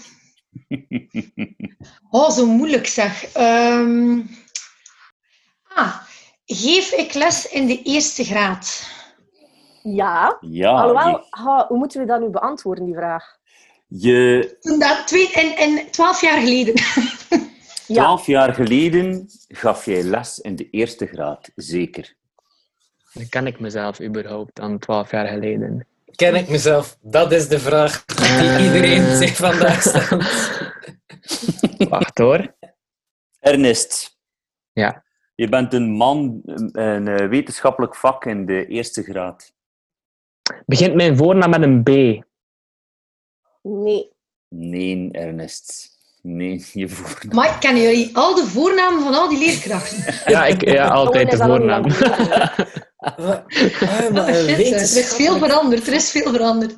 Oh, 2.11 2.31
zo 2.31 2.47
moeilijk 2.47 2.87
zeg. 2.87 3.33
Ehm 3.33 4.21
geef 6.55 6.93
ik 6.93 7.15
les 7.15 7.49
in 7.49 7.67
de 7.67 7.83
eerste 7.83 8.25
graad? 8.25 8.91
Ja. 9.83 10.37
Ja, 10.41 10.71
Alhoewel, 10.71 11.09
je, 11.09 11.27
ha, 11.31 11.67
hoe 11.69 11.79
moeten 11.79 12.01
we 12.01 12.07
dat 12.07 12.21
nu 12.21 12.29
beantwoorden, 12.29 12.85
die 12.85 12.95
vraag? 12.95 13.37
je 13.87 14.57
Toen 14.61 14.79
Dat, 14.79 15.07
twee, 15.07 15.33
en, 15.33 15.57
en 15.57 15.91
twaalf 15.91 16.21
jaar 16.21 16.41
geleden. 16.41 16.75
Ja. 17.87 18.03
twaalf 18.03 18.27
jaar 18.27 18.55
geleden 18.55 19.29
gaf 19.49 19.85
jij 19.85 20.03
les 20.03 20.39
in 20.39 20.57
de 20.57 20.71
eerste 20.71 21.07
graad, 21.07 21.51
zeker. 21.55 22.15
Dan 23.13 23.29
ken 23.29 23.47
ik 23.47 23.61
mezelf 23.61 24.01
überhaupt 24.01 24.55
dan 24.55 24.79
12 24.79 25.11
jaar 25.11 25.27
geleden. 25.27 25.87
Ken 26.17 26.35
ik 26.35 26.49
mezelf? 26.49 26.97
Dat 27.01 27.33
is 27.33 27.49
de 27.49 27.59
vraag 27.59 28.05
die 28.05 28.67
iedereen 28.67 29.17
zich 29.17 29.37
vandaag 29.37 29.83
stelt. 29.83 30.25
Wacht 31.91 32.19
hoor. 32.19 32.55
Ernest. 33.41 34.17
Ja. 34.73 35.05
Je 35.35 35.49
bent 35.49 35.73
een 35.73 35.91
man, 35.91 36.41
een, 36.73 37.09
eh, 37.09 37.29
wetenschappelijk 37.29 37.97
vak 37.97 38.25
in 38.25 38.47
de 38.47 38.67
eerste 38.67 39.03
graad. 39.03 39.53
Begint 40.67 40.95
mijn 40.95 41.17
voornaam 41.17 41.51
met 41.51 41.63
een 41.63 41.83
B? 41.83 41.89
Nee. 43.63 44.13
Nee, 44.49 45.09
Ernest. 45.13 45.93
Nee, 46.23 46.65
je 46.73 46.89
voornaam. 46.89 47.35
Maar 47.35 47.59
kennen 47.59 47.83
jullie 47.83 48.17
al 48.17 48.35
de 48.35 48.47
voornamen 48.47 49.03
van 49.03 49.15
al 49.15 49.29
die 49.29 49.39
leerkrachten? 49.39 50.15
Ja, 50.33 50.47
ik, 50.47 50.65
ja 50.65 50.89
altijd 50.89 51.31
de 51.31 51.37
dat 51.37 51.47
voornaam. 51.47 51.85
Ah, 52.97 53.17
maar 54.13 54.29
een 54.29 54.49
Shit, 54.49 54.73
er 54.73 54.81
is 54.81 55.15
veel 55.15 55.39
veranderd, 55.39 55.87
er 55.87 55.93
is 55.93 56.11
veel 56.11 56.33
veranderd. 56.33 56.75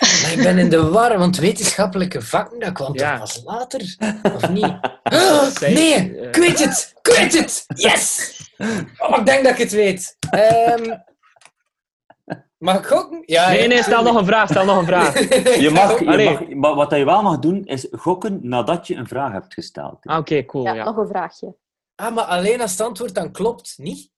Maar 0.00 0.32
ik 0.32 0.42
ben 0.42 0.58
in 0.58 0.68
de 0.70 0.88
war, 0.90 1.18
want 1.18 1.36
wetenschappelijke 1.36 2.22
vakken, 2.22 2.58
dat 2.60 2.72
kwam 2.72 2.94
Ja. 2.94 3.10
toch 3.10 3.20
pas 3.20 3.42
later? 3.44 3.96
Of 4.34 4.48
niet? 4.48 4.74
Ah, 5.02 5.58
nee, 5.60 5.94
eh, 5.94 6.28
ik 6.28 6.36
weet 6.36 6.58
het! 6.64 6.94
Ik 7.02 7.16
weet 7.16 7.38
het! 7.38 7.64
Yes! 7.74 8.32
Oh, 8.98 9.18
ik 9.18 9.26
denk 9.26 9.42
dat 9.44 9.52
ik 9.52 9.58
het 9.58 9.72
weet. 9.72 10.16
Ehm 10.30 10.96
mag 12.58 12.78
ik 12.78 12.84
gokken? 12.86 13.22
Ja, 13.26 13.48
Nee, 13.48 13.66
nee, 13.68 13.82
stel 13.82 14.02
nog 14.02 14.16
een 14.16 14.24
vraag, 14.26 14.48
stel 14.48 14.64
nog 14.64 14.78
een 14.78 14.84
vraag. 14.86 15.18
Je 15.64 15.70
mag, 15.70 15.98
je 15.98 16.04
mag, 16.30 16.48
maar 16.48 16.74
wat 16.74 16.90
je 16.90 17.04
wel 17.04 17.22
mag 17.22 17.38
doen, 17.38 17.64
is 17.64 17.86
gokken 17.90 18.38
nadat 18.42 18.86
je 18.86 18.94
een 18.94 19.08
vraag 19.08 19.32
hebt 19.32 19.54
gesteld. 19.54 19.98
Ah, 20.06 20.18
Oké, 20.18 20.44
cool, 20.44 20.64
Ja, 20.64 20.72
ja. 20.74 20.84
nog 20.84 20.96
een 20.96 21.06
vraagje. 21.08 21.56
Ah, 21.94 22.14
maar 22.14 22.24
alleen 22.24 22.60
als 22.60 22.70
het 22.70 22.80
antwoord 22.80 23.14
dan 23.14 23.32
klopt, 23.32 23.74
niet? 23.76 24.10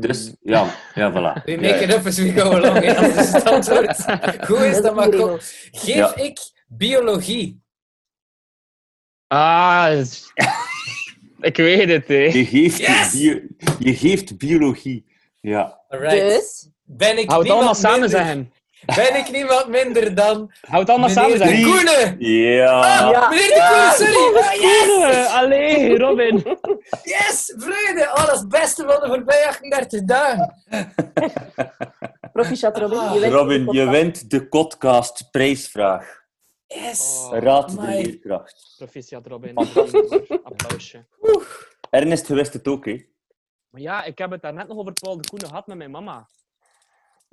Dus, 0.00 0.34
ja, 0.40 0.74
ja, 0.94 1.10
voilà. 1.12 1.42
We 1.44 1.56
make 1.56 1.82
it 1.84 1.94
up 1.94 2.06
as 2.06 2.18
we 2.18 2.32
go 2.32 2.50
along. 2.50 2.78
hè. 2.84 2.96
Als 2.96 3.32
het 3.32 3.44
antwoord 3.44 4.04
goed 4.44 4.58
is, 4.60 4.80
Dat 4.82 5.14
is 5.40 5.68
Geef 5.70 5.94
Ja. 5.94 6.16
ik 6.16 6.38
biologie? 6.66 7.60
Ah, 9.26 9.92
is- 9.98 10.32
ik 11.40 11.56
weet 11.56 11.88
het, 11.88 12.08
hè. 12.08 12.14
Je 12.14 12.44
geeft, 12.46 12.78
Yes! 12.78 13.12
bio- 13.12 13.40
je 13.78 13.94
geeft 13.96 14.38
biologie. 14.38 15.04
Ja. 15.40 15.80
Alright. 15.88 16.20
Dus, 16.20 16.68
Ben 16.82 17.18
ik 17.18 17.28
Hou 17.30 17.42
het 17.42 17.52
allemaal 17.52 17.74
samen 17.74 18.00
minder, 18.00 18.18
zeggen. 18.18 18.52
Ben 18.86 19.16
ik 19.16 19.30
niemand 19.30 19.66
minder 19.66 20.14
dan 20.14 20.52
Hou 20.60 20.80
het 20.80 20.88
allemaal 20.90 21.08
samen 21.08 21.38
meneer 21.38 21.56
de. 21.56 21.70
Koene? 21.70 22.14
Ja. 22.18 23.10
Ja. 23.10 23.28
Meneer 23.28 23.48
de 23.48 23.66
Koene, 23.68 24.12
sorry! 24.12 24.42
Ah, 24.42 24.54
yes! 24.54 24.86
Koene, 24.86 25.26
Allee, 25.28 25.98
Robin. 25.98 26.42
Yes! 27.02 27.54
Vrede! 27.56 28.10
Oh, 28.10 28.26
dat 28.26 28.34
is 28.34 28.40
het 28.40 28.48
beste 28.48 28.84
van 28.84 29.00
de 29.00 29.06
voorbije 29.06 29.46
38 29.48 30.02
dagen. 30.04 30.54
proficiat 32.32 32.78
Robin. 32.78 33.12
Je 33.12 33.20
wint 33.20 33.32
Robin, 33.32 33.64
de 33.66 33.72
je 33.72 33.84
podcast. 33.84 33.90
wint 34.00 34.30
de 34.30 34.48
podcast 34.48 35.28
prijsvraag. 35.30 36.20
Yes! 36.66 37.28
Oh. 37.32 37.38
Raad 37.38 37.70
de 37.70 37.86
leerkracht. 37.86 38.74
Proficiat, 38.76 39.26
Robin. 39.26 39.54
Applausje. 40.42 41.06
Ernest, 41.90 42.28
je 42.28 42.34
wist 42.34 42.52
het 42.52 42.68
ook, 42.68 42.84
hè? 42.84 43.04
Maar 43.70 43.80
ja, 43.80 44.04
ik 44.04 44.18
heb 44.18 44.30
het 44.30 44.42
daarnet 44.42 44.68
nog 44.68 44.76
over 44.78 44.92
Paul 44.92 45.16
de 45.20 45.28
Koene 45.28 45.46
gehad 45.46 45.66
met 45.66 45.76
mijn 45.76 45.90
mama. 45.90 46.28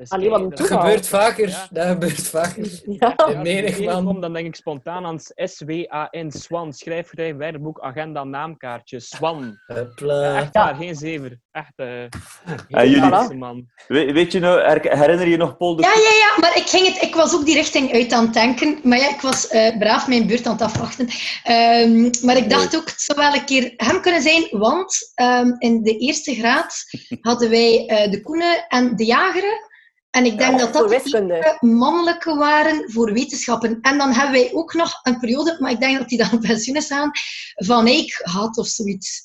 Allee, 0.08 0.30
wat 0.30 0.42
een 0.42 0.50
dat 0.50 0.68
gebeurt 0.68 1.08
vaker. 1.08 1.68
Dat 1.72 1.88
gebeurt 1.88 2.28
vaker. 2.28 2.68
Ja. 3.00 3.16
In 3.28 3.42
menig 3.42 3.80
man. 3.80 4.22
Dan 4.22 4.34
denk 4.34 4.48
ik 4.48 4.56
spontaan 4.56 5.06
aan 5.06 5.20
S-W-A-N, 5.36 6.30
Swan. 6.30 6.74
Schrijfgedrijf, 6.74 7.36
werkboek, 7.36 7.80
agenda, 7.80 8.24
naamkaartje. 8.24 9.00
Swan. 9.00 9.60
echt 9.68 10.54
waar, 10.54 10.76
geen 10.76 10.96
zever. 10.96 11.40
Echt, 11.52 11.74
uh, 11.76 11.88
jullie, 12.68 13.38
man. 13.38 13.66
We, 13.88 14.12
weet 14.14 14.32
je 14.32 14.40
nou, 14.40 14.80
herinner 14.82 15.28
je 15.28 15.38
nog 15.38 15.58
Paul 15.58 15.76
de 15.76 15.82
Ja, 15.82 15.94
ja, 15.94 16.16
ja, 16.18 16.40
maar 16.40 16.58
ik, 16.58 16.68
ging 16.68 16.88
het, 16.88 17.02
ik 17.02 17.16
was 17.16 17.36
ook 17.36 17.46
die 17.46 17.56
richting 17.56 17.94
uit 17.94 18.14
aan 18.14 18.24
het 18.24 18.34
denken. 18.34 18.80
Maar 18.84 18.98
ja, 18.98 19.10
ik 19.10 19.22
was 19.22 19.52
uh, 19.52 19.78
braaf 19.78 20.08
mijn 20.08 20.28
beurt 20.28 20.46
aan 20.46 20.54
het 20.54 20.62
afwachten. 20.62 21.08
Um, 21.50 22.10
maar 22.24 22.38
ik 22.38 22.50
dacht 22.50 22.76
ook, 22.76 22.90
het 22.90 23.02
zou 23.02 23.20
wel 23.20 23.34
een 23.34 23.46
keer 23.46 23.74
hem 23.76 24.02
kunnen 24.02 24.22
zijn, 24.22 24.48
want 24.52 25.14
um, 25.22 25.56
in 25.58 25.84
de 25.84 25.98
eerste 25.98 26.34
graad 26.34 26.84
hadden 27.22 27.50
wij 27.50 27.84
uh, 27.88 28.12
de 28.12 28.22
Koenen 28.22 28.66
en 28.68 28.96
de 28.96 29.06
Jageren. 29.06 29.68
En 30.10 30.26
ik 30.26 30.38
denk 30.38 30.60
dat 30.60 30.74
dat 30.74 30.90
de 30.90 31.58
mannelijke 31.60 32.36
waren 32.36 32.92
voor 32.92 33.14
wetenschappen. 33.14 33.78
En 33.82 33.98
dan 33.98 34.12
hebben 34.12 34.32
wij 34.32 34.54
ook 34.54 34.74
nog 34.74 35.00
een 35.04 35.20
periode, 35.20 35.58
maar 35.60 35.72
ik 35.72 35.80
denk 35.80 35.98
dat 35.98 36.10
die 36.10 36.18
dan 36.18 36.32
op 36.32 36.42
pensioen 36.42 36.76
is 36.76 36.92
aan, 36.92 37.12
van 37.56 37.88
Eik 37.88 38.20
had 38.24 38.58
of 38.58 38.68
zoiets. 38.68 39.24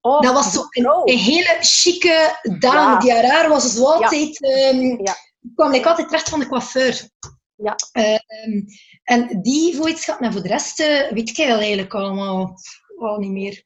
Oh, 0.00 0.20
dat 0.20 0.32
was 0.32 0.52
zo 0.52 0.66
een, 0.70 0.86
een 1.04 1.18
hele 1.18 1.56
chique 1.60 2.38
dame. 2.58 3.00
Die 3.00 3.12
haar 3.12 3.48
was 3.48 3.74
zo 3.74 3.84
altijd... 3.84 4.38
Ja. 4.38 4.68
Um, 4.68 5.04
ja. 5.04 5.16
kwam 5.54 5.72
ik 5.72 5.86
altijd 5.86 6.08
terecht 6.08 6.28
van 6.28 6.40
de 6.40 6.46
coiffeur. 6.46 7.08
Ja. 7.56 7.76
Um, 7.92 8.66
en 9.02 9.42
die 9.42 9.78
wetenschap, 9.80 10.20
en 10.20 10.32
voor 10.32 10.42
de 10.42 10.48
rest 10.48 10.80
uh, 10.80 11.10
weet 11.10 11.28
ik 11.28 11.38
eigenlijk 11.38 11.94
allemaal 11.94 12.54
al 12.98 13.18
niet 13.18 13.30
meer. 13.30 13.64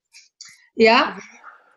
Ja. 0.74 1.16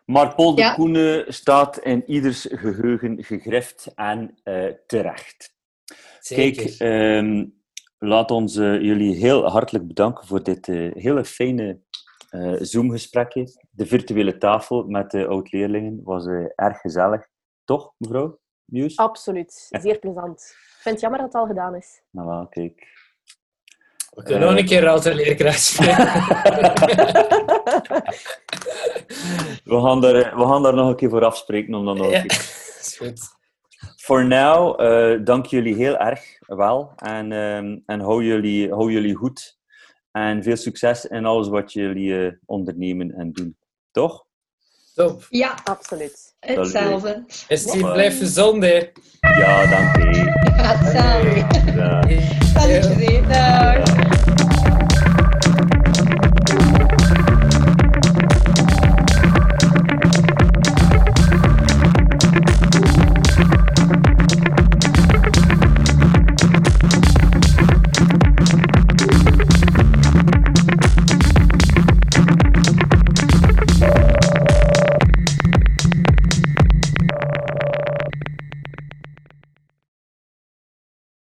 Maar 0.04 0.34
Paul 0.34 0.54
de 0.54 0.72
Koene 0.74 1.24
staat 1.28 1.78
in 1.78 2.04
ieders 2.06 2.46
geheugen 2.50 3.24
gegrift 3.24 3.92
en 3.94 4.38
uh, 4.44 4.64
terecht. 4.86 5.54
Zeker. 6.20 6.76
Kijk, 6.76 6.80
um, 7.24 7.62
laat 7.98 8.30
ons 8.30 8.56
uh, 8.56 8.80
jullie 8.80 9.14
heel 9.14 9.48
hartelijk 9.48 9.86
bedanken 9.86 10.26
voor 10.26 10.42
dit 10.42 10.68
uh, 10.68 10.94
hele 10.94 11.24
fijne 11.24 11.80
Zoom-gesprekje. 12.58 13.46
De 13.70 13.86
virtuele 13.86 14.38
tafel 14.38 14.84
met 14.84 15.10
de 15.10 15.26
oud-leerlingen 15.26 16.00
was 16.02 16.26
erg 16.54 16.80
gezellig. 16.80 17.26
Toch, 17.64 17.92
mevrouw 17.98 18.40
Nieuws? 18.72 18.96
Absoluut. 18.96 19.68
Zeer 19.82 19.98
plezant. 19.98 20.40
Ik 20.40 20.78
vind 20.80 20.94
het 20.94 21.00
jammer 21.00 21.20
dat 21.20 21.32
het 21.32 21.42
al 21.42 21.46
gedaan 21.46 21.74
is. 21.74 22.02
Nou, 22.10 22.28
wel, 22.28 22.46
kijk. 22.48 22.90
We 24.10 24.22
kunnen 24.22 24.48
nog 24.48 24.58
een 24.58 24.64
keer 24.64 24.82
Router 24.82 25.14
leerkracht 25.14 25.62
spelen. 25.62 26.12
We, 29.64 29.80
gaan 29.80 30.00
daar, 30.00 30.36
we 30.36 30.46
gaan 30.46 30.62
daar 30.62 30.74
nog 30.74 30.88
een 30.88 30.96
keer 30.96 31.10
voor 31.10 31.24
afspreken 31.24 31.74
om 31.74 31.84
dan 31.84 31.96
nog 31.96 32.10
ja, 32.10 32.22
is 32.80 32.96
goed. 32.98 33.40
For 33.96 34.26
now, 34.26 34.80
uh, 34.80 35.24
dank 35.24 35.46
jullie 35.46 35.74
heel 35.74 35.96
erg 35.96 36.20
wel. 36.46 36.92
En, 36.96 37.32
um, 37.32 37.82
en 37.86 38.00
hou, 38.00 38.24
jullie, 38.24 38.70
hou 38.70 38.92
jullie 38.92 39.14
goed. 39.14 39.58
En 40.10 40.42
veel 40.42 40.56
succes 40.56 41.06
in 41.06 41.24
alles 41.24 41.48
wat 41.48 41.72
jullie 41.72 42.08
uh, 42.08 42.32
ondernemen 42.44 43.10
en 43.10 43.32
doen. 43.32 43.56
Toch? 43.90 44.24
Top. 44.94 45.26
Ja, 45.28 45.58
absoluut. 45.64 46.34
Hetzelfde. 46.40 47.24
Is 47.48 47.64
die 47.64 47.92
blijft 47.92 48.18
gezond, 48.18 48.62
hè? 48.62 48.90
Ja, 49.20 49.66
dank 49.66 49.96
je. 49.96 50.24
Ja, 50.44 50.76
hetzelfde. 50.76 52.20
Salut, 52.54 54.11